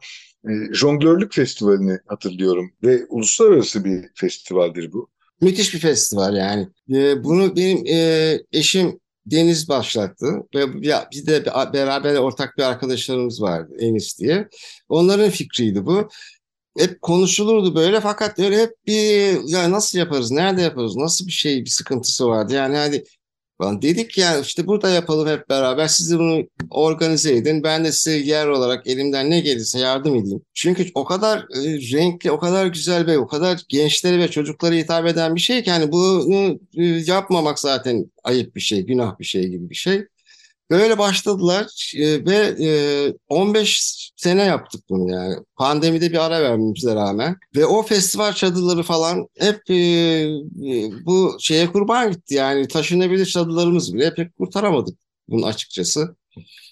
e, 0.48 0.50
Jonglörlük 0.72 1.34
Festivali'ni 1.34 1.98
hatırlıyorum 2.06 2.72
ve 2.84 3.06
uluslararası 3.08 3.84
bir 3.84 4.04
festivaldir 4.14 4.92
bu. 4.92 5.08
Müthiş 5.40 5.74
bir 5.74 5.78
festival 5.78 6.36
yani. 6.36 6.68
E, 6.90 7.24
bunu 7.24 7.56
benim 7.56 7.86
e, 7.86 8.38
eşim 8.52 9.00
Deniz 9.26 9.68
başlattı 9.68 10.26
ve 10.54 10.82
biz 11.12 11.26
de 11.26 11.44
beraber 11.72 12.14
ortak 12.14 12.58
bir 12.58 12.62
arkadaşlarımız 12.62 13.42
vardı 13.42 13.74
Enis 13.78 14.18
diye. 14.18 14.48
Onların 14.88 15.30
fikriydi 15.30 15.86
bu. 15.86 16.08
Hep 16.78 17.02
konuşulurdu 17.02 17.74
böyle 17.74 18.00
fakat 18.00 18.38
öyle 18.38 18.62
hep 18.62 18.70
bir 18.86 19.48
ya 19.48 19.70
nasıl 19.70 19.98
yaparız, 19.98 20.30
nerede 20.30 20.62
yaparız, 20.62 20.96
nasıl 20.96 21.26
bir 21.26 21.32
şey 21.32 21.64
bir 21.64 21.70
sıkıntısı 21.70 22.26
vardı. 22.26 22.54
Yani 22.54 22.76
hadi 22.76 23.04
falan. 23.62 23.82
Dedik 23.82 24.18
ya 24.18 24.40
işte 24.40 24.66
burada 24.66 24.90
yapalım 24.90 25.28
hep 25.28 25.48
beraber. 25.48 25.88
Siz 25.88 26.18
bunu 26.18 26.48
organize 26.70 27.34
edin. 27.34 27.62
Ben 27.62 27.84
de 27.84 27.92
size 27.92 28.16
yer 28.16 28.46
olarak 28.46 28.86
elimden 28.86 29.30
ne 29.30 29.40
gelirse 29.40 29.78
yardım 29.78 30.16
edeyim. 30.16 30.42
Çünkü 30.54 30.86
o 30.94 31.04
kadar 31.04 31.38
e, 31.38 31.60
renkli, 31.92 32.30
o 32.30 32.38
kadar 32.38 32.66
güzel 32.66 33.06
ve 33.06 33.18
o 33.18 33.26
kadar 33.26 33.60
gençlere 33.68 34.18
ve 34.18 34.28
çocuklara 34.28 34.74
hitap 34.74 35.06
eden 35.06 35.34
bir 35.34 35.40
şey 35.40 35.62
ki 35.62 35.70
hani 35.70 35.92
bunu 35.92 36.58
e, 36.76 36.84
yapmamak 36.84 37.58
zaten 37.58 38.10
ayıp 38.24 38.56
bir 38.56 38.60
şey, 38.60 38.82
günah 38.86 39.18
bir 39.18 39.24
şey 39.24 39.48
gibi 39.48 39.70
bir 39.70 39.74
şey. 39.74 40.06
Böyle 40.72 40.98
başladılar 40.98 41.92
e, 41.96 42.24
ve 42.24 42.54
e, 42.66 43.14
15 43.28 44.10
sene 44.16 44.42
yaptık 44.42 44.84
bunu 44.90 45.10
yani. 45.10 45.36
Pandemide 45.56 46.12
bir 46.12 46.24
ara 46.26 46.42
vermemize 46.42 46.94
rağmen. 46.94 47.36
Ve 47.56 47.66
o 47.66 47.82
festival 47.82 48.32
çadırları 48.32 48.82
falan 48.82 49.26
hep 49.38 49.70
e, 49.70 49.74
e, 49.74 50.90
bu 51.06 51.36
şeye 51.40 51.72
kurban 51.72 52.12
gitti. 52.12 52.34
Yani 52.34 52.68
taşınabilir 52.68 53.26
çadırlarımız 53.26 53.94
bile 53.94 54.14
pek 54.14 54.36
kurtaramadık 54.36 54.98
bunun 55.28 55.42
açıkçası. 55.42 56.16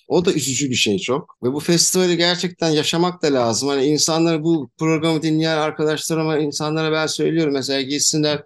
O 0.09 0.25
da 0.25 0.33
üzücü 0.33 0.71
bir 0.71 0.75
şey 0.75 0.99
çok. 0.99 1.37
Ve 1.43 1.53
bu 1.53 1.61
festivali 1.61 2.17
gerçekten 2.17 2.71
yaşamak 2.71 3.23
da 3.23 3.35
lazım. 3.35 3.69
Hani 3.69 3.85
insanlar 3.85 4.43
bu 4.45 4.71
programı 4.79 5.23
dinleyen 5.23 5.59
arkadaşlarıma, 5.59 6.39
insanlara 6.39 6.93
ben 6.93 7.07
söylüyorum. 7.07 7.53
Mesela 7.55 7.83
gitsinler 7.83 8.43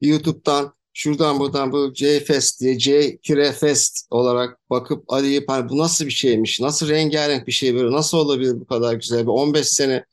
YouTube'dan 0.00 0.75
şuradan 0.96 1.38
buradan 1.38 1.72
bu 1.72 1.92
C-Fest 1.94 2.60
diye 2.60 2.78
C-Fest 2.78 4.06
olarak 4.10 4.70
bakıp 4.70 5.12
arayıp 5.12 5.48
hani 5.48 5.68
bu 5.68 5.78
nasıl 5.78 6.06
bir 6.06 6.10
şeymiş, 6.10 6.60
nasıl 6.60 6.88
rengarenk 6.88 7.46
bir 7.46 7.52
şey 7.52 7.74
böyle, 7.74 7.92
nasıl 7.92 8.18
olabilir 8.18 8.60
bu 8.60 8.66
kadar 8.66 8.94
güzel 8.94 9.22
bir 9.22 9.30
15 9.30 9.66
sene 9.66 10.04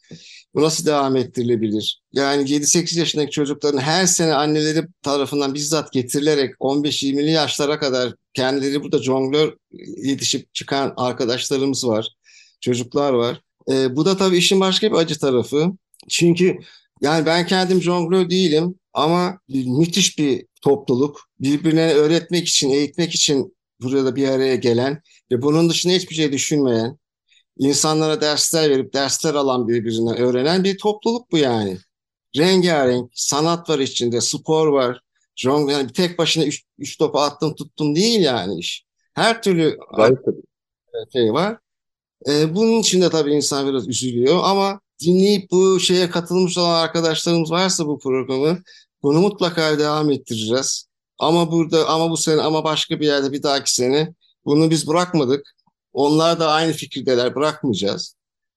bu 0.56 0.62
nasıl 0.62 0.86
devam 0.86 1.16
ettirilebilir? 1.16 2.02
Yani 2.14 2.44
7-8 2.44 3.00
yaşındaki 3.00 3.32
çocukların 3.32 3.78
her 3.78 4.06
sene 4.06 4.34
anneleri 4.34 4.88
tarafından 5.02 5.54
bizzat 5.54 5.94
getirilerek 5.94 6.56
15-20'li 6.56 7.32
yaşlara 7.32 7.80
kadar 7.80 8.14
kendileri 8.34 8.84
burada 8.84 9.04
jonglör 9.04 9.58
yetişip 9.98 10.54
çıkan 10.54 10.94
arkadaşlarımız 10.98 11.88
var, 11.88 12.08
çocuklar 12.62 13.14
var. 13.14 13.42
E, 13.72 13.96
bu 13.96 14.06
da 14.06 14.18
tabii 14.18 14.38
işin 14.38 14.60
başka 14.60 14.92
bir 14.92 14.98
acı 14.98 15.20
tarafı. 15.20 15.72
Çünkü 16.10 16.58
yani 17.02 17.26
ben 17.26 17.48
kendim 17.48 17.82
jonglör 17.82 18.30
değilim 18.30 18.76
ama 18.94 19.40
müthiş 19.50 20.18
bir 20.20 20.46
topluluk. 20.62 21.30
Birbirine 21.40 21.94
öğretmek 21.94 22.48
için, 22.48 22.70
eğitmek 22.70 23.16
için 23.16 23.58
burada 23.82 24.16
bir 24.16 24.28
araya 24.28 24.56
gelen 24.56 25.02
ve 25.32 25.42
bunun 25.42 25.70
dışında 25.70 25.94
hiçbir 25.94 26.16
şey 26.16 26.32
düşünmeyen, 26.32 26.98
insanlara 27.58 28.22
dersler 28.22 28.70
verip 28.70 28.94
dersler 28.94 29.34
alan 29.34 29.68
birbirinden 29.68 30.18
öğrenen 30.18 30.64
bir 30.64 30.78
topluluk 30.78 31.32
bu 31.32 31.38
yani. 31.38 31.78
Rengarenk, 32.38 33.12
sanat 33.14 33.70
var 33.70 33.80
içinde, 33.80 34.22
spor 34.22 34.68
var. 34.68 35.02
Yani 35.44 35.94
tek 35.94 36.18
başına 36.18 36.46
üç, 36.46 36.64
üç 36.78 36.98
topu 36.98 37.20
attım 37.20 37.56
tuttum 37.56 37.96
değil 37.96 38.20
yani 38.22 38.60
iş. 38.60 38.86
Her 39.14 39.44
türlü 39.44 39.78
şey 41.14 41.34
var. 41.34 41.58
Ee, 42.30 42.56
bunun 42.56 42.80
için 42.80 43.02
de 43.02 43.10
tabii 43.10 43.34
insan 43.34 43.68
biraz 43.68 43.88
üzülüyor 43.88 44.40
ama 44.44 44.80
dinleyip 45.02 45.52
bu 45.52 45.80
şeye 45.80 46.10
katılmış 46.10 46.58
olan 46.58 46.84
arkadaşlarımız 46.84 47.52
varsa 47.52 47.86
bu 47.88 48.00
programı 48.00 48.64
bunu 49.04 49.22
mutlaka 49.22 49.80
devam 49.80 50.12
ettireceğiz. 50.12 50.88
Ama 51.20 51.52
burada 51.52 51.90
ama 51.90 52.10
bu 52.10 52.18
sene 52.18 52.42
ama 52.42 52.64
başka 52.64 53.00
bir 53.00 53.06
yerde 53.06 53.32
bir 53.32 53.44
dahaki 53.44 53.74
sene 53.74 54.14
bunu 54.46 54.70
biz 54.70 54.88
bırakmadık. 54.88 55.56
Onlar 55.94 56.40
da 56.40 56.52
aynı 56.52 56.74
fikirdeler 56.74 57.36
bırakmayacağız. 57.36 58.16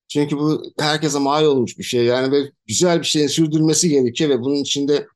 Çünkü 0.08 0.38
bu 0.38 0.62
herkese 0.78 1.18
mal 1.18 1.44
olmuş 1.44 1.78
bir 1.78 1.84
şey. 1.84 2.04
Yani 2.04 2.32
ve 2.32 2.52
güzel 2.66 3.00
bir 3.00 3.06
şeyin 3.06 3.26
sürdürmesi 3.26 3.88
gerekiyor 3.88 4.30
ve 4.30 4.40
bunun 4.40 4.54
içinde 4.54 5.06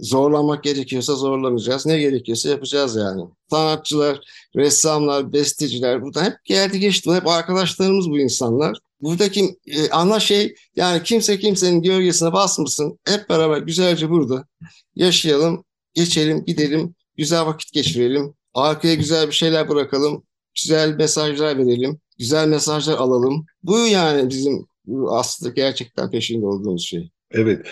zorlamak 0.00 0.64
gerekiyorsa 0.64 1.14
zorlanacağız. 1.14 1.86
Ne 1.86 1.98
gerekiyorsa 1.98 2.48
yapacağız 2.48 2.96
yani. 2.96 3.22
Sanatçılar, 3.50 4.20
ressamlar, 4.56 5.32
besteciler 5.32 6.02
burada 6.02 6.24
hep 6.24 6.44
geldi 6.44 6.80
geçti. 6.80 7.12
Hep 7.12 7.26
arkadaşlarımız 7.26 8.10
bu 8.10 8.18
insanlar. 8.18 8.78
Buradaki 9.04 9.58
e, 9.66 9.90
ana 9.90 10.20
şey 10.20 10.54
yani 10.76 11.02
kimse 11.02 11.38
kimsenin 11.38 11.82
gölgesine 11.82 12.32
basmasın. 12.32 12.98
Hep 13.08 13.28
beraber 13.28 13.58
güzelce 13.58 14.10
burada 14.10 14.46
yaşayalım, 14.94 15.64
geçelim, 15.94 16.44
gidelim, 16.44 16.94
güzel 17.16 17.46
vakit 17.46 17.72
geçirelim. 17.72 18.34
Arkaya 18.54 18.94
güzel 18.94 19.26
bir 19.26 19.32
şeyler 19.32 19.68
bırakalım, 19.68 20.24
güzel 20.62 20.94
mesajlar 20.94 21.58
verelim, 21.58 22.00
güzel 22.18 22.48
mesajlar 22.48 22.94
alalım. 22.94 23.46
Bu 23.62 23.78
yani 23.78 24.30
bizim 24.30 24.66
aslında 25.08 25.52
gerçekten 25.52 26.10
peşinde 26.10 26.46
olduğumuz 26.46 26.86
şey. 26.86 27.10
Evet, 27.30 27.66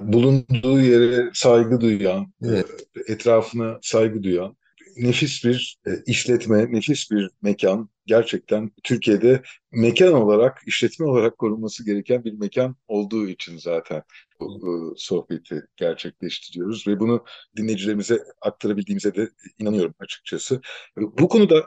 bulunduğu 0.00 0.80
yere 0.80 1.30
saygı 1.34 1.80
duyan, 1.80 2.32
evet. 2.42 2.66
etrafına 3.08 3.78
saygı 3.82 4.22
duyan, 4.22 4.56
nefis 4.96 5.44
bir 5.44 5.78
e, 5.86 5.90
işletme, 6.06 6.72
nefis 6.72 7.10
bir 7.10 7.30
mekan. 7.42 7.88
Gerçekten 8.06 8.70
Türkiye'de 8.82 9.42
mekan 9.72 10.12
olarak, 10.12 10.62
işletme 10.66 11.06
olarak 11.06 11.38
korunması 11.38 11.84
gereken 11.86 12.24
bir 12.24 12.32
mekan 12.32 12.76
olduğu 12.88 13.28
için 13.28 13.58
zaten 13.58 14.02
bu 14.40 14.94
sohbeti 14.96 15.62
gerçekleştiriyoruz 15.76 16.86
ve 16.86 17.00
bunu 17.00 17.24
dinleyicilerimize 17.56 18.18
aktarabildiğimize 18.40 19.14
de 19.14 19.30
inanıyorum 19.58 19.94
açıkçası. 19.98 20.60
Bu 20.96 21.28
konuda 21.28 21.66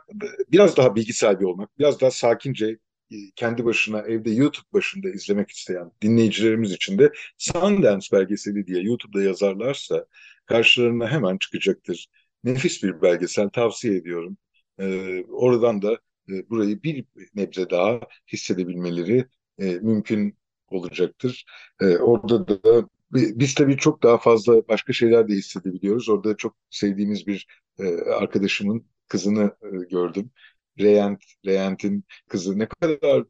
biraz 0.52 0.78
daha 0.78 0.96
bilgi 0.96 1.14
sahibi 1.14 1.46
olmak, 1.46 1.80
biraz 1.80 2.02
daha 2.02 2.12
sakince 2.12 2.78
e, 3.12 3.16
kendi 3.36 3.66
başına 3.66 4.02
evde 4.02 4.32
YouTube 4.32 4.68
başında 4.74 5.10
izlemek 5.10 5.50
isteyen 5.50 5.92
dinleyicilerimiz 6.02 6.72
için 6.72 7.00
de 7.00 7.12
Sundance 7.38 8.08
belgeseli 8.12 8.68
diye 8.68 8.82
YouTube'da 8.84 9.24
yazarlarsa 9.24 10.06
karşılarına 10.46 11.08
hemen 11.08 11.38
çıkacaktır. 11.38 12.08
Nefis 12.44 12.84
bir 12.84 13.02
belgesel 13.02 13.50
tavsiye 13.50 13.96
ediyorum. 13.98 14.38
Ee, 14.80 15.24
oradan 15.30 15.82
da 15.82 15.94
e, 16.30 16.50
burayı 16.50 16.84
bir 16.84 17.06
nebze 17.36 17.70
daha 17.70 18.00
hissedebilmeleri 18.34 19.26
e, 19.60 19.66
mümkün 19.66 20.38
olacaktır. 20.70 21.46
E, 21.82 21.98
orada 21.98 22.48
da 22.48 22.90
biz 23.12 23.54
tabii 23.56 23.78
çok 23.78 24.04
daha 24.04 24.18
fazla 24.18 24.68
başka 24.68 24.94
şeyler 24.94 25.28
de 25.28 25.34
hissedebiliyoruz. 25.34 26.10
Orada 26.10 26.38
çok 26.38 26.56
sevdiğimiz 26.70 27.28
bir 27.28 27.48
e, 27.80 27.84
arkadaşımın 28.02 28.86
kızını 29.08 29.56
e, 29.62 29.68
gördüm. 29.92 30.32
Reyent, 30.80 31.24
Reyent'in 31.46 32.04
kızı 32.30 32.60
ne 32.60 32.68
kadar 32.68 33.20
e, 33.22 33.26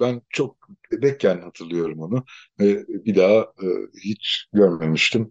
ben 0.00 0.22
çok 0.30 0.68
bebekken 0.92 1.40
hatırlıyorum 1.40 2.00
onu. 2.00 2.24
E, 2.60 2.64
bir 3.04 3.14
daha 3.16 3.40
e, 3.40 3.66
hiç 4.04 4.46
görmemiştim. 4.52 5.30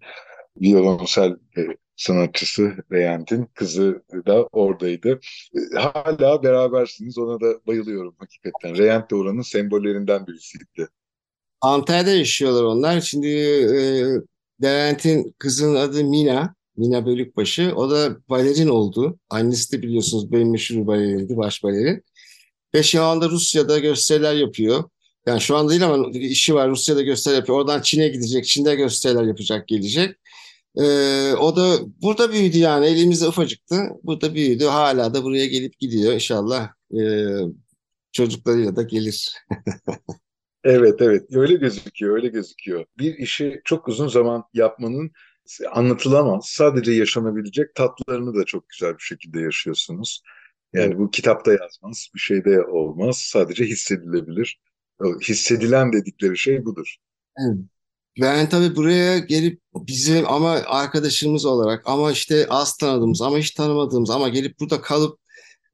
Violonsel 0.61 1.31
e, 1.57 1.61
sanatçısı 2.01 2.73
Reyent'in 2.91 3.45
kızı 3.53 4.03
da 4.27 4.43
oradaydı. 4.43 5.19
E, 5.55 5.79
hala 5.79 6.43
berabersiniz 6.43 7.17
ona 7.17 7.41
da 7.41 7.65
bayılıyorum 7.67 8.15
hakikaten. 8.19 8.77
Reyent 8.77 9.11
de 9.11 9.15
oranın 9.15 9.41
sembollerinden 9.41 10.27
birisiydi. 10.27 10.87
Antalya'da 11.61 12.11
yaşıyorlar 12.11 12.63
onlar. 12.63 13.01
Şimdi 13.01 13.27
e, 13.27 14.05
Levent'in 14.63 15.35
kızının 15.39 15.75
adı 15.75 16.03
Mina. 16.03 16.55
Mina 16.77 17.05
Bölükbaşı. 17.05 17.73
O 17.75 17.91
da 17.91 18.17
balerin 18.29 18.67
oldu. 18.67 19.19
Annesi 19.29 19.71
de 19.71 19.81
biliyorsunuz 19.81 20.31
benim 20.31 20.51
meşhur 20.51 20.87
balerindi, 20.87 21.37
baş 21.37 21.63
balerin. 21.63 22.03
Ve 22.75 22.83
şu 22.83 23.03
anda 23.03 23.29
Rusya'da 23.29 23.79
gösteriler 23.79 24.35
yapıyor. 24.35 24.83
Yani 25.25 25.41
şu 25.41 25.57
anda 25.57 25.71
değil 25.71 25.85
ama 25.85 26.09
işi 26.13 26.55
var 26.55 26.69
Rusya'da 26.69 27.01
gösteri 27.01 27.35
yapıyor. 27.35 27.57
Oradan 27.57 27.81
Çin'e 27.81 28.07
gidecek, 28.07 28.45
Çin'de 28.45 28.75
gösteriler 28.75 29.23
yapacak, 29.23 29.67
gelecek. 29.67 30.15
Ee, 30.75 31.33
o 31.33 31.55
da 31.55 31.79
burada 32.01 32.31
büyüdü 32.31 32.57
yani 32.57 32.85
elimizde 32.85 33.27
ufacıktı. 33.27 33.75
Burada 34.03 34.33
büyüdü. 34.35 34.65
Hala 34.65 35.13
da 35.13 35.23
buraya 35.23 35.45
gelip 35.45 35.79
gidiyor. 35.79 36.13
İnşallah 36.13 36.69
e, 36.93 37.01
çocuklarıyla 38.11 38.75
da 38.75 38.81
gelir. 38.81 39.33
evet 40.63 41.01
evet 41.01 41.35
öyle 41.35 41.53
gözüküyor 41.55 42.15
öyle 42.15 42.27
gözüküyor. 42.27 42.85
Bir 42.97 43.17
işi 43.17 43.61
çok 43.65 43.87
uzun 43.87 44.07
zaman 44.07 44.43
yapmanın 44.53 45.11
anlatılamaz. 45.71 46.45
Sadece 46.45 46.91
yaşanabilecek 46.91 47.75
tatlarını 47.75 48.35
da 48.35 48.43
çok 48.45 48.69
güzel 48.69 48.93
bir 48.97 49.03
şekilde 49.03 49.39
yaşıyorsunuz. 49.39 50.21
Yani 50.73 50.97
bu 50.97 51.11
kitapta 51.11 51.51
yazmaz, 51.51 52.07
bir 52.15 52.19
şeyde 52.19 52.61
olmaz. 52.63 53.17
Sadece 53.17 53.65
hissedilebilir. 53.65 54.59
Hissedilen 55.29 55.93
dedikleri 55.93 56.37
şey 56.37 56.65
budur. 56.65 56.95
Evet. 57.37 57.57
Ben 58.19 58.49
tabii 58.49 58.75
buraya 58.75 59.19
gelip 59.19 59.61
bizim 59.75 60.27
ama 60.27 60.51
arkadaşımız 60.51 61.45
olarak 61.45 61.83
ama 61.85 62.11
işte 62.11 62.47
az 62.49 62.77
tanıdığımız 62.77 63.21
ama 63.21 63.37
hiç 63.37 63.51
tanımadığımız 63.51 64.09
ama 64.09 64.29
gelip 64.29 64.59
burada 64.59 64.81
kalıp 64.81 65.19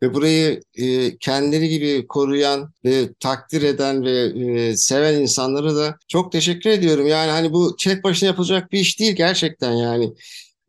ve 0.04 0.14
burayı 0.14 0.62
e, 0.76 1.18
kendileri 1.18 1.70
gibi 1.70 2.08
koruyan 2.08 2.74
ve 2.86 3.14
takdir 3.20 3.62
eden 3.62 4.04
ve 4.06 4.12
e, 4.12 4.78
seven 4.78 5.22
insanlara 5.22 5.76
da 5.76 5.98
çok 6.08 6.32
teşekkür 6.32 6.70
ediyorum. 6.70 7.08
Yani 7.08 7.32
hani 7.32 7.54
bu 7.54 7.76
tek 7.76 8.04
başına 8.04 8.28
yapılacak 8.28 8.72
bir 8.72 8.80
iş 8.80 9.00
değil 9.00 9.16
gerçekten 9.16 9.72
yani. 9.72 10.14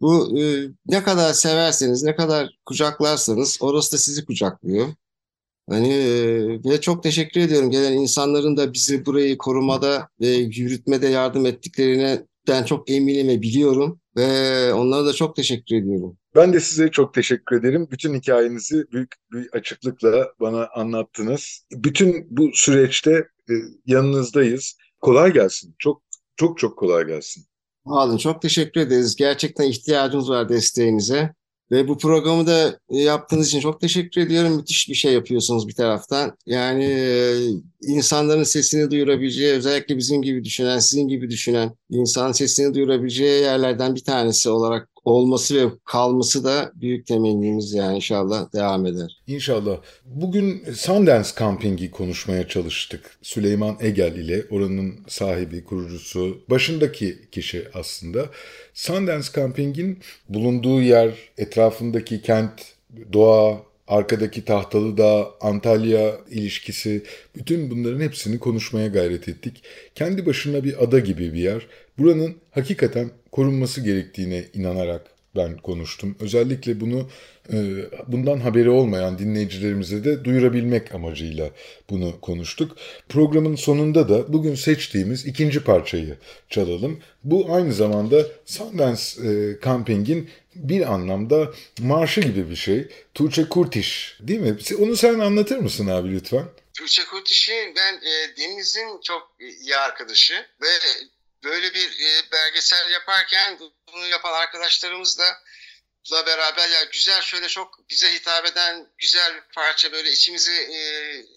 Bu 0.01 0.39
e, 0.41 0.69
ne 0.87 1.03
kadar 1.03 1.33
severseniz, 1.33 2.03
ne 2.03 2.17
kadar 2.17 2.51
kucaklarsanız 2.67 3.59
orası 3.61 3.93
da 3.93 3.99
sizi 3.99 4.25
kucaklıyor. 4.25 4.89
Hani 5.69 5.91
ve 6.65 6.81
çok 6.81 7.03
teşekkür 7.03 7.41
ediyorum 7.41 7.71
gelen 7.71 7.93
insanların 7.93 8.57
da 8.57 8.73
bizi 8.73 9.07
burayı 9.07 9.39
korumada 9.39 10.09
ve 10.21 10.29
yürütmede 10.29 11.09
yardım 11.09 11.47
ettiklerine 11.47 12.23
ben 12.49 12.65
çok 12.65 12.91
eminim 12.91 13.29
ve 13.29 13.43
biliyorum 13.43 14.01
ve 14.17 14.73
onlara 14.73 15.07
da 15.07 15.13
çok 15.13 15.37
teşekkür 15.37 15.77
ediyorum. 15.77 16.19
Ben 16.35 16.53
de 16.53 16.61
size 16.61 16.91
çok 16.91 17.15
teşekkür 17.15 17.57
ederim. 17.57 17.89
Bütün 17.91 18.15
hikayenizi 18.15 18.85
büyük 18.93 19.15
bir 19.33 19.49
açıklıkla 19.53 20.33
bana 20.41 20.69
anlattınız. 20.75 21.65
Bütün 21.73 22.27
bu 22.31 22.51
süreçte 22.55 23.29
yanınızdayız. 23.87 24.77
Kolay 25.01 25.33
gelsin. 25.33 25.75
Çok 25.79 26.03
çok 26.37 26.59
çok 26.59 26.79
kolay 26.79 27.07
gelsin. 27.07 27.45
Olun. 27.85 28.17
Çok 28.17 28.43
teşekkür 28.43 28.81
ederiz. 28.81 29.17
Gerçekten 29.17 29.65
ihtiyacımız 29.65 30.31
var 30.31 30.49
desteğinize. 30.49 31.35
Ve 31.71 31.89
bu 31.89 31.99
programı 31.99 32.47
da 32.47 32.79
e, 32.91 32.99
yaptığınız 32.99 33.49
için 33.49 33.61
çok 33.61 33.81
teşekkür 33.81 34.21
ediyorum. 34.21 34.57
Müthiş 34.57 34.89
bir 34.89 34.95
şey 34.95 35.13
yapıyorsunuz 35.13 35.69
bir 35.69 35.75
taraftan. 35.75 36.37
Yani 36.47 36.85
e, 36.85 37.35
insanların 37.83 38.43
sesini 38.43 38.91
duyurabileceği, 38.91 39.53
özellikle 39.53 39.97
bizim 39.97 40.23
gibi 40.23 40.45
düşünen, 40.45 40.79
sizin 40.79 41.09
gibi 41.09 41.31
düşünen 41.31 41.77
insanın 41.91 42.33
sesini 42.33 42.75
duyurabileceği 42.75 43.43
yerlerden 43.43 43.95
bir 43.95 44.05
tanesi 44.05 44.51
olarak 44.51 44.89
olması 45.09 45.55
ve 45.55 45.73
kalması 45.85 46.45
da 46.45 46.73
büyük 46.75 47.07
temennimiz 47.07 47.75
yani 47.75 47.97
inşallah 47.97 48.53
devam 48.53 48.87
eder. 48.87 49.19
İnşallah. 49.27 49.77
Bugün 50.05 50.65
Sundance 50.75 51.29
Camping'i 51.39 51.91
konuşmaya 51.91 52.49
çalıştık. 52.49 53.19
Süleyman 53.23 53.77
Egel 53.81 54.17
ile 54.17 54.45
oranın 54.51 54.95
sahibi, 55.09 55.65
kurucusu, 55.65 56.39
başındaki 56.51 57.19
kişi 57.33 57.69
aslında. 57.75 58.27
Sundance 58.75 59.29
Camping'in 59.37 59.99
bulunduğu 60.29 60.83
yer, 60.83 61.15
etrafındaki 61.39 62.23
kent, 62.23 62.53
doğa, 63.13 63.69
arkadaki 63.89 64.45
Tahtalı 64.45 64.97
Dağ, 64.97 65.31
Antalya 65.41 66.19
ilişkisi, 66.31 67.03
bütün 67.37 67.71
bunların 67.71 68.01
hepsini 68.01 68.39
konuşmaya 68.39 68.87
gayret 68.87 69.29
ettik. 69.29 69.63
Kendi 69.95 70.27
başına 70.27 70.65
bir 70.65 70.85
ada 70.85 70.99
gibi 70.99 71.33
bir 71.33 71.39
yer. 71.39 71.67
Buranın 71.99 72.37
hakikaten 72.51 73.11
korunması 73.33 73.81
gerektiğine 73.81 74.45
inanarak 74.55 75.07
ben 75.37 75.57
konuştum. 75.57 76.17
Özellikle 76.21 76.81
bunu 76.81 77.11
e, 77.53 77.57
bundan 78.07 78.41
haberi 78.41 78.71
olmayan 78.71 79.19
dinleyicilerimize 79.19 80.05
de 80.05 80.25
duyurabilmek 80.25 80.95
amacıyla 80.95 81.51
bunu 81.91 82.21
konuştuk. 82.21 82.77
Programın 83.09 83.57
sonunda 83.57 84.09
da 84.09 84.33
bugün 84.33 84.55
seçtiğimiz 84.55 85.27
ikinci 85.27 85.65
parçayı 85.65 86.17
çalalım. 86.49 87.01
Bu 87.25 87.55
aynı 87.55 87.73
zamanda 87.73 88.27
Sundance 88.45 89.03
e, 89.29 89.61
Camping'in 89.65 90.31
bir 90.55 90.93
anlamda 90.93 91.53
marşı 91.81 92.21
gibi 92.21 92.51
bir 92.51 92.57
şey. 92.57 92.89
Tuğçe 93.15 93.49
Kurtiş 93.49 94.19
değil 94.21 94.41
mi? 94.41 94.57
Onu 94.79 94.97
sen 94.97 95.19
anlatır 95.19 95.59
mısın 95.59 95.87
abi 95.87 96.13
lütfen? 96.13 96.45
Tuğçe 96.75 97.03
Kurtiş'i 97.05 97.73
ben 97.77 97.95
e, 97.95 98.37
Deniz'in 98.37 99.01
çok 99.05 99.31
iyi 99.41 99.77
arkadaşı 99.77 100.35
ve 100.63 100.69
böyle 101.45 101.75
bir 101.75 102.01
e, 102.01 102.31
belgesel 102.33 102.91
yaparken 102.91 103.59
bunu 103.93 104.07
yapan 104.07 104.33
arkadaşlarımız 104.33 105.19
da 105.19 105.43
beraber 106.27 106.69
ya 106.69 106.85
güzel 106.85 107.21
şöyle 107.21 107.49
çok 107.49 107.91
bize 107.91 108.15
hitap 108.15 108.47
eden 108.47 108.89
güzel 108.99 109.35
bir 109.35 109.43
parça 109.55 109.93
böyle 109.93 110.11
içimizi 110.11 110.53
e, 110.53 110.81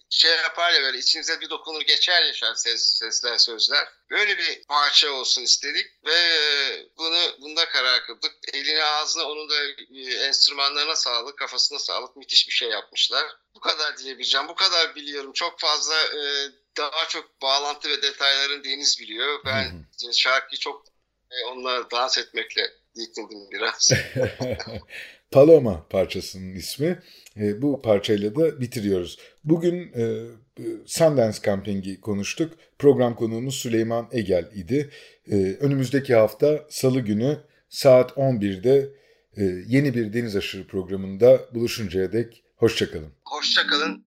şey 0.10 0.32
yapar 0.32 0.72
ya 0.72 0.82
böyle 0.82 0.98
içimize 0.98 1.42
bir 1.42 1.50
dokunur 1.50 1.82
geçer 1.82 2.24
yaşar 2.24 2.56
ses, 2.56 2.98
sesler 3.00 3.38
sözler. 3.38 3.88
Böyle 4.12 4.38
bir 4.38 4.64
parça 4.64 5.12
olsun 5.12 5.42
istedik 5.42 5.88
ve 6.06 6.14
e, 6.14 6.86
bunu 6.98 7.42
bunda 7.42 7.70
karar 7.70 8.06
kıldık. 8.06 8.36
Eline 8.54 8.84
ağzına 8.84 9.24
onun 9.26 9.50
da 9.50 9.56
e, 9.96 10.26
enstrümanlarına 10.26 10.96
sağlık, 10.96 11.38
kafasına 11.38 11.80
sağlık. 11.80 12.16
Müthiş 12.16 12.48
bir 12.48 12.54
şey 12.54 12.70
yapmışlar. 12.70 13.26
Bu 13.56 13.60
kadar 13.60 13.98
diyebileceğim. 13.98 14.48
Bu 14.48 14.56
kadar 14.56 14.96
biliyorum. 14.96 15.34
Çok 15.34 15.60
fazla 15.60 15.96
e, 15.96 16.52
daha 16.78 17.08
çok 17.10 17.42
bağlantı 17.42 17.90
ve 17.90 18.02
detayların 18.02 18.64
Deniz 18.64 19.00
biliyor. 19.02 19.40
Ben 19.46 19.64
hı. 19.64 20.14
şarkıyı 20.14 20.60
çok 20.60 20.86
e, 21.32 21.36
onunla 21.52 21.92
dans 21.92 22.18
etmekle 22.18 22.62
yetindim 22.96 23.52
biraz. 23.52 23.92
Paloma 25.32 25.88
parçasının 25.90 26.56
ismi. 26.56 27.00
E, 27.38 27.62
bu 27.62 27.82
parçayla 27.82 28.36
da 28.36 28.62
bitiriyoruz. 28.62 29.20
Bugün 29.44 29.94
e, 29.94 30.26
Sundance 30.86 31.38
Camping'i 31.46 32.02
konuştuk. 32.02 32.54
Program 32.80 33.16
konuğumuz 33.16 33.56
Süleyman 33.56 34.10
Egel 34.12 34.52
idi. 34.56 34.90
E, 35.32 35.36
önümüzdeki 35.36 36.16
hafta 36.16 36.68
Salı 36.70 37.00
günü 37.00 37.38
saat 37.70 38.12
11'de 38.12 38.90
e, 39.38 39.44
yeni 39.68 39.94
bir 39.94 40.14
deniz 40.14 40.36
aşırı 40.36 40.68
programında 40.68 41.46
buluşuncaya 41.54 42.12
dek 42.12 42.44
hoşçakalın. 42.56 43.14
Hoşçakalın. 43.26 44.00